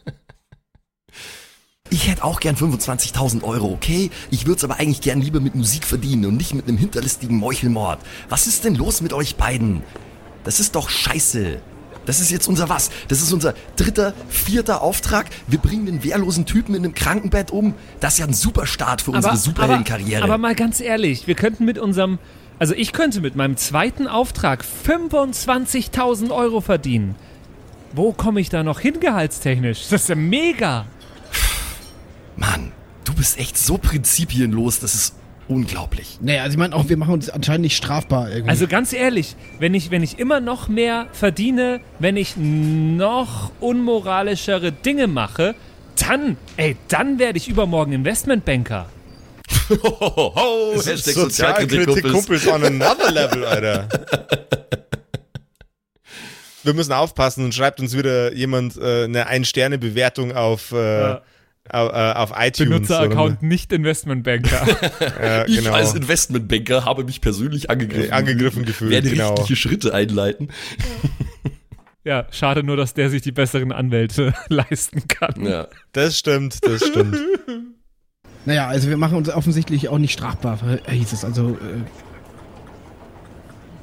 Ich 2.08 2.14
hätte 2.14 2.24
auch 2.24 2.39
gern 2.39 2.55
25.000 2.55 3.43
Euro, 3.43 3.70
okay? 3.70 4.10
Ich 4.32 4.45
würde 4.45 4.60
es 4.60 4.64
aber 4.64 4.80
eigentlich 4.80 5.01
gern 5.01 5.20
lieber 5.20 5.41
mit 5.41 5.55
Musik 5.55 5.84
verdienen 5.84 6.28
und 6.28 6.38
nicht 6.38 6.53
mit 6.53 6.66
einem 6.66 6.78
hinterlistigen 6.78 7.36
Meuchelmord. 7.36 7.99
Was 8.30 8.47
ist 8.47 8.64
denn 8.64 8.76
los 8.76 9.01
mit 9.01 9.12
euch 9.12 9.36
beiden? 9.36 9.84
Das 10.45 10.62
ist 10.62 10.76
doch 10.78 10.89
scheiße. 10.89 11.60
Das 12.05 12.22
ist 12.22 12.32
jetzt 12.32 12.47
unser 12.47 12.70
was? 12.70 12.91
Das 13.10 13.22
ist 13.22 13.34
unser 13.34 13.55
dritter, 13.76 14.14
vierter 14.30 14.84
Auftrag. 14.84 15.26
Wir 15.47 15.60
bringen 15.60 15.86
den 15.86 16.01
wehrlosen 16.01 16.45
Typen 16.45 16.76
in 16.76 16.86
einem 16.86 16.93
Krankenbett 16.95 17.51
um. 17.51 17.74
Das 17.99 18.14
ist 18.14 18.20
ja 18.20 18.26
ein 18.26 18.34
super 18.34 18.68
Start 18.68 19.01
für 19.01 19.12
unsere 19.12 19.36
Superheldenkarriere. 19.36 20.24
Aber, 20.24 20.36
aber 20.36 20.41
mal 20.41 20.55
ganz 20.55 20.80
ehrlich, 20.80 21.28
wir 21.28 21.36
könnten 21.36 21.66
mit 21.66 21.78
unserem, 21.78 22.20
also 22.58 22.74
ich 22.74 22.93
könnte 22.93 23.20
mit 23.20 23.36
meinem 23.36 23.58
zweiten 23.58 24.08
Auftrag 24.08 24.64
25.000 24.88 26.32
Euro 26.32 26.62
verdienen. 26.62 27.16
Wo 27.91 28.14
komme 28.14 28.39
ich 28.39 28.47
da 28.47 28.64
noch 28.64 28.80
hin, 28.80 29.01
gehaltstechnisch? 29.01 29.89
Das 29.89 30.03
ist 30.03 30.08
ja 30.08 30.16
mega. 30.16 30.86
Mann, 32.38 32.71
du 33.03 33.13
bist 33.13 33.38
echt 33.39 33.57
so 33.57 33.77
prinzipienlos, 33.77 34.79
das 34.79 34.95
ist 34.95 35.15
unglaublich. 35.47 36.19
Naja, 36.21 36.43
also 36.43 36.53
ich 36.53 36.57
meine 36.57 36.75
auch, 36.75 36.88
wir 36.89 36.97
machen 36.97 37.13
uns 37.13 37.29
anscheinend 37.29 37.61
nicht 37.63 37.75
strafbar 37.77 38.29
irgendwie. 38.29 38.49
Also 38.49 38.67
ganz 38.67 38.93
ehrlich, 38.93 39.35
wenn 39.59 39.73
ich, 39.73 39.91
wenn 39.91 40.03
ich 40.03 40.19
immer 40.19 40.39
noch 40.39 40.67
mehr 40.67 41.07
verdiene, 41.13 41.79
wenn 41.99 42.17
ich 42.17 42.35
noch 42.38 43.51
unmoralischere 43.59 44.71
Dinge 44.71 45.07
mache, 45.07 45.55
dann, 45.99 46.38
ey, 46.57 46.75
dann 46.89 47.17
werde 47.19 47.38
ich 47.38 47.47
übermorgen 47.47 47.91
Investmentbanker. 47.93 48.88
Hohoho, 49.69 50.73
Das 50.75 50.88
ist 50.88 51.07
Hashtag 51.07 51.13
Sozialkritik 51.13 52.11
Kumpels 52.11 52.47
on 52.47 52.63
another 52.63 53.11
level, 53.11 53.45
Alter. 53.45 53.88
Wir 56.63 56.73
müssen 56.73 56.91
aufpassen 56.91 57.45
und 57.45 57.55
schreibt 57.55 57.79
uns 57.79 57.97
wieder 57.97 58.33
jemand 58.33 58.75
äh, 58.77 59.05
eine 59.05 59.27
Ein-Sterne-Bewertung 59.27 60.35
auf, 60.35 60.73
äh, 60.73 60.99
Ja. 61.01 61.21
Äh, 61.72 62.13
auf 62.13 62.32
iTunes. 62.38 62.70
Benutzeraccount 62.70 63.41
nicht 63.41 63.72
Investmentbanker. 63.74 64.61
Oder, 64.63 65.26
ja, 65.39 65.45
Ich 65.47 65.57
genau. 65.57 65.74
als 65.74 65.93
Investmentbanker 65.93 66.86
habe 66.86 67.03
mich 67.03 67.22
persönlich 67.22 67.70
angegriffen, 67.70 68.09
Äh, 68.09 68.13
angegriffen 68.13 68.65
gefühlt, 68.65 68.91
Werde 68.91 69.09
genau. 69.09 69.30
rechtliche 69.36 69.55
Schritte 69.55 69.93
einleiten. 69.93 70.49
ja, 72.03 72.26
schade 72.32 72.63
nur, 72.63 72.78
dass 72.78 72.93
der 72.93 73.09
sich 73.09 73.22
die 73.22 73.32
besseren 73.32 73.72
Anwälte 73.72 74.34
leisten 74.47 75.07
kann. 75.07 75.45
Ja. 75.45 75.68
Das 75.93 76.18
stimmt, 76.18 76.59
das 76.65 76.86
stimmt. 76.86 77.18
naja, 78.45 78.68
also 78.68 78.89
wir 78.89 78.97
machen 78.97 79.18
uns 79.18 79.30
offensichtlich 79.30 79.89
auch 79.89 79.97
nicht 79.97 80.13
strafbar, 80.13 80.59
äh, 80.88 80.91
hieß 80.93 81.11
es. 81.13 81.26
Also, 81.26 81.51
äh, 81.51 81.84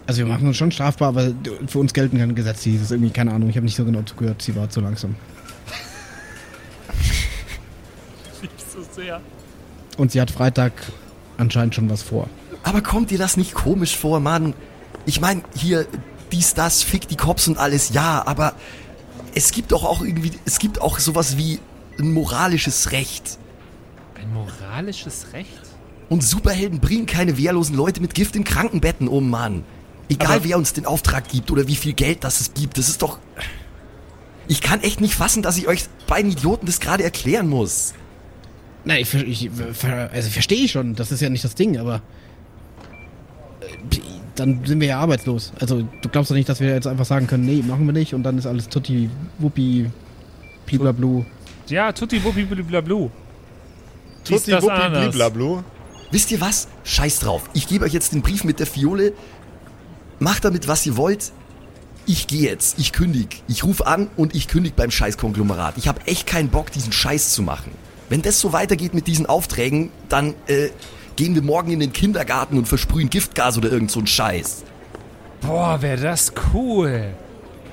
also 0.07 0.19
wir 0.19 0.27
machen 0.27 0.47
uns 0.47 0.57
schon 0.59 0.71
strafbar, 0.71 1.09
aber 1.09 1.33
für 1.67 1.79
uns 1.79 1.95
gelten 1.95 2.19
keine 2.19 2.35
Gesetze, 2.35 2.69
hieß 2.71 2.83
es 2.83 2.91
irgendwie, 2.91 3.11
keine 3.11 3.33
Ahnung, 3.33 3.49
ich 3.49 3.57
habe 3.57 3.65
nicht 3.65 3.77
so 3.77 3.85
genau 3.87 4.03
zugehört, 4.03 4.43
sie 4.43 4.55
war 4.55 4.69
zu 4.69 4.81
langsam. 4.83 5.15
So 8.73 8.84
sehr. 8.95 9.21
Und 9.97 10.13
sie 10.13 10.21
hat 10.21 10.31
Freitag 10.31 10.73
anscheinend 11.37 11.75
schon 11.75 11.89
was 11.91 12.03
vor. 12.03 12.29
Aber 12.63 12.81
kommt 12.81 13.11
dir 13.11 13.19
das 13.19 13.37
nicht 13.37 13.55
komisch 13.55 13.97
vor, 13.97 14.21
Mann? 14.21 14.55
Ich 15.07 15.21
meine, 15.21 15.43
hier, 15.55 15.87
dies, 16.33 16.55
das, 16.55 16.83
fick 16.83 17.09
die 17.09 17.17
Cops 17.17 17.47
und 17.49 17.59
alles, 17.59 17.91
ja, 17.93 18.23
aber 18.27 18.55
es 19.35 19.51
gibt 19.53 19.73
doch 19.73 19.85
auch 19.85 20.03
irgendwie, 20.03 20.33
es 20.45 20.59
gibt 20.59 20.81
auch 20.81 20.99
sowas 20.99 21.37
wie 21.37 21.61
ein 21.99 22.13
moralisches 22.13 22.93
Recht. 22.93 23.39
Ein 24.15 24.33
moralisches 24.33 25.27
Recht? 25.33 25.49
Und 26.09 26.23
Superhelden 26.23 26.81
bringen 26.81 27.07
keine 27.07 27.37
wehrlosen 27.39 27.77
Leute 27.77 28.01
mit 28.01 28.15
Gift 28.15 28.37
in 28.37 28.45
Krankenbetten 28.45 29.09
um, 29.09 29.31
Mann. 29.31 29.65
Egal 30.09 30.37
Aber- 30.37 30.45
wer 30.45 30.59
uns 30.59 30.73
den 30.73 30.87
Auftrag 30.87 31.29
gibt 31.29 31.51
oder 31.51 31.67
wie 31.67 31.77
viel 31.77 31.93
Geld 31.93 32.25
das 32.25 32.41
es 32.41 32.55
gibt, 32.55 32.79
das 32.79 32.89
ist 32.89 33.03
doch. 33.03 33.19
Ich 34.49 34.61
kann 34.61 34.83
echt 34.83 35.01
nicht 35.01 35.15
fassen, 35.15 35.43
dass 35.43 35.57
ich 35.57 35.67
euch 35.69 35.85
beiden 36.07 36.31
Idioten 36.31 36.67
das 36.67 36.81
gerade 36.81 37.03
erklären 37.03 37.49
muss. 37.49 37.95
Nein, 38.85 39.01
ich, 39.01 39.15
ich 39.15 39.51
also 40.13 40.31
verstehe 40.31 40.65
ich 40.65 40.73
schon, 40.73 40.95
das 40.95 41.11
ist 41.11 41.21
ja 41.21 41.31
nicht 41.31 41.45
das 41.45 41.55
Ding, 41.55 41.79
aber 41.79 42.03
äh, 43.61 43.99
dann 44.35 44.65
sind 44.65 44.81
wir 44.81 44.89
ja 44.89 45.01
arbeitslos. 45.01 45.53
Also 45.61 45.89
du 46.03 46.09
glaubst 46.09 46.31
doch 46.31 46.37
nicht, 46.37 46.49
dass 46.49 46.61
wir 46.61 46.69
jetzt 46.69 46.87
einfach 46.87 47.07
sagen 47.07 47.27
können, 47.27 47.45
nee, 47.45 47.63
machen 47.63 47.87
wir 47.87 47.93
nicht 47.93 48.15
und 48.15 48.23
dann 48.23 48.37
ist 48.37 48.47
alles 48.47 48.69
tutti 48.69 49.09
wuppi 49.39 49.91
bliblablu. 50.67 51.25
Ja, 51.69 51.93
tutti 51.93 52.23
wuppi 52.23 52.45
bliblu. 52.45 53.11
Tutti 54.25 54.53
wuppi 54.53 54.91
bliblablu. 54.91 55.63
Wisst 56.11 56.31
ihr 56.31 56.41
was? 56.41 56.69
Scheiß 56.85 57.21
drauf. 57.21 57.49
Ich 57.55 57.67
gebe 57.67 57.85
euch 57.85 57.93
jetzt 57.93 58.13
den 58.13 58.23
Brief 58.23 58.45
mit 58.45 58.61
der 58.61 58.67
Fiole. 58.67 59.15
Macht 60.19 60.45
damit, 60.45 60.69
was 60.69 60.85
ihr 60.87 60.97
wollt. 60.97 61.33
Ich 62.07 62.27
gehe 62.27 62.43
jetzt. 62.43 62.79
Ich 62.79 62.93
kündig. 62.93 63.43
Ich 63.49 63.65
rufe 63.65 63.87
an 63.87 64.09
und 64.17 64.35
ich 64.35 64.47
kündig 64.47 64.75
beim 64.75 64.91
Scheißkonglomerat. 64.91 65.79
Ich 65.79 65.89
habe 65.89 66.07
echt 66.07 66.27
keinen 66.27 66.51
Bock, 66.51 66.71
diesen 66.71 66.93
Scheiß 66.93 67.33
zu 67.33 67.43
machen. 67.43 67.73
Wenn 68.09 68.23
das 68.23 68.41
so 68.41 68.53
weitergeht 68.53 68.95
mit 68.95 69.07
diesen 69.07 69.27
Aufträgen, 69.27 69.91
dann 70.09 70.35
äh, 70.47 70.69
gehen 71.17 71.35
wir 71.35 71.43
morgen 71.43 71.71
in 71.71 71.81
den 71.81 71.93
Kindergarten 71.93 72.59
und 72.59 72.67
versprühen 72.69 73.11
Giftgas 73.11 73.57
oder 73.59 73.71
irgend 73.71 73.91
so 73.91 74.01
ein 74.01 74.07
Scheiß. 74.07 74.65
Boah, 75.41 75.81
wäre 75.83 76.01
das 76.01 76.33
cool. 76.53 77.15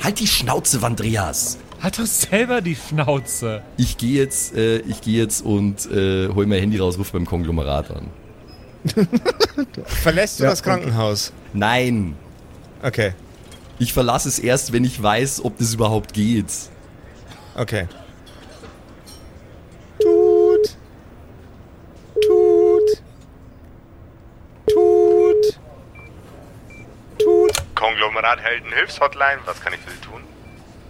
Halt 0.03 0.19
die 0.19 0.27
Schnauze, 0.27 0.81
Vandreas. 0.81 1.57
Hat 1.79 1.97
doch 1.99 2.05
selber 2.05 2.61
die 2.61 2.75
Schnauze. 2.75 3.61
Ich 3.77 3.97
gehe 3.97 4.21
jetzt, 4.21 4.55
äh, 4.55 4.79
ich 4.79 5.01
gehe 5.01 5.17
jetzt 5.21 5.43
und 5.43 5.89
äh, 5.91 6.29
hol 6.29 6.45
mein 6.45 6.59
Handy 6.59 6.77
raus, 6.77 6.97
ruf 6.97 7.11
beim 7.11 7.25
Konglomerat 7.25 7.91
an. 7.91 8.07
Verlässt 9.85 10.39
du 10.39 10.43
Ja, 10.43 10.49
das 10.51 10.63
Krankenhaus? 10.63 11.33
Nein, 11.53 12.15
Okay, 12.83 13.13
ich 13.77 13.93
verlasse 13.93 14.27
es 14.27 14.39
erst, 14.39 14.73
wenn 14.73 14.83
ich 14.83 15.01
weiß, 15.01 15.45
ob 15.45 15.55
das 15.59 15.73
überhaupt 15.75 16.13
geht. 16.13 16.47
okay. 17.55 17.87
Tut. 20.01 20.77
Tut. 22.25 23.03
Tut. 24.67 25.59
Tut. 27.19 27.53
Konglomerat 28.21 28.39
Heldenhilfshotline, 28.41 29.39
was 29.45 29.59
kann 29.61 29.73
ich 29.73 29.79
für 29.79 29.89
Sie 29.89 29.97
tun? 29.97 30.21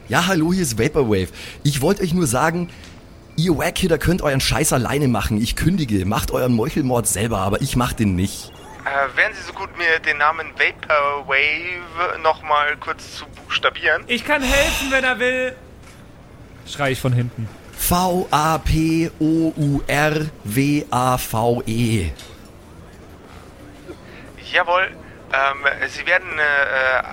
Ja, 0.10 0.28
hallo, 0.28 0.52
hier 0.52 0.64
ist 0.64 0.78
Vaporwave. 0.78 1.30
Ich 1.64 1.82
wollte 1.82 2.04
euch 2.04 2.14
nur 2.14 2.28
sagen, 2.28 2.70
ihr 3.38 3.58
Wackhitter 3.58 3.98
könnt 3.98 4.22
euren 4.22 4.42
Scheiß 4.42 4.74
alleine 4.74 5.08
machen. 5.08 5.42
Ich 5.42 5.56
kündige, 5.56 6.06
macht 6.06 6.32
euren 6.32 6.54
Meuchelmord 6.54 7.08
selber, 7.08 7.38
aber 7.40 7.62
ich 7.62 7.78
mach 7.78 7.94
den 7.94 8.16
nicht. 8.16 8.52
Äh, 8.84 9.16
wären 9.16 9.34
Sie 9.34 9.44
so 9.44 9.54
gut, 9.54 9.70
mir 9.78 10.00
den 10.00 10.18
Namen 10.18 10.48
Vaporwave 10.58 12.20
nochmal 12.22 12.76
kurz 12.78 13.16
zu 13.16 13.26
buchstabieren? 13.28 14.04
Ich 14.08 14.26
kann 14.26 14.42
helfen, 14.42 14.92
wenn 14.92 15.06
er 15.06 15.18
will. 15.20 15.56
Schrei 16.68 16.92
ich 16.92 17.00
von 17.00 17.14
hinten. 17.14 17.48
V-A-P-O-U-R-W-A-V-E. 17.78 19.12
Jawohl, 24.52 24.90
ähm, 25.34 25.90
Sie 25.90 26.06
werden 26.06 26.38
äh, 26.38 26.42
äh, 26.42 27.04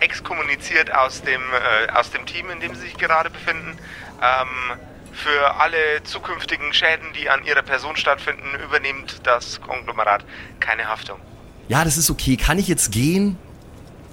exkommuniziert 0.00 0.92
aus 0.94 1.22
dem, 1.22 1.40
äh, 1.40 1.90
aus 1.92 2.10
dem 2.10 2.26
Team, 2.26 2.50
in 2.50 2.60
dem 2.60 2.74
Sie 2.74 2.82
sich 2.82 2.96
gerade 2.96 3.30
befinden. 3.30 3.78
Ähm, 4.22 4.78
für 5.12 5.54
alle 5.60 6.02
zukünftigen 6.02 6.72
Schäden, 6.72 7.12
die 7.14 7.30
an 7.30 7.44
Ihrer 7.44 7.62
Person 7.62 7.96
stattfinden, 7.96 8.58
übernimmt 8.64 9.20
das 9.22 9.60
Konglomerat 9.60 10.24
keine 10.58 10.88
Haftung. 10.88 11.20
Ja, 11.68 11.84
das 11.84 11.96
ist 11.96 12.10
okay. 12.10 12.36
Kann 12.36 12.58
ich 12.58 12.68
jetzt 12.68 12.90
gehen? 12.90 13.38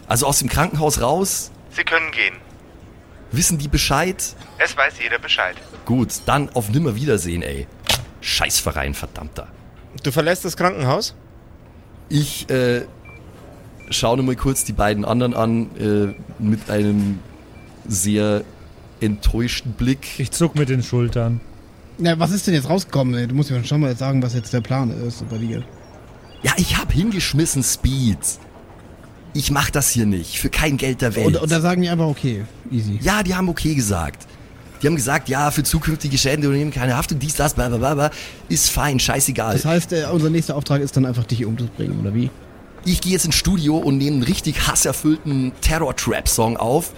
Also 0.07 0.27
aus 0.27 0.39
dem 0.39 0.49
Krankenhaus 0.49 1.01
raus? 1.01 1.51
Sie 1.71 1.83
können 1.83 2.11
gehen. 2.11 2.35
Wissen 3.31 3.57
die 3.57 3.67
Bescheid? 3.67 4.23
Es 4.57 4.75
weiß 4.75 4.95
jeder 5.01 5.19
Bescheid. 5.19 5.55
Gut, 5.85 6.09
dann 6.25 6.49
auf 6.49 6.69
Nimmerwiedersehen, 6.69 7.41
ey. 7.41 7.67
Scheißverein, 8.19 8.93
verdammter. 8.93 9.47
Du 10.03 10.11
verlässt 10.11 10.45
das 10.45 10.57
Krankenhaus? 10.57 11.15
Ich 12.09 12.49
äh, 12.49 12.85
schaue 13.91 14.17
nur 14.17 14.25
mal 14.25 14.35
kurz 14.35 14.63
die 14.63 14.73
beiden 14.73 15.05
anderen 15.05 15.33
an 15.33 15.67
äh, 15.77 16.13
mit 16.39 16.69
einem 16.69 17.19
sehr 17.87 18.43
enttäuschten 18.99 19.73
Blick. 19.73 20.19
Ich 20.19 20.31
zuck 20.31 20.55
mit 20.55 20.69
den 20.69 20.83
Schultern. 20.83 21.41
Na, 21.97 22.17
was 22.19 22.31
ist 22.31 22.47
denn 22.47 22.53
jetzt 22.53 22.69
rausgekommen? 22.69 23.15
ey? 23.15 23.27
Du 23.27 23.35
musst 23.35 23.51
mir 23.51 23.63
schon 23.63 23.81
mal 23.81 23.95
sagen, 23.95 24.23
was 24.23 24.33
jetzt 24.33 24.53
der 24.53 24.61
Plan 24.61 24.91
ist 25.07 25.27
bei 25.29 25.37
dir. 25.37 25.63
Ja, 26.43 26.53
ich 26.57 26.77
hab 26.77 26.91
hingeschmissen 26.91 27.63
Speed. 27.63 28.17
Ich 29.33 29.51
mach 29.51 29.69
das 29.69 29.89
hier 29.89 30.05
nicht. 30.05 30.39
Für 30.39 30.49
kein 30.49 30.77
Geld 30.77 31.01
der 31.01 31.15
Welt. 31.15 31.27
Und, 31.27 31.37
und 31.37 31.51
da 31.51 31.61
sagen 31.61 31.81
die 31.81 31.89
einfach, 31.89 32.07
okay, 32.07 32.43
easy. 32.71 32.99
ja, 33.01 33.23
die 33.23 33.35
haben 33.35 33.49
okay 33.49 33.75
gesagt. 33.75 34.27
Die 34.81 34.87
haben 34.87 34.95
gesagt, 34.95 35.29
ja, 35.29 35.51
für 35.51 35.63
zukünftige 35.63 36.17
Schäden 36.17 36.43
übernehmen 36.43 36.71
keine 36.71 36.97
Haftung, 36.97 37.19
dies, 37.19 37.35
das, 37.35 37.53
bla, 37.53 37.69
bla, 37.69 37.77
bla, 37.77 37.93
bla. 37.93 38.11
Ist 38.49 38.71
fein, 38.71 38.99
scheißegal. 38.99 39.53
Das 39.53 39.65
heißt, 39.65 39.93
äh, 39.93 40.05
unser 40.11 40.31
nächster 40.31 40.55
Auftrag 40.55 40.81
ist 40.81 40.97
dann 40.97 41.05
einfach, 41.05 41.23
dich 41.23 41.37
hier 41.37 41.47
umzubringen, 41.47 41.99
oder 41.99 42.15
wie? 42.15 42.31
Ich 42.85 43.01
gehe 43.01 43.13
jetzt 43.13 43.25
ins 43.25 43.35
Studio 43.35 43.77
und 43.77 43.97
nehme 43.97 44.17
einen 44.17 44.23
richtig 44.23 44.67
hasserfüllten 44.67 45.51
Terror-Trap-Song 45.61 46.57
auf, 46.57 46.93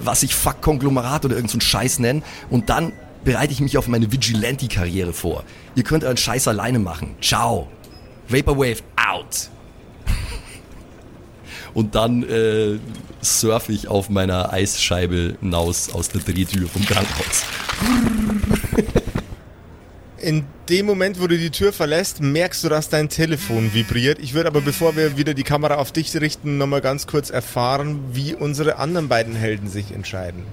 was 0.00 0.22
ich 0.22 0.34
Fuck 0.34 0.60
Konglomerat 0.60 1.24
oder 1.24 1.36
irgend 1.36 1.50
so 1.50 1.60
Scheiß 1.60 2.00
nenne. 2.00 2.22
Und 2.50 2.68
dann 2.68 2.92
bereite 3.24 3.52
ich 3.52 3.60
mich 3.60 3.78
auf 3.78 3.88
meine 3.88 4.10
Vigilante-Karriere 4.10 5.12
vor. 5.12 5.44
Ihr 5.74 5.84
könnt 5.84 6.04
euren 6.04 6.16
Scheiß 6.16 6.48
alleine 6.48 6.78
machen. 6.78 7.14
Ciao. 7.20 7.68
Vaporwave 8.28 8.82
out. 8.96 9.50
Und 11.74 11.94
dann 11.94 12.22
äh, 12.24 12.78
surfe 13.20 13.72
ich 13.72 13.88
auf 13.88 14.10
meiner 14.10 14.52
Eisscheibe 14.52 15.36
hinaus 15.40 15.92
aus 15.92 16.08
der 16.08 16.20
Drehtür 16.20 16.68
vom 16.68 16.84
Krankenhaus. 16.84 17.44
In 20.24 20.46
dem 20.70 20.86
Moment, 20.86 21.20
wo 21.20 21.26
du 21.26 21.36
die 21.36 21.50
Tür 21.50 21.70
verlässt, 21.70 22.22
merkst 22.22 22.64
du, 22.64 22.70
dass 22.70 22.88
dein 22.88 23.10
Telefon 23.10 23.74
vibriert. 23.74 24.18
Ich 24.20 24.32
würde 24.32 24.48
aber, 24.48 24.62
bevor 24.62 24.96
wir 24.96 25.18
wieder 25.18 25.34
die 25.34 25.42
Kamera 25.42 25.74
auf 25.74 25.92
dich 25.92 26.18
richten, 26.18 26.56
nochmal 26.56 26.80
ganz 26.80 27.06
kurz 27.06 27.28
erfahren, 27.28 28.00
wie 28.12 28.34
unsere 28.34 28.78
anderen 28.78 29.08
beiden 29.08 29.36
Helden 29.36 29.68
sich 29.68 29.92
entscheiden. 29.92 30.44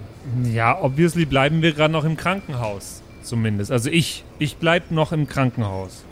Ja, 0.51 0.77
obviously 0.77 1.23
bleiben 1.23 1.61
wir 1.61 1.71
gerade 1.71 1.93
noch 1.93 2.03
im 2.03 2.17
Krankenhaus. 2.17 3.01
Zumindest. 3.23 3.71
Also 3.71 3.89
ich. 3.89 4.25
Ich 4.39 4.57
bleib 4.57 4.91
noch 4.91 5.13
im 5.13 5.25
Krankenhaus. 5.25 6.03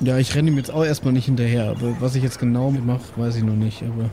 Ja, 0.00 0.16
ich 0.16 0.34
renne 0.34 0.50
ihm 0.50 0.56
jetzt 0.56 0.70
auch 0.70 0.84
erstmal 0.84 1.12
nicht 1.12 1.26
hinterher. 1.26 1.68
Aber 1.68 1.94
was 2.00 2.14
ich 2.14 2.22
jetzt 2.22 2.38
genau 2.38 2.70
mache, 2.70 3.02
weiß 3.16 3.36
ich 3.36 3.42
noch 3.42 3.56
nicht. 3.56 3.82
Aber 3.82 4.08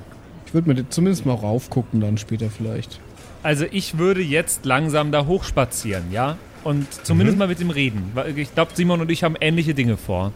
ich 0.45 0.53
würde 0.53 0.73
mir 0.73 0.89
zumindest 0.89 1.25
mal 1.25 1.35
raufgucken 1.35 2.01
dann 2.01 2.17
später 2.17 2.49
vielleicht. 2.49 2.99
Also 3.43 3.65
ich 3.71 3.97
würde 3.97 4.21
jetzt 4.21 4.65
langsam 4.65 5.13
da 5.13 5.25
hochspazieren, 5.25 6.11
ja? 6.11 6.37
Und 6.63 6.87
zumindest 7.05 7.35
Mhm. 7.35 7.39
mal 7.39 7.47
mit 7.47 7.59
ihm 7.59 7.69
reden. 7.69 8.11
Weil 8.13 8.37
ich 8.37 8.53
glaube, 8.53 8.71
Simon 8.75 9.01
und 9.01 9.09
ich 9.11 9.23
haben 9.23 9.35
ähnliche 9.39 9.73
Dinge 9.73 9.97
vor. 9.97 10.31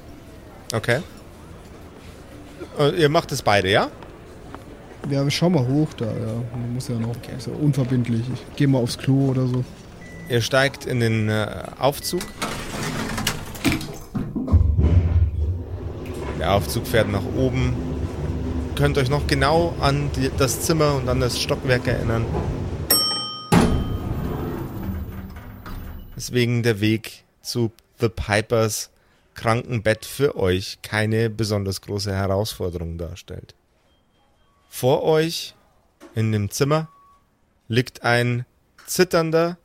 Okay. 0.73 0.99
Äh, 2.79 3.01
ihr 3.01 3.09
macht 3.09 3.31
es 3.31 3.41
beide, 3.41 3.69
ja? 3.69 3.89
Ja, 5.09 5.29
schau 5.29 5.49
mal 5.49 5.67
hoch 5.67 5.89
da, 5.97 6.05
ja. 6.05 6.11
Man 6.53 6.73
muss 6.75 6.87
ja 6.87 6.95
noch. 6.95 7.15
Ist 7.37 7.47
ja 7.47 7.53
unverbindlich. 7.53 8.21
Ich 8.33 8.55
gehe 8.55 8.67
mal 8.67 8.79
aufs 8.79 8.97
Klo 8.97 9.29
oder 9.31 9.47
so. 9.47 9.63
Ihr 10.29 10.41
steigt 10.41 10.85
in 10.85 11.01
den 11.01 11.27
äh, 11.29 11.45
Aufzug. 11.77 12.21
Der 16.39 16.53
Aufzug 16.53 16.87
fährt 16.87 17.11
nach 17.11 17.23
oben. 17.37 17.73
Könnt 18.75 18.97
euch 18.97 19.09
noch 19.09 19.27
genau 19.27 19.73
an 19.81 20.09
die, 20.15 20.29
das 20.37 20.61
Zimmer 20.61 20.95
und 20.95 21.07
an 21.09 21.19
das 21.19 21.39
Stockwerk 21.39 21.85
erinnern. 21.87 22.25
Deswegen 26.23 26.63
der 26.63 26.79
Weg 26.79 27.25
zu 27.41 27.73
The 27.99 28.07
Pipers 28.07 28.91
Krankenbett 29.33 30.05
für 30.05 30.37
euch 30.37 30.81
keine 30.81 31.29
besonders 31.29 31.81
große 31.81 32.15
Herausforderung 32.15 32.97
darstellt. 32.97 33.55
Vor 34.69 35.03
euch 35.03 35.53
in 36.15 36.31
dem 36.31 36.49
Zimmer 36.49 36.87
liegt 37.67 38.03
ein 38.03 38.45
zitternder, 38.85 39.57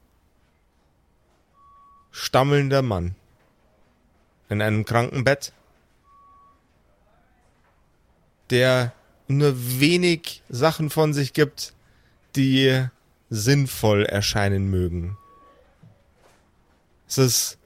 stammelnder 2.10 2.82
Mann 2.82 3.14
in 4.48 4.60
einem 4.60 4.84
Krankenbett, 4.84 5.52
der 8.50 8.92
nur 9.28 9.54
wenig 9.78 10.42
Sachen 10.48 10.90
von 10.90 11.14
sich 11.14 11.34
gibt, 11.34 11.72
die 12.34 12.84
sinnvoll 13.30 14.04
erscheinen 14.04 14.68
mögen. 14.68 15.17
Es 17.08 17.18
ist 17.18 17.58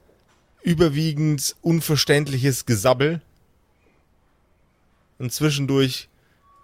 überwiegend 0.63 1.55
unverständliches 1.61 2.65
Gesabbel 2.65 3.21
und 5.19 5.31
zwischendurch 5.33 6.07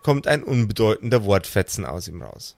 kommt 0.01 0.27
ein 0.27 0.43
unbedeutender 0.43 1.25
Wortfetzen 1.25 1.85
aus 1.85 2.07
ihm 2.07 2.21
raus. 2.21 2.55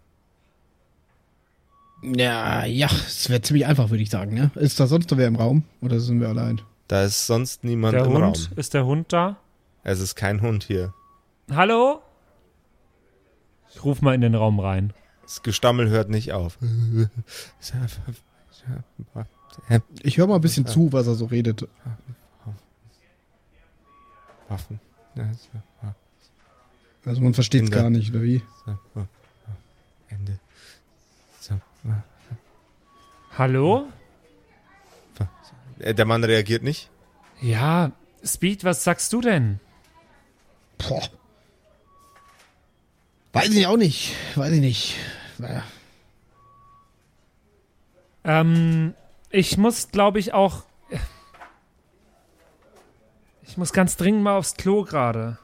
Ja, 2.04 2.66
ja, 2.66 2.88
es 3.08 3.30
wäre 3.30 3.42
ziemlich 3.42 3.66
einfach, 3.66 3.90
würde 3.90 4.04
ich 4.04 4.10
sagen, 4.10 4.38
ja. 4.38 4.52
Ist 4.56 4.80
da 4.80 4.88
sonst 4.88 5.10
noch 5.12 5.18
wer 5.18 5.28
im 5.28 5.36
Raum? 5.36 5.64
Oder 5.82 6.00
sind 6.00 6.20
wir 6.20 6.30
allein? 6.30 6.62
Da 6.88 7.04
ist 7.04 7.28
sonst 7.28 7.64
niemand 7.64 7.94
Der 7.94 8.06
im 8.06 8.14
Hund? 8.14 8.24
Raum. 8.24 8.58
Ist 8.58 8.74
der 8.74 8.86
Hund 8.86 9.12
da? 9.14 9.38
Es 9.84 10.00
ist 10.00 10.16
kein 10.16 10.42
Hund 10.42 10.64
hier. 10.64 10.94
Hallo? 11.52 12.02
Ich 13.74 13.84
ruf 13.84 14.02
mal 14.02 14.14
in 14.14 14.22
den 14.22 14.36
Raum 14.36 14.60
rein. 14.60 14.94
Das 15.24 15.44
Gestammel 15.44 15.90
hört 15.90 16.10
nicht 16.10 16.34
auf. 16.34 16.58
Ich 20.04 20.18
höre 20.18 20.28
mal 20.28 20.36
ein 20.36 20.42
bisschen 20.42 20.66
zu, 20.66 20.92
was 20.94 21.08
er 21.08 21.16
so 21.16 21.26
redet. 21.26 21.68
Waffen. 24.48 24.80
Also 27.06 27.22
man 27.22 27.34
versteht 27.34 27.64
es 27.64 27.72
gar 27.72 27.90
nicht, 27.90 28.12
oder 28.12 28.22
wie? 28.24 28.42
Ende. 30.10 30.40
So. 31.40 31.60
Hallo? 33.38 33.88
Äh, 35.80 35.94
Der 35.96 36.06
Mann 36.06 36.24
reagiert 36.24 36.64
nicht. 36.64 36.90
Ja, 37.42 37.92
Speed, 38.24 38.64
was 38.64 38.84
sagst 38.84 39.12
du 39.14 39.22
denn? 39.22 39.60
Boah. 40.78 41.02
Weiß 43.34 43.50
ich 43.50 43.66
auch 43.66 43.78
nicht. 43.78 44.14
Weiß 44.36 44.52
ich 44.52 44.60
nicht. 44.60 44.96
Naja. 45.38 45.64
Ähm, 48.24 48.94
ich 49.32 49.58
muss, 49.58 49.90
glaube 49.92 50.20
ich, 50.20 50.34
auch. 50.34 50.64
Ich 53.44 53.58
muss 53.58 53.74
ganz 53.74 53.98
dringend 53.98 54.24
mal 54.24 54.38
aufs 54.38 54.56
Klo 54.56 54.84
gerade. 54.84 55.38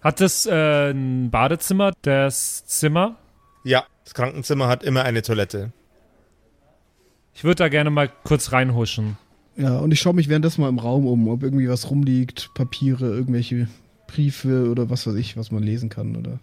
Hat 0.00 0.20
das 0.20 0.46
äh, 0.46 0.90
ein 0.90 1.30
Badezimmer, 1.30 1.92
das 2.02 2.64
Zimmer? 2.66 3.16
Ja, 3.64 3.84
das 4.04 4.14
Krankenzimmer 4.14 4.68
hat 4.68 4.82
immer 4.82 5.04
eine 5.04 5.22
Toilette. 5.22 5.72
Ich 7.34 7.44
würde 7.44 7.56
da 7.56 7.68
gerne 7.68 7.90
mal 7.90 8.10
kurz 8.24 8.52
reinhuschen. 8.52 9.16
Ja, 9.56 9.78
und 9.78 9.92
ich 9.92 10.00
schaue 10.00 10.14
mich 10.14 10.28
währenddessen 10.28 10.60
mal 10.60 10.68
im 10.68 10.78
Raum 10.78 11.06
um, 11.06 11.28
ob 11.28 11.42
irgendwie 11.42 11.68
was 11.68 11.90
rumliegt, 11.90 12.50
Papiere, 12.54 13.06
irgendwelche 13.06 13.68
Briefe 14.06 14.70
oder 14.70 14.90
was 14.90 15.06
weiß 15.06 15.14
ich, 15.14 15.36
was 15.36 15.50
man 15.50 15.62
lesen 15.62 15.88
kann 15.88 16.16
oder 16.16 16.40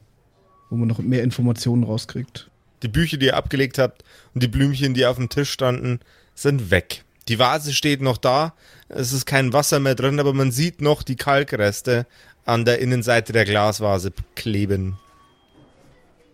wo 0.70 0.76
man 0.76 0.88
noch 0.88 1.00
mehr 1.00 1.24
Informationen 1.24 1.84
rauskriegt. 1.84 2.50
Die 2.84 2.88
Bücher, 2.88 3.18
die 3.18 3.28
ihr 3.28 3.36
abgelegt 3.36 3.78
habt 3.78 4.04
und 4.34 4.44
die 4.44 4.48
Blümchen, 4.48 4.94
die 4.94 5.06
auf 5.06 5.18
dem 5.18 5.30
Tisch 5.30 5.52
standen, 5.52 6.00
sind 6.42 6.72
weg. 6.72 7.04
Die 7.28 7.40
Vase 7.40 7.74
steht 7.74 8.02
noch 8.02 8.18
da. 8.18 8.54
Es 8.88 9.14
ist 9.14 9.26
kein 9.26 9.54
Wasser 9.54 9.80
mehr 9.80 9.96
drin, 9.96 10.20
aber 10.20 10.34
man 10.34 10.52
sieht 10.52 10.82
noch 10.82 11.04
die 11.04 11.16
Kalkreste 11.16 12.08
an 12.46 12.66
der 12.66 12.80
Innenseite 12.80 13.34
der 13.34 13.46
Glasvase 13.46 14.12
kleben. 14.36 14.98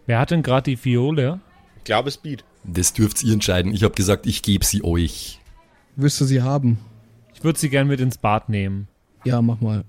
Wer 0.05 0.19
hat 0.19 0.31
denn 0.31 0.43
gerade 0.43 0.71
die 0.71 0.77
Fiole? 0.77 1.41
Ich 1.77 1.83
glaube, 1.83 2.11
Speed. 2.11 2.43
Das 2.63 2.93
dürft 2.93 3.23
ihr 3.23 3.33
entscheiden. 3.33 3.73
Ich 3.73 3.83
habe 3.83 3.93
gesagt, 3.93 4.25
ich 4.25 4.41
gebe 4.41 4.65
sie 4.65 4.83
euch. 4.83 5.39
Wirst 5.95 6.21
du 6.21 6.25
sie 6.25 6.41
haben? 6.41 6.79
Ich 7.33 7.43
würde 7.43 7.59
sie 7.59 7.69
gern 7.69 7.87
mit 7.87 7.99
ins 7.99 8.17
Bad 8.17 8.49
nehmen. 8.49 8.87
Ja, 9.23 9.41
mach 9.41 9.59
mal. 9.61 9.83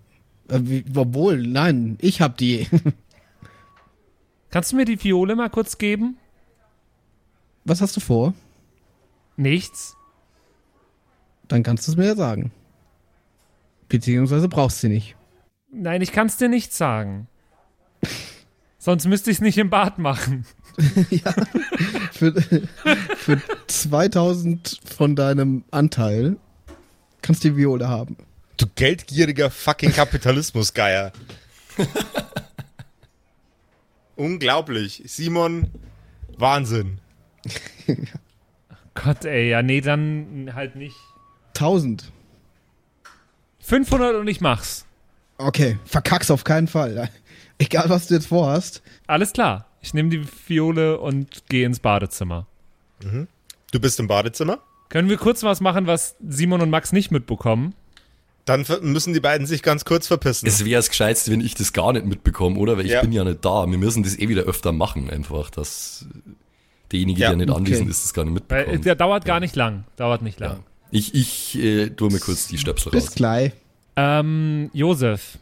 Äh, 0.49 0.61
wie, 0.62 0.85
obwohl, 0.95 1.47
nein, 1.47 1.97
ich 2.01 2.21
hab 2.21 2.37
die. 2.37 2.67
Kannst 4.51 4.73
du 4.73 4.77
mir 4.77 4.85
die 4.85 4.97
Fiole 4.97 5.37
mal 5.37 5.51
kurz 5.51 5.79
geben? 5.79 6.17
Was 7.64 7.81
hast 7.81 7.97
du 7.97 8.01
vor? 8.01 8.35
Nichts. 9.37 9.95
Dann 11.49 11.62
kannst 11.62 11.86
du 11.86 11.92
es 11.92 11.97
mir 11.97 12.07
ja 12.07 12.16
sagen. 12.16 12.53
Beziehungsweise 13.88 14.49
brauchst 14.49 14.78
du 14.78 14.88
sie 14.88 14.94
nicht. 14.94 15.16
Nein, 15.70 16.03
ich 16.03 16.12
kann 16.12 16.26
es 16.26 16.36
dir 16.36 16.49
nicht 16.49 16.72
sagen. 16.72 17.28
Sonst 18.78 19.07
müsste 19.07 19.30
ich 19.30 19.38
es 19.38 19.40
nicht 19.40 19.59
im 19.59 19.70
Bad 19.70 19.99
machen. 19.99 20.44
Für, 22.12 22.32
für 23.16 23.42
2000 23.66 24.80
von 24.84 25.16
deinem 25.16 25.64
Anteil 25.70 26.36
kannst 27.22 27.44
du 27.44 27.49
die 27.51 27.57
Viole 27.57 27.88
haben. 27.88 28.18
Du 28.59 28.66
geldgieriger 28.74 29.51
fucking 29.51 29.92
Kapitalismusgeier. 29.92 31.12
Unglaublich. 34.16 35.03
Simon, 35.07 35.70
Wahnsinn. 36.38 37.01
Gott, 38.94 39.24
ey, 39.24 39.51
ja, 39.51 39.62
nee, 39.62 39.80
dann 39.80 40.53
halt 40.55 40.76
nicht. 40.76 40.97
1000. 41.57 42.13
500 43.61 44.15
und 44.17 44.29
ich 44.29 44.41
mach's. 44.41 44.87
Okay, 45.39 45.79
verkack's 45.85 46.31
auf 46.31 46.45
keinen 46.45 46.69
Fall. 46.69 47.11
Egal, 47.59 47.89
was 47.89 48.07
du 48.07 48.15
jetzt 48.15 48.29
vorhast. 48.29 48.83
Alles 49.07 49.33
klar. 49.33 49.67
Ich 49.81 49.95
nehme 49.95 50.09
die 50.11 50.25
Fiole 50.25 50.99
und 50.99 51.45
gehe 51.49 51.67
ins 51.67 51.81
Badezimmer. 51.81 52.47
Du 53.71 53.81
bist 53.81 54.01
im 54.01 54.07
Badezimmer? 54.09 54.59
Können 54.89 55.09
wir 55.09 55.17
kurz 55.17 55.43
was 55.43 55.61
machen, 55.61 55.87
was 55.87 56.17
Simon 56.27 56.61
und 56.63 56.71
Max 56.71 56.93
nicht 56.93 57.11
mitbekommen? 57.11 57.75
Dann 58.47 58.65
müssen 58.83 59.13
die 59.13 59.21
beiden 59.21 59.47
sich 59.47 59.63
ganz 59.63 59.85
kurz 59.85 60.07
verpissen. 60.07 60.47
Es 60.47 60.65
wäre 60.65 60.79
das 60.79 60.89
Gescheitste, 60.89 61.33
wenn 61.33 61.41
ich 61.41 61.55
das 61.57 61.73
gar 61.73 61.93
nicht 61.93 62.07
mitbekomme, 62.07 62.57
oder? 62.59 62.79
Weil 62.79 62.87
ich 62.87 62.93
Ja. 62.93 63.01
bin 63.01 63.11
ja 63.13 63.25
nicht 63.25 63.45
da. 63.45 63.67
Wir 63.69 63.79
müssen 63.79 64.03
das 64.05 64.17
eh 64.19 64.29
wieder 64.29 64.43
öfter 64.43 64.71
machen, 64.73 65.11
einfach, 65.11 65.51
dass 65.51 66.07
derjenige, 66.93 67.21
Ja, 67.21 67.29
der 67.31 67.39
nicht 67.39 67.51
okay. 67.51 67.59
anwesend 67.59 67.91
ist, 67.91 68.05
das 68.05 68.15
gar 68.15 68.25
nicht 68.25 68.43
Weil 68.49 68.59
mitbekommt. 68.61 68.85
der 68.87 68.95
dauert 68.95 69.25
gar 69.25 69.41
nicht 69.41 69.57
lang. 69.57 69.85
Dauert 69.97 70.23
nicht 70.23 70.39
lang. 70.39 70.63
Ich, 70.91 71.14
ich 71.14 71.59
äh, 71.59 71.91
tue 71.91 72.11
mir 72.11 72.20
kurz 72.20 72.47
die 72.49 72.59
Stöpsel 72.59 72.93
Bis 72.93 73.07
raus. 73.09 73.14
gleich. 73.14 73.53
Ähm, 73.97 74.70
Josef, 74.72 75.39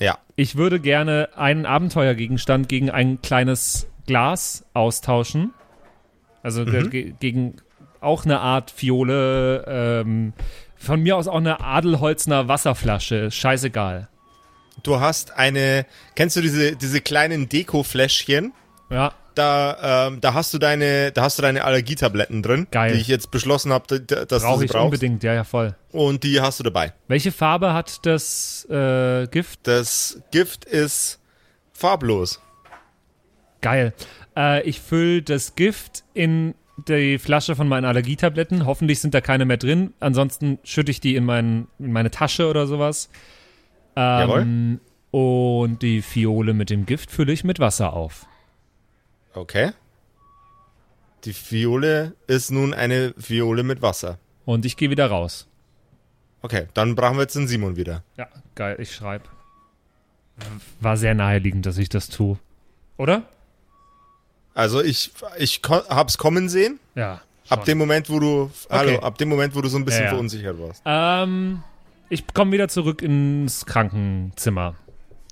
ja. 0.00 0.18
ich 0.36 0.56
würde 0.56 0.80
gerne 0.80 1.28
einen 1.36 1.66
Abenteuergegenstand 1.66 2.68
gegen 2.68 2.90
ein 2.90 3.20
kleines 3.22 3.86
Glas 4.06 4.64
austauschen. 4.74 5.52
Also 6.42 6.64
ge- 6.64 6.88
ge 6.88 7.14
gegen 7.20 7.56
auch 8.00 8.24
eine 8.24 8.40
Art 8.40 8.70
Fiole. 8.70 9.64
Ähm, 9.66 10.32
von 10.76 11.02
mir 11.02 11.16
aus 11.16 11.28
auch 11.28 11.36
eine 11.36 11.60
Adelholzner 11.60 12.48
Wasserflasche. 12.48 13.30
Scheißegal. 13.30 14.08
Du 14.84 15.00
hast 15.00 15.32
eine, 15.32 15.84
kennst 16.14 16.36
du 16.36 16.40
diese, 16.40 16.76
diese 16.76 17.00
kleinen 17.00 17.48
Deko-Fläschchen? 17.48 18.52
Ja, 18.90 19.12
da, 19.38 20.08
ähm, 20.08 20.20
da 20.20 20.34
hast 20.34 20.52
du 20.52 20.58
deine, 20.58 21.12
da 21.12 21.22
hast 21.22 21.38
du 21.38 21.42
deine 21.42 21.64
Allergietabletten 21.64 22.42
drin, 22.42 22.66
Geil. 22.70 22.92
die 22.92 23.00
ich 23.00 23.08
jetzt 23.08 23.30
beschlossen 23.30 23.72
habe, 23.72 24.00
dass 24.00 24.28
du 24.28 24.38
Brauche 24.38 24.58
sie 24.58 24.64
ich 24.66 24.70
brauchst. 24.70 24.84
unbedingt, 24.84 25.22
ja, 25.22 25.34
ja, 25.34 25.44
voll. 25.44 25.74
Und 25.92 26.24
die 26.24 26.40
hast 26.40 26.58
du 26.60 26.64
dabei. 26.64 26.92
Welche 27.06 27.32
Farbe 27.32 27.72
hat 27.72 28.04
das 28.04 28.66
äh, 28.68 29.26
Gift? 29.28 29.60
Das 29.62 30.20
Gift 30.30 30.64
ist 30.64 31.20
farblos. 31.72 32.40
Geil. 33.60 33.94
Äh, 34.36 34.62
ich 34.62 34.80
fülle 34.80 35.22
das 35.22 35.54
Gift 35.54 36.04
in 36.14 36.54
die 36.86 37.18
Flasche 37.18 37.56
von 37.56 37.68
meinen 37.68 37.84
Allergietabletten. 37.84 38.66
Hoffentlich 38.66 39.00
sind 39.00 39.14
da 39.14 39.20
keine 39.20 39.44
mehr 39.44 39.56
drin. 39.56 39.94
Ansonsten 40.00 40.58
schütte 40.62 40.90
ich 40.90 41.00
die 41.00 41.16
in, 41.16 41.24
mein, 41.24 41.66
in 41.78 41.92
meine 41.92 42.10
Tasche 42.10 42.48
oder 42.48 42.66
sowas. 42.66 43.10
Ähm, 43.96 44.80
und 45.10 45.82
die 45.82 46.02
Fiole 46.02 46.54
mit 46.54 46.70
dem 46.70 46.86
Gift 46.86 47.10
fülle 47.10 47.32
ich 47.32 47.42
mit 47.42 47.58
Wasser 47.58 47.92
auf. 47.92 48.26
Okay. 49.34 49.72
Die 51.24 51.32
Fiole 51.32 52.14
ist 52.26 52.50
nun 52.50 52.72
eine 52.74 53.14
Fiole 53.18 53.62
mit 53.62 53.82
Wasser. 53.82 54.18
Und 54.44 54.64
ich 54.64 54.76
gehe 54.76 54.90
wieder 54.90 55.06
raus. 55.08 55.46
Okay, 56.42 56.68
dann 56.74 56.94
brauchen 56.94 57.16
wir 57.16 57.22
jetzt 57.22 57.34
den 57.34 57.48
Simon 57.48 57.76
wieder. 57.76 58.02
Ja, 58.16 58.28
geil, 58.54 58.76
ich 58.78 58.94
schreibe. 58.94 59.24
War 60.80 60.96
sehr 60.96 61.14
naheliegend, 61.14 61.66
dass 61.66 61.78
ich 61.78 61.88
das 61.88 62.08
tue. 62.08 62.38
Oder? 62.96 63.24
Also 64.54 64.80
ich, 64.82 65.12
ich 65.38 65.60
hab's 65.68 66.16
kommen 66.18 66.48
sehen. 66.48 66.78
Ja. 66.94 67.20
Ab 67.48 67.60
schon. 67.60 67.64
dem 67.66 67.78
Moment, 67.78 68.08
wo 68.10 68.20
du, 68.20 68.50
hallo, 68.70 68.94
Okay. 68.96 69.04
ab 69.04 69.18
dem 69.18 69.28
Moment, 69.28 69.54
wo 69.56 69.60
du 69.60 69.68
so 69.68 69.78
ein 69.78 69.84
bisschen 69.84 70.02
Ja, 70.02 70.06
ja. 70.06 70.10
verunsichert 70.10 70.58
warst. 70.60 70.82
Ähm, 70.84 71.62
ich 72.08 72.24
komme 72.32 72.52
wieder 72.52 72.68
zurück 72.68 73.02
ins 73.02 73.66
Krankenzimmer. 73.66 74.74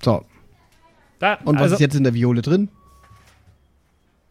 So. 0.01 0.25
Da, 1.19 1.35
Und 1.45 1.55
was 1.55 1.63
also, 1.63 1.75
ist 1.75 1.81
jetzt 1.81 1.95
in 1.95 2.03
der 2.03 2.13
Viole 2.13 2.41
drin? 2.41 2.69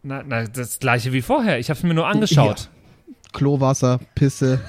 Na, 0.07 0.23
na, 0.23 0.45
das 0.45 0.79
gleiche 0.79 1.13
wie 1.13 1.21
vorher. 1.21 1.59
Ich 1.59 1.69
habe 1.69 1.79
es 1.79 1.83
mir 1.83 1.93
nur 1.93 2.07
angeschaut. 2.07 2.69
Klowasser, 3.33 3.99
Pisse. 4.15 4.61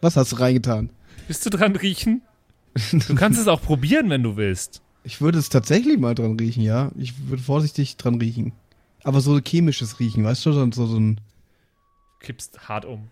Was 0.00 0.16
hast 0.16 0.30
du 0.30 0.36
reingetan? 0.36 0.90
Bist 1.26 1.44
du 1.44 1.50
dran 1.50 1.74
riechen? 1.74 2.22
Du 3.08 3.16
kannst 3.16 3.40
es 3.40 3.48
auch 3.48 3.60
probieren, 3.60 4.10
wenn 4.10 4.22
du 4.22 4.36
willst. 4.36 4.82
Ich 5.02 5.20
würde 5.20 5.40
es 5.40 5.48
tatsächlich 5.48 5.98
mal 5.98 6.14
dran 6.14 6.38
riechen, 6.38 6.62
ja. 6.62 6.92
Ich 6.96 7.14
würde 7.28 7.42
vorsichtig 7.42 7.96
dran 7.96 8.20
riechen. 8.20 8.52
Aber 9.02 9.20
so 9.20 9.40
chemisches 9.40 9.98
Riechen, 9.98 10.22
weißt 10.22 10.46
du? 10.46 10.52
So, 10.52 10.70
so 10.70 10.86
so 10.86 11.00
ein. 11.00 11.20
Kippst 12.20 12.68
hart 12.68 12.84
um. 12.84 13.08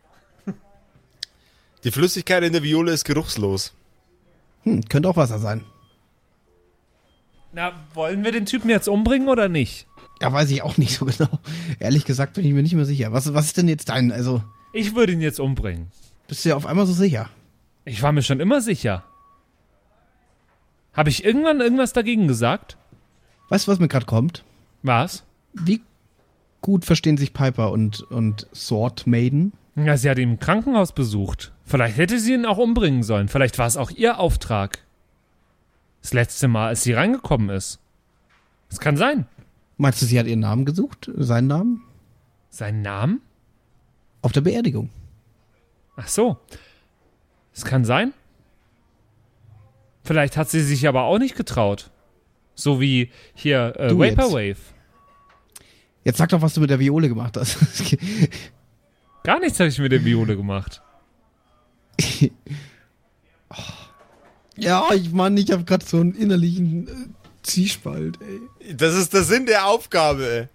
Die 1.83 1.91
Flüssigkeit 1.91 2.45
in 2.45 2.53
der 2.53 2.63
Viole 2.63 2.93
ist 2.93 3.05
geruchslos. 3.05 3.73
Hm, 4.63 4.85
könnte 4.89 5.09
auch 5.09 5.17
Wasser 5.17 5.41
sein. 5.41 5.65
Na, 7.53 7.73
wollen 7.95 8.23
wir 8.23 8.31
den 8.31 8.47
Typen 8.47 8.71
jetzt 8.71 8.89
umbringen 8.89 9.29
oder 9.29 9.49
nicht? 9.49 9.89
Ja, 10.23 10.33
weiß 10.33 10.51
ich 10.51 10.63
auch 10.63 10.77
nicht 10.77 10.95
so 10.97 11.05
genau. 11.07 11.39
Ehrlich 11.79 12.05
gesagt 12.05 12.35
bin 12.35 12.45
ich 12.45 12.53
mir 12.53 12.63
nicht 12.63 12.75
mehr 12.75 12.85
sicher. 12.85 13.13
Was, 13.13 13.33
was 13.35 13.47
ist 13.47 13.57
denn 13.57 13.69
jetzt 13.69 13.89
dein? 13.89 14.13
Also, 14.13 14.43
Ich 14.73 14.95
würde 14.95 15.13
ihn 15.13 15.21
jetzt 15.21 15.41
umbringen. 15.41 15.89
bist 16.29 16.45
du 16.45 16.51
ja 16.51 16.57
auf 16.57 16.67
einmal 16.67 16.87
so 16.87 16.93
sicher? 16.93 17.29
Ich 17.85 18.03
war 18.03 18.13
mir 18.13 18.23
schon 18.23 18.41
immer 18.41 18.61
sicher. 18.61 19.05
Habe 20.93 21.11
ich 21.11 21.25
irgendwann 21.25 21.61
irgendwas 21.61 21.93
dagegen 21.93 22.29
gesagt? 22.29 22.77
Weißt 23.49 23.67
du, 23.67 23.73
was 23.73 23.79
mir 23.81 23.89
gerade 23.89 24.07
kommt? 24.07 24.45
Was? 24.83 25.25
Wie 25.53 25.83
gut 26.61 26.85
verstehen 26.85 27.17
sich 27.17 27.33
Piper 27.35 27.73
und, 27.73 28.01
und 28.03 28.47
Sword 28.55 29.07
Maiden? 29.07 29.53
Ja, 29.77 29.97
sie 29.97 30.09
hat 30.09 30.19
ihn 30.19 30.31
im 30.35 30.39
Krankenhaus 30.39 30.93
besucht. 30.93 31.53
Vielleicht 31.65 31.97
hätte 31.97 32.19
sie 32.21 32.35
ihn 32.35 32.47
auch 32.47 32.59
umbringen 32.59 33.03
sollen. 33.03 33.29
Vielleicht 33.29 33.59
war 33.59 33.67
es 33.67 33.77
auch 33.77 33.91
ihr 33.91 34.19
Auftrag. 34.19 34.79
Das 36.01 36.13
letzte 36.13 36.47
Mal, 36.49 36.69
als 36.69 36.83
sie 36.85 36.93
reingekommen 36.93 37.51
ist. 37.51 37.81
Es 38.71 38.79
kann 38.79 38.97
sein. 38.97 39.27
Meinst 39.77 40.01
du, 40.01 40.07
sie 40.07 40.19
hat 40.19 40.27
ihren 40.27 40.41
Namen 40.41 40.65
gesucht? 40.65 41.11
Seinen 41.17 41.49
Namen? 41.49 41.83
Sein 42.51 42.83
Namen? 42.83 43.21
Auf 44.23 44.33
der 44.33 44.43
Beerdigung. 44.43 44.91
Ach 45.97 46.09
so. 46.09 46.39
Es 47.53 47.65
kann 47.65 47.85
sein. 47.85 48.13
Vielleicht 50.05 50.37
hat 50.37 50.51
sie 50.51 50.61
sich 50.61 50.87
aber 50.87 51.05
auch 51.05 51.19
nicht 51.19 51.37
getraut. 51.37 51.91
So 52.55 52.81
wie 52.81 53.11
hier 53.35 53.75
äh, 53.79 53.91
Vaporwave. 53.91 54.57
Jetzt 56.05 56.19
sag 56.19 56.29
doch, 56.29 56.43
was 56.43 56.55
du 56.55 56.61
mit 56.61 56.71
der 56.71 56.79
Viole 56.79 57.09
gemacht 57.09 57.37
hast. 57.37 57.59
Gar 59.25 59.41
nichts 59.41 59.59
habe 59.59 59.71
ich 59.71 59.79
mit 59.79 59.91
der 59.91 60.05
Viole 60.05 60.37
gemacht. 60.37 60.83
ja, 64.57 64.87
ich 64.95 65.11
meine, 65.13 65.41
ich 65.41 65.51
habe 65.51 65.65
gerade 65.65 65.85
so 65.85 65.99
einen 65.99 66.15
innerlichen 66.15 66.89
äh, 66.89 66.91
Zwiespalt, 67.45 68.19
ey. 68.21 68.75
Das 68.75 68.95
ist 68.95 69.13
der 69.15 69.23
Sinn 69.23 69.47
der 69.47 69.67
Aufgabe. 69.67 70.49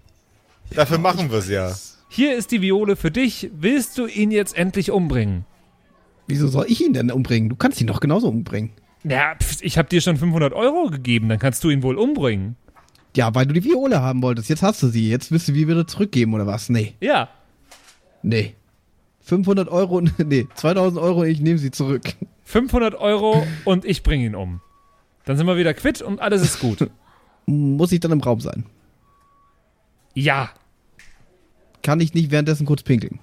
ey. 0.70 0.76
Dafür 0.76 0.98
machen 0.98 1.32
wir 1.32 1.38
es 1.40 1.48
ja. 1.50 1.74
Hier 2.10 2.36
ist 2.36 2.52
die 2.52 2.62
Viole 2.62 2.96
für 2.96 3.12
dich. 3.12 3.50
Willst 3.54 3.98
du 3.98 4.06
ihn 4.08 4.32
jetzt 4.32 4.58
endlich 4.58 4.92
umbringen? 4.92 5.46
Wieso 6.28 6.48
soll 6.48 6.66
ich 6.68 6.84
ihn 6.84 6.94
denn 6.94 7.12
umbringen? 7.12 7.50
Du 7.50 7.56
kannst 7.56 7.80
ihn 7.80 7.88
doch 7.88 8.00
genauso 8.02 8.28
umbringen. 8.28 8.72
Ja, 9.04 9.36
pf, 9.42 9.62
ich 9.62 9.78
habe 9.78 9.88
dir 9.88 10.02
schon 10.02 10.18
500 10.18 10.52
Euro 10.54 10.90
gegeben, 10.90 11.30
dann 11.30 11.40
kannst 11.40 11.64
du 11.64 11.70
ihn 11.70 11.82
wohl 11.84 11.96
umbringen. 11.98 12.56
Ja, 13.16 13.34
weil 13.34 13.46
du 13.48 13.54
die 13.54 13.64
Viole 13.64 14.02
haben 14.02 14.22
wolltest. 14.22 14.50
Jetzt 14.50 14.62
hast 14.62 14.84
du 14.84 14.88
sie. 14.88 15.10
Jetzt 15.10 15.32
willst 15.32 15.48
du 15.48 15.54
wie 15.54 15.68
wieder 15.68 15.88
zurückgeben 15.88 16.34
oder 16.34 16.46
was? 16.46 16.70
Nee. 16.70 16.94
Ja, 17.00 17.30
Nee. 18.22 18.56
500 19.22 19.70
Euro, 19.70 20.02
nee, 20.18 20.48
2000 20.56 21.00
Euro, 21.02 21.24
ich 21.24 21.40
nehme 21.40 21.60
sie 21.60 21.72
zurück. 21.72 22.02
500 22.46 22.96
Euro 22.96 23.46
und 23.64 23.86
ich 23.86 24.02
bringe 24.04 24.26
ihn 24.26 24.36
um. 24.36 24.62
Dann 25.30 25.38
sind 25.38 25.46
wir 25.46 25.58
wieder 25.58 25.76
quitt 25.76 26.02
und 26.02 26.20
alles 26.22 26.42
ist 26.42 26.60
gut. 26.60 26.90
Muss 27.46 27.92
ich 27.92 28.00
dann 28.00 28.12
im 28.12 28.20
Raum 28.20 28.42
sein? 28.42 28.66
Ja, 30.16 30.50
Kann 31.84 32.00
ich 32.00 32.16
nicht 32.16 32.32
währenddessen 32.32 32.66
kurz 32.66 32.82
pinkeln? 32.82 33.20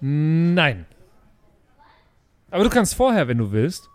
nein. 0.00 0.86
Aber 2.52 2.62
du 2.62 2.70
kannst 2.70 2.94
vorher, 2.94 3.26
wenn 3.26 3.38
du 3.38 3.50
willst. 3.50 3.88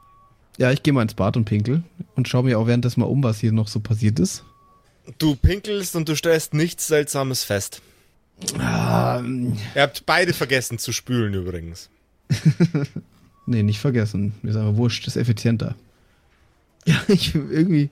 Ja, 0.57 0.69
ich 0.73 0.83
gehe 0.83 0.91
mal 0.91 1.01
ins 1.03 1.13
Bad 1.13 1.37
und 1.37 1.45
pinkel 1.45 1.81
und 2.17 2.27
schaue 2.27 2.43
mir 2.43 2.59
auch 2.59 2.67
währenddessen 2.67 2.99
mal 2.99 3.05
um, 3.05 3.23
was 3.23 3.39
hier 3.39 3.53
noch 3.53 3.69
so 3.69 3.79
passiert 3.79 4.19
ist. 4.19 4.43
Du 5.17 5.37
pinkelst 5.37 5.95
und 5.95 6.09
du 6.09 6.15
stellst 6.17 6.53
nichts 6.53 6.87
Seltsames 6.87 7.45
fest. 7.45 7.81
Ähm, 8.59 9.57
Ihr 9.75 9.81
habt 9.81 10.05
beide 10.05 10.33
vergessen 10.33 10.77
zu 10.77 10.91
spülen 10.91 11.33
übrigens. 11.33 11.89
nee, 13.45 13.63
nicht 13.63 13.79
vergessen. 13.79 14.33
Mir 14.41 14.49
ist 14.51 14.57
aber 14.57 14.75
wurscht, 14.75 15.07
ist 15.07 15.15
effizienter. 15.15 15.75
Ja, 16.87 16.95
ich 17.09 17.35
irgendwie. 17.35 17.89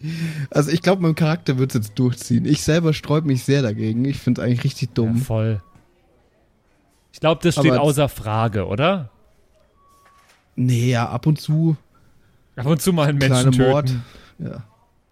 Also, 0.49 0.71
ich 0.71 0.81
glaube, 0.81 1.01
mein 1.01 1.13
Charakter 1.15 1.57
wird 1.57 1.71
es 1.75 1.75
jetzt 1.85 1.99
durchziehen. 1.99 2.45
Ich 2.45 2.63
selber 2.63 2.93
sträub 2.93 3.25
mich 3.25 3.43
sehr 3.43 3.61
dagegen. 3.61 4.03
Ich 4.05 4.17
finde 4.17 4.41
es 4.41 4.47
eigentlich 4.47 4.63
richtig 4.63 4.89
Ja, 4.89 4.93
dumm. 4.95 5.17
voll. 5.17 5.61
Ich 7.13 7.19
glaube, 7.19 7.41
das 7.43 7.55
steht 7.55 7.71
Aber- 7.71 7.81
außer 7.81 8.09
Frage, 8.09 8.65
oder? 8.67 9.09
nee, 10.55 10.91
ja, 10.91 11.09
ab 11.09 11.25
und 11.27 11.39
zu. 11.39 11.75
Ab 12.55 12.65
und 12.67 12.81
zu 12.81 12.93
mal 12.93 13.07
einen 13.09 13.19
Kleine 13.19 13.43
Menschen 13.51 13.61
Mord. 13.69 13.87
töten. 13.87 14.05
Ja. 14.39 14.63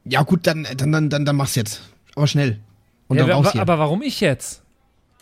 Ja, 0.05 0.23
gut, 0.23 0.47
dann, 0.47 0.65
dann, 0.77 0.91
dann, 0.91 1.09
dann, 1.09 1.25
dann 1.25 1.35
mach's 1.35 1.55
jetzt. 1.55 1.81
Aber 2.15 2.27
schnell. 2.27 2.59
Und 3.07 3.17
Ja, 3.17 3.25
dann 3.25 3.35
raus 3.37 3.51
hier. 3.51 3.61
aber 3.61 3.79
warum 3.79 4.01
ich 4.01 4.19
jetzt? 4.21 4.61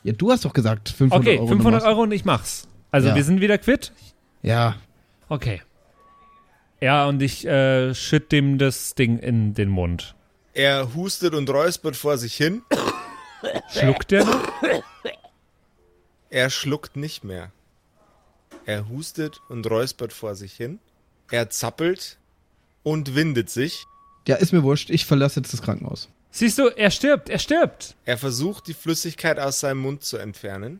ja, 0.04 0.14
du 0.14 0.32
hast 0.32 0.46
doch 0.46 0.54
gesagt 0.54 0.90
500 0.90 1.20
Okay, 1.28 1.38
Euro. 1.38 1.48
500 1.48 1.66
dann 1.66 1.74
mach's. 1.74 1.86
Euro 1.94 2.04
und 2.04 2.12
ich 2.12 2.26
mach's. 2.26 2.68
Also 2.92 3.10
Ja. 3.10 3.16
wir 3.16 3.24
sind 3.24 3.42
wieder 3.42 3.58
quitt? 3.58 3.92
Ja, 4.44 4.76
Okay. 5.30 5.62
Ja, 6.82 7.06
und 7.06 7.22
ich 7.22 7.46
äh, 7.46 7.94
schütt 7.94 8.32
dem 8.32 8.58
das 8.58 8.96
Ding 8.96 9.20
in 9.20 9.54
den 9.54 9.70
Mund. 9.70 10.16
Er 10.54 10.94
hustet 10.96 11.34
und 11.34 11.50
räuspert 11.50 11.96
vor 11.96 12.18
sich 12.18 12.36
hin. 12.36 12.64
Schluckt 13.70 14.12
noch? 14.12 14.42
Er 16.30 16.50
schluckt 16.50 16.96
nicht 16.96 17.24
mehr. 17.24 17.52
Er 18.66 18.90
hustet 18.90 19.42
und 19.50 19.70
räuspert 19.70 20.14
vor 20.14 20.36
sich 20.36 20.54
hin. 20.54 20.80
Er 21.30 21.50
zappelt 21.50 22.18
und 22.84 23.16
windet 23.16 23.50
sich. 23.50 23.86
ja, 24.28 24.36
ist 24.36 24.52
mir 24.54 24.64
wurscht. 24.64 24.90
Ich 24.90 25.06
verlasse 25.06 25.40
jetzt 25.40 25.54
das 25.54 25.62
Krankenhaus. 25.62 26.10
Siehst 26.32 26.58
du, 26.58 26.68
er 26.70 26.92
stirbt, 26.92 27.30
er 27.30 27.40
stirbt. 27.40 27.96
Er 28.06 28.18
versucht, 28.18 28.68
die 28.68 28.74
Flüssigkeit 28.74 29.40
aus 29.40 29.60
seinem 29.60 29.80
Mund 29.80 30.04
zu 30.04 30.18
entfernen. 30.18 30.80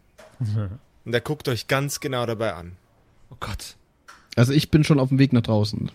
Und 1.06 1.14
er 1.14 1.22
guckt 1.22 1.48
euch 1.48 1.68
ganz 1.68 2.00
genau 2.00 2.26
dabei 2.26 2.54
an. 2.54 2.78
Oh 3.30 3.36
Gott. 3.40 3.76
Also 4.36 4.54
ich 4.54 4.72
bin 4.72 4.84
schon 4.84 5.00
auf 5.00 5.10
dem 5.10 5.20
Weg 5.20 5.34
nach 5.34 5.42
draußen. 5.42 5.92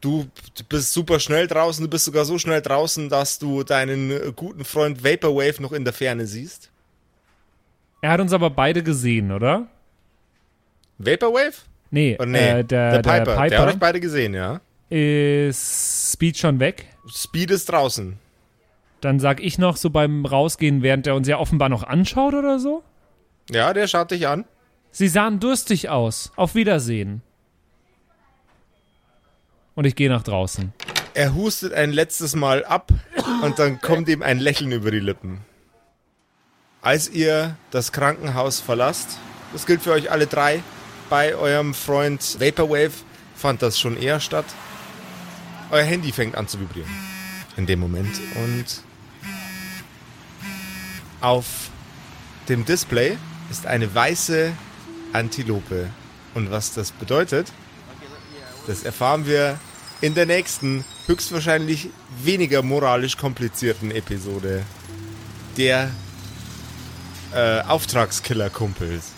Du 0.00 0.26
bist 0.68 0.92
super 0.92 1.18
schnell 1.18 1.46
draußen, 1.46 1.82
du 1.82 1.88
bist 1.88 2.04
sogar 2.04 2.26
so 2.26 2.38
schnell 2.38 2.60
draußen, 2.60 3.08
dass 3.08 3.38
du 3.38 3.62
deinen 3.62 4.34
guten 4.36 4.64
Freund 4.64 5.02
Vaporwave 5.02 5.62
noch 5.62 5.72
in 5.72 5.84
der 5.84 5.94
Ferne 5.94 6.26
siehst. 6.26 6.70
Er 8.02 8.10
hat 8.10 8.20
uns 8.20 8.34
aber 8.34 8.50
beide 8.50 8.82
gesehen, 8.82 9.32
oder? 9.32 9.66
Vaporwave? 10.98 11.54
Nee, 11.90 12.18
Oh, 12.20 12.24
nee, 12.26 12.38
äh, 12.60 12.64
der, 12.64 13.00
der 13.00 13.02
Piper, 13.02 13.48
Der 13.48 13.58
hat 13.60 13.68
euch 13.68 13.78
beide 13.78 14.00
gesehen, 14.00 14.34
ja. 14.34 14.60
ist 14.90 16.12
Speed 16.12 16.36
schon 16.36 16.60
weg. 16.60 16.86
Speed 17.08 17.50
ist 17.50 17.66
draußen. 17.70 18.18
Dann 19.00 19.20
sag 19.20 19.40
ich 19.40 19.58
noch 19.58 19.76
so 19.76 19.90
beim 19.90 20.26
Rausgehen, 20.26 20.82
während 20.82 21.06
er 21.06 21.14
uns 21.14 21.28
ja 21.28 21.38
offenbar 21.38 21.68
noch 21.68 21.82
anschaut 21.82 22.34
oder 22.34 22.58
so. 22.58 22.82
Ja, 23.50 23.72
der 23.72 23.86
schaut 23.86 24.10
dich 24.10 24.26
an. 24.26 24.44
Sie 24.96 25.08
sahen 25.08 25.40
durstig 25.40 25.88
aus. 25.88 26.30
Auf 26.36 26.54
Wiedersehen. 26.54 27.20
Und 29.74 29.86
ich 29.86 29.96
gehe 29.96 30.08
nach 30.08 30.22
draußen. 30.22 30.72
Er 31.14 31.34
hustet 31.34 31.72
ein 31.72 31.90
letztes 31.90 32.36
Mal 32.36 32.64
ab 32.64 32.92
und 33.42 33.58
dann 33.58 33.80
kommt 33.80 34.08
ihm 34.08 34.22
ein 34.22 34.38
Lächeln 34.38 34.70
über 34.70 34.92
die 34.92 35.00
Lippen. 35.00 35.40
als 36.80 37.08
ihr 37.08 37.56
das 37.72 37.90
Krankenhaus 37.90 38.60
verlasst, 38.60 39.18
das 39.52 39.66
gilt 39.66 39.82
für 39.82 39.90
euch 39.92 40.12
alle 40.12 40.26
drei, 40.28 40.62
bei 41.10 41.34
eurem 41.34 41.74
Freund 41.74 42.38
Vaporwave 42.38 42.92
fand 43.34 43.62
das 43.62 43.80
schon 43.80 43.96
eher 43.96 44.20
statt. 44.20 44.44
Euer 45.70 45.82
Handy 45.82 46.12
fängt 46.12 46.36
an 46.36 46.46
zu 46.46 46.60
vibrieren. 46.60 46.90
In 47.56 47.66
dem 47.66 47.80
Moment. 47.80 48.20
Und 48.36 48.66
auf 51.20 51.70
dem 52.48 52.64
Display 52.64 53.16
ist 53.50 53.66
eine 53.66 53.92
weiße 53.92 54.52
Antilope. 55.14 55.88
Und 56.34 56.50
was 56.50 56.74
das 56.74 56.92
bedeutet, 56.92 57.52
das 58.66 58.82
erfahren 58.82 59.26
wir 59.26 59.58
in 60.00 60.14
der 60.14 60.26
nächsten, 60.26 60.84
höchstwahrscheinlich 61.06 61.88
weniger 62.22 62.62
moralisch 62.62 63.16
komplizierten 63.16 63.90
Episode 63.90 64.62
der 65.56 65.90
äh, 67.32 67.60
Auftragskiller-Kumpels. 67.62 69.12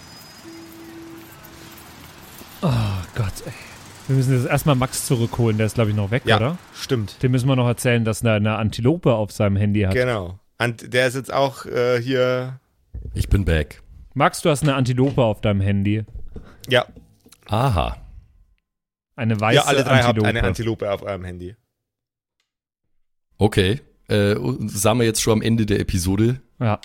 Oh 2.62 2.68
Gott, 3.14 3.32
ey. 3.46 3.52
Wir 4.08 4.16
müssen 4.16 4.36
jetzt 4.40 4.48
erstmal 4.48 4.76
Max 4.76 5.06
zurückholen, 5.06 5.56
der 5.58 5.66
ist, 5.66 5.74
glaube 5.74 5.90
ich, 5.90 5.96
noch 5.96 6.10
weg, 6.12 6.22
Ja, 6.26 6.36
oder? 6.36 6.58
stimmt. 6.74 7.20
Dem 7.22 7.32
müssen 7.32 7.48
wir 7.48 7.56
noch 7.56 7.66
erzählen, 7.66 8.04
dass 8.04 8.22
er 8.22 8.34
eine 8.34 8.56
Antilope 8.56 9.12
auf 9.12 9.32
seinem 9.32 9.56
Handy 9.56 9.82
hat. 9.82 9.94
Genau. 9.94 10.38
Und 10.58 10.92
der 10.94 11.08
ist 11.08 11.14
jetzt 11.14 11.32
auch 11.32 11.66
äh, 11.66 12.00
hier. 12.00 12.60
Ich 13.14 13.28
bin 13.28 13.44
back. 13.44 13.82
Max, 14.16 14.40
du 14.40 14.48
hast 14.48 14.62
eine 14.62 14.74
Antilope 14.74 15.22
auf 15.22 15.42
deinem 15.42 15.60
Handy. 15.60 16.04
Ja, 16.68 16.86
Aha. 17.48 17.98
Eine 19.14 19.38
weiße 19.38 19.56
ja 19.56 19.62
alle 19.66 19.84
drei 19.84 19.98
habt 19.98 20.08
Antilope. 20.08 20.28
eine 20.28 20.42
Antilope 20.42 20.90
auf 20.90 21.02
eurem 21.02 21.24
Handy. 21.24 21.54
Okay. 23.36 23.80
Äh, 24.08 24.34
sind 24.60 24.98
wir 24.98 25.04
jetzt 25.04 25.20
schon 25.20 25.34
am 25.34 25.42
Ende 25.42 25.66
der 25.66 25.80
Episode? 25.80 26.40
Ja. 26.58 26.80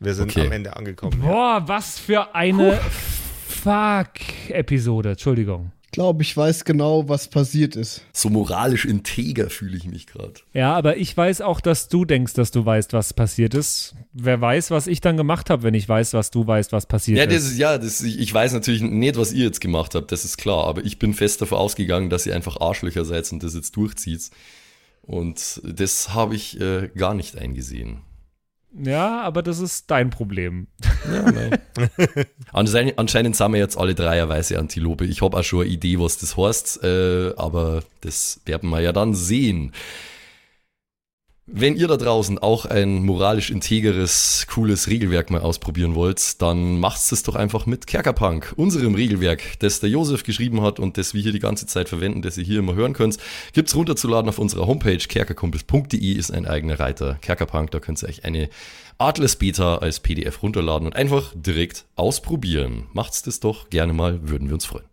Wir 0.00 0.14
sind 0.14 0.30
Okay. 0.32 0.46
am 0.46 0.52
Ende 0.52 0.76
angekommen. 0.76 1.20
Ja. 1.22 1.28
Boah, 1.28 1.62
was 1.68 1.98
für 2.00 2.34
eine 2.34 2.78
Fuck-Episode. 3.48 5.10
Entschuldigung. 5.10 5.70
Ich 5.96 5.98
glaube, 5.98 6.22
ich 6.22 6.36
weiß 6.36 6.66
genau, 6.66 7.08
was 7.08 7.28
passiert 7.28 7.74
ist. 7.74 8.02
So 8.12 8.28
moralisch 8.28 8.84
integer 8.84 9.48
fühle 9.48 9.78
ich 9.78 9.86
mich 9.86 10.06
gerade. 10.06 10.34
Ja, 10.52 10.74
aber 10.74 10.98
ich 10.98 11.16
weiß 11.16 11.40
auch, 11.40 11.58
dass 11.58 11.88
du 11.88 12.04
denkst, 12.04 12.34
dass 12.34 12.50
du 12.50 12.66
weißt, 12.66 12.92
was 12.92 13.14
passiert 13.14 13.54
ist. 13.54 13.94
Wer 14.12 14.38
weiß, 14.38 14.70
was 14.70 14.88
ich 14.88 15.00
dann 15.00 15.16
gemacht 15.16 15.48
habe, 15.48 15.62
wenn 15.62 15.72
ich 15.72 15.88
weiß, 15.88 16.12
was 16.12 16.30
du 16.30 16.46
weißt, 16.46 16.72
was 16.72 16.84
passiert 16.84 17.16
Ja, 17.16 17.24
das 17.24 17.44
ist. 17.44 17.52
ist, 17.52 17.58
ja, 17.58 17.78
das, 17.78 18.02
ich 18.02 18.18
ich 18.18 18.34
weiß 18.34 18.52
natürlich 18.52 18.82
nicht, 18.82 19.16
was 19.16 19.32
ihr 19.32 19.46
jetzt 19.46 19.62
gemacht 19.62 19.94
habt, 19.94 20.12
das 20.12 20.26
ist 20.26 20.36
klar, 20.36 20.66
aber 20.66 20.84
ich 20.84 20.98
bin 20.98 21.14
fest 21.14 21.40
davon 21.40 21.56
ausgegangen, 21.56 22.10
dass 22.10 22.26
ihr 22.26 22.34
einfach 22.34 22.60
Arschlöcher 22.60 23.06
seid 23.06 23.32
und 23.32 23.42
das 23.42 23.54
jetzt 23.54 23.74
durchzieht. 23.74 24.28
Und 25.00 25.62
das 25.64 26.12
habe 26.12 26.34
ich 26.34 26.60
äh, 26.60 26.90
gar 26.94 27.14
nicht 27.14 27.38
eingesehen. 27.38 28.02
Ja, 28.78 29.22
aber 29.22 29.42
das 29.42 29.58
ist 29.58 29.90
dein 29.90 30.10
Problem. 30.10 30.66
Ja, 31.10 31.30
nein. 31.30 31.58
anscheinend, 32.52 32.98
anscheinend 32.98 33.36
sind 33.36 33.52
wir 33.52 33.58
jetzt 33.58 33.78
alle 33.78 33.94
drei 33.94 34.20
eine 34.22 34.28
weiße 34.28 34.58
Antilope. 34.58 35.06
Ich 35.06 35.22
habe 35.22 35.36
auch 35.36 35.42
schon 35.42 35.62
eine 35.62 35.70
Idee, 35.70 35.98
was 35.98 36.18
das 36.18 36.36
heißt, 36.36 36.84
äh, 36.84 37.32
aber 37.36 37.82
das 38.02 38.40
werden 38.44 38.70
wir 38.70 38.80
ja 38.80 38.92
dann 38.92 39.14
sehen. 39.14 39.72
Wenn 41.48 41.76
ihr 41.76 41.86
da 41.86 41.96
draußen 41.96 42.40
auch 42.40 42.66
ein 42.66 43.04
moralisch 43.04 43.50
integeres, 43.50 44.48
cooles 44.48 44.88
Regelwerk 44.88 45.30
mal 45.30 45.42
ausprobieren 45.42 45.94
wollt, 45.94 46.42
dann 46.42 46.80
macht's 46.80 47.12
es 47.12 47.22
doch 47.22 47.36
einfach 47.36 47.66
mit 47.66 47.86
Kerkerpunk, 47.86 48.52
unserem 48.56 48.96
Regelwerk, 48.96 49.60
das 49.60 49.78
der 49.78 49.88
Josef 49.88 50.24
geschrieben 50.24 50.62
hat 50.62 50.80
und 50.80 50.98
das 50.98 51.14
wir 51.14 51.22
hier 51.22 51.30
die 51.30 51.38
ganze 51.38 51.66
Zeit 51.66 51.88
verwenden, 51.88 52.20
das 52.20 52.36
ihr 52.36 52.42
hier 52.42 52.58
immer 52.58 52.74
hören 52.74 52.94
könnt. 52.94 53.18
Gibt's 53.52 53.76
runterzuladen 53.76 54.28
auf 54.28 54.40
unserer 54.40 54.66
Homepage 54.66 54.98
kerkerkumpels.de 54.98 56.14
ist 56.14 56.32
ein 56.32 56.46
eigener 56.46 56.80
Reiter. 56.80 57.16
Kerkerpunk, 57.22 57.70
da 57.70 57.78
könnt 57.78 58.02
ihr 58.02 58.08
euch 58.08 58.24
eine 58.24 58.48
Atlas 58.98 59.36
Beta 59.36 59.76
als 59.76 60.00
PDF 60.00 60.42
runterladen 60.42 60.88
und 60.88 60.96
einfach 60.96 61.32
direkt 61.32 61.84
ausprobieren. 61.94 62.88
Macht's 62.92 63.22
das 63.22 63.38
doch 63.38 63.70
gerne 63.70 63.92
mal, 63.92 64.28
würden 64.28 64.48
wir 64.48 64.54
uns 64.54 64.64
freuen. 64.64 64.86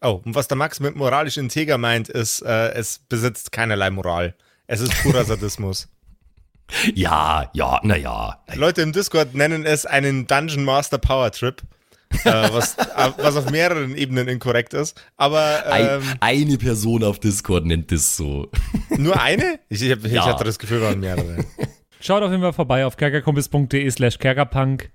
Oh, 0.00 0.22
und 0.24 0.34
was 0.34 0.48
der 0.48 0.56
Max 0.56 0.80
mit 0.80 0.96
moralisch 0.96 1.36
integer 1.36 1.76
meint, 1.76 2.08
ist, 2.08 2.40
äh, 2.40 2.70
es 2.70 3.00
besitzt 3.06 3.52
keinerlei 3.52 3.90
Moral. 3.90 4.34
Es 4.70 4.80
ist 4.80 4.92
purer 5.02 5.24
Sadismus. 5.24 5.88
Ja, 6.94 7.50
ja, 7.52 7.80
naja. 7.82 8.38
Leute 8.54 8.82
im 8.82 8.92
Discord 8.92 9.34
nennen 9.34 9.66
es 9.66 9.86
einen 9.86 10.28
Dungeon 10.28 10.62
Master 10.62 10.98
Power 10.98 11.32
Trip, 11.32 11.60
äh, 12.24 12.30
was, 12.52 12.78
äh, 12.78 13.10
was 13.16 13.34
auf 13.34 13.50
mehreren 13.50 13.96
Ebenen 13.96 14.28
inkorrekt 14.28 14.72
ist. 14.72 15.02
Aber 15.16 15.64
ähm, 15.66 16.02
Ein, 16.20 16.44
eine 16.46 16.58
Person 16.58 17.02
auf 17.02 17.18
Discord 17.18 17.66
nennt 17.66 17.90
das 17.90 18.16
so. 18.16 18.48
nur 18.90 19.20
eine? 19.20 19.58
Ich, 19.68 19.82
ich, 19.82 19.90
ich 20.04 20.12
Ja. 20.12 20.26
hatte 20.26 20.44
das 20.44 20.60
Gefühl, 20.60 20.80
waren 20.80 21.00
mehrere. 21.00 21.44
Schaut 22.00 22.22
auf 22.22 22.30
jeden 22.30 22.42
Fall 22.42 22.52
vorbei 22.52 22.86
auf 22.86 22.96
kerkerkumpels.de 22.96 23.90
slash 23.90 24.18
kerkerpunk. 24.18 24.92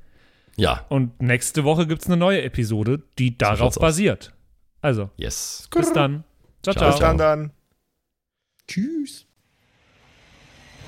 Ja, 0.55 0.85
Und 0.87 1.21
nächste 1.21 1.65
Woche 1.65 1.87
gibt 1.87 2.03
es 2.03 2.07
eine 2.07 2.15
neue 2.15 2.41
Episode, 2.43 3.03
die 3.19 3.37
darauf 3.37 3.75
aus. 3.75 3.79
basiert. 3.79 4.31
Also, 4.81 5.09
yes. 5.17 5.67
bis 5.75 5.91
dann. 5.91 6.23
Ciao, 6.63 6.73
Ciao, 6.73 6.89
Bis 6.91 6.99
dann 7.01 7.17
dann. 7.17 7.51
Tschüss. 8.69 9.25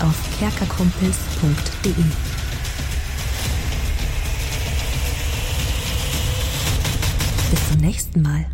auf 0.00 0.38
kerkerkumpels.de. 0.38 1.92
Bis 7.50 7.68
zum 7.68 7.80
nächsten 7.80 8.22
Mal. 8.22 8.46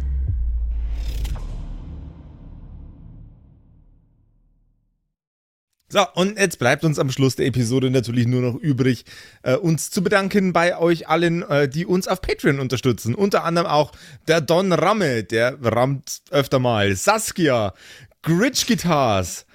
So, 5.94 6.04
und 6.14 6.38
jetzt 6.40 6.58
bleibt 6.58 6.82
uns 6.82 6.98
am 6.98 7.08
Schluss 7.12 7.36
der 7.36 7.46
Episode 7.46 7.88
natürlich 7.88 8.26
nur 8.26 8.42
noch 8.42 8.56
übrig, 8.56 9.04
äh, 9.44 9.54
uns 9.54 9.90
zu 9.92 10.02
bedanken 10.02 10.52
bei 10.52 10.76
euch 10.76 11.08
allen, 11.08 11.42
äh, 11.42 11.68
die 11.68 11.86
uns 11.86 12.08
auf 12.08 12.20
Patreon 12.20 12.58
unterstützen. 12.58 13.14
Unter 13.14 13.44
anderem 13.44 13.68
auch 13.68 13.92
der 14.26 14.40
Don 14.40 14.72
Ramme, 14.72 15.22
der 15.22 15.56
rammt 15.62 16.22
öfter 16.32 16.58
mal, 16.58 16.96
Saskia, 16.96 17.74
Gritch 18.22 18.66
Guitars, 18.66 19.46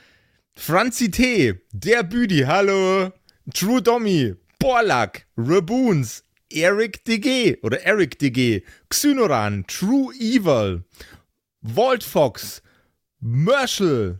Franzi 0.61 1.09
T, 1.09 1.53
der 1.71 2.03
Büdi, 2.03 2.43
hallo, 2.45 3.13
True 3.53 3.81
Dommy, 3.81 4.35
Borlak, 4.59 5.25
Raboons, 5.37 6.25
Eric 6.51 7.05
DG 7.05 7.57
oder 7.63 7.81
Eric 7.85 8.19
DG, 8.19 8.65
Xynoran, 8.89 9.65
True 9.67 10.13
Evil, 10.15 10.83
Walt 11.61 12.03
Fox, 12.03 12.61
Merschel, 13.21 14.19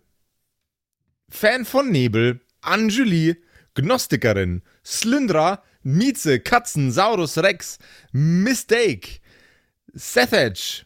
Fan 1.30 1.66
von 1.66 1.92
Nebel, 1.92 2.40
Anjuli, 2.62 3.36
Gnostikerin, 3.76 4.62
Slyndra, 4.86 5.62
Mieze, 5.84 6.40
Katzen, 6.40 6.94
Saurus 6.94 7.38
Rex, 7.38 7.80
Mistake, 8.14 9.20
Sethage, 9.94 10.86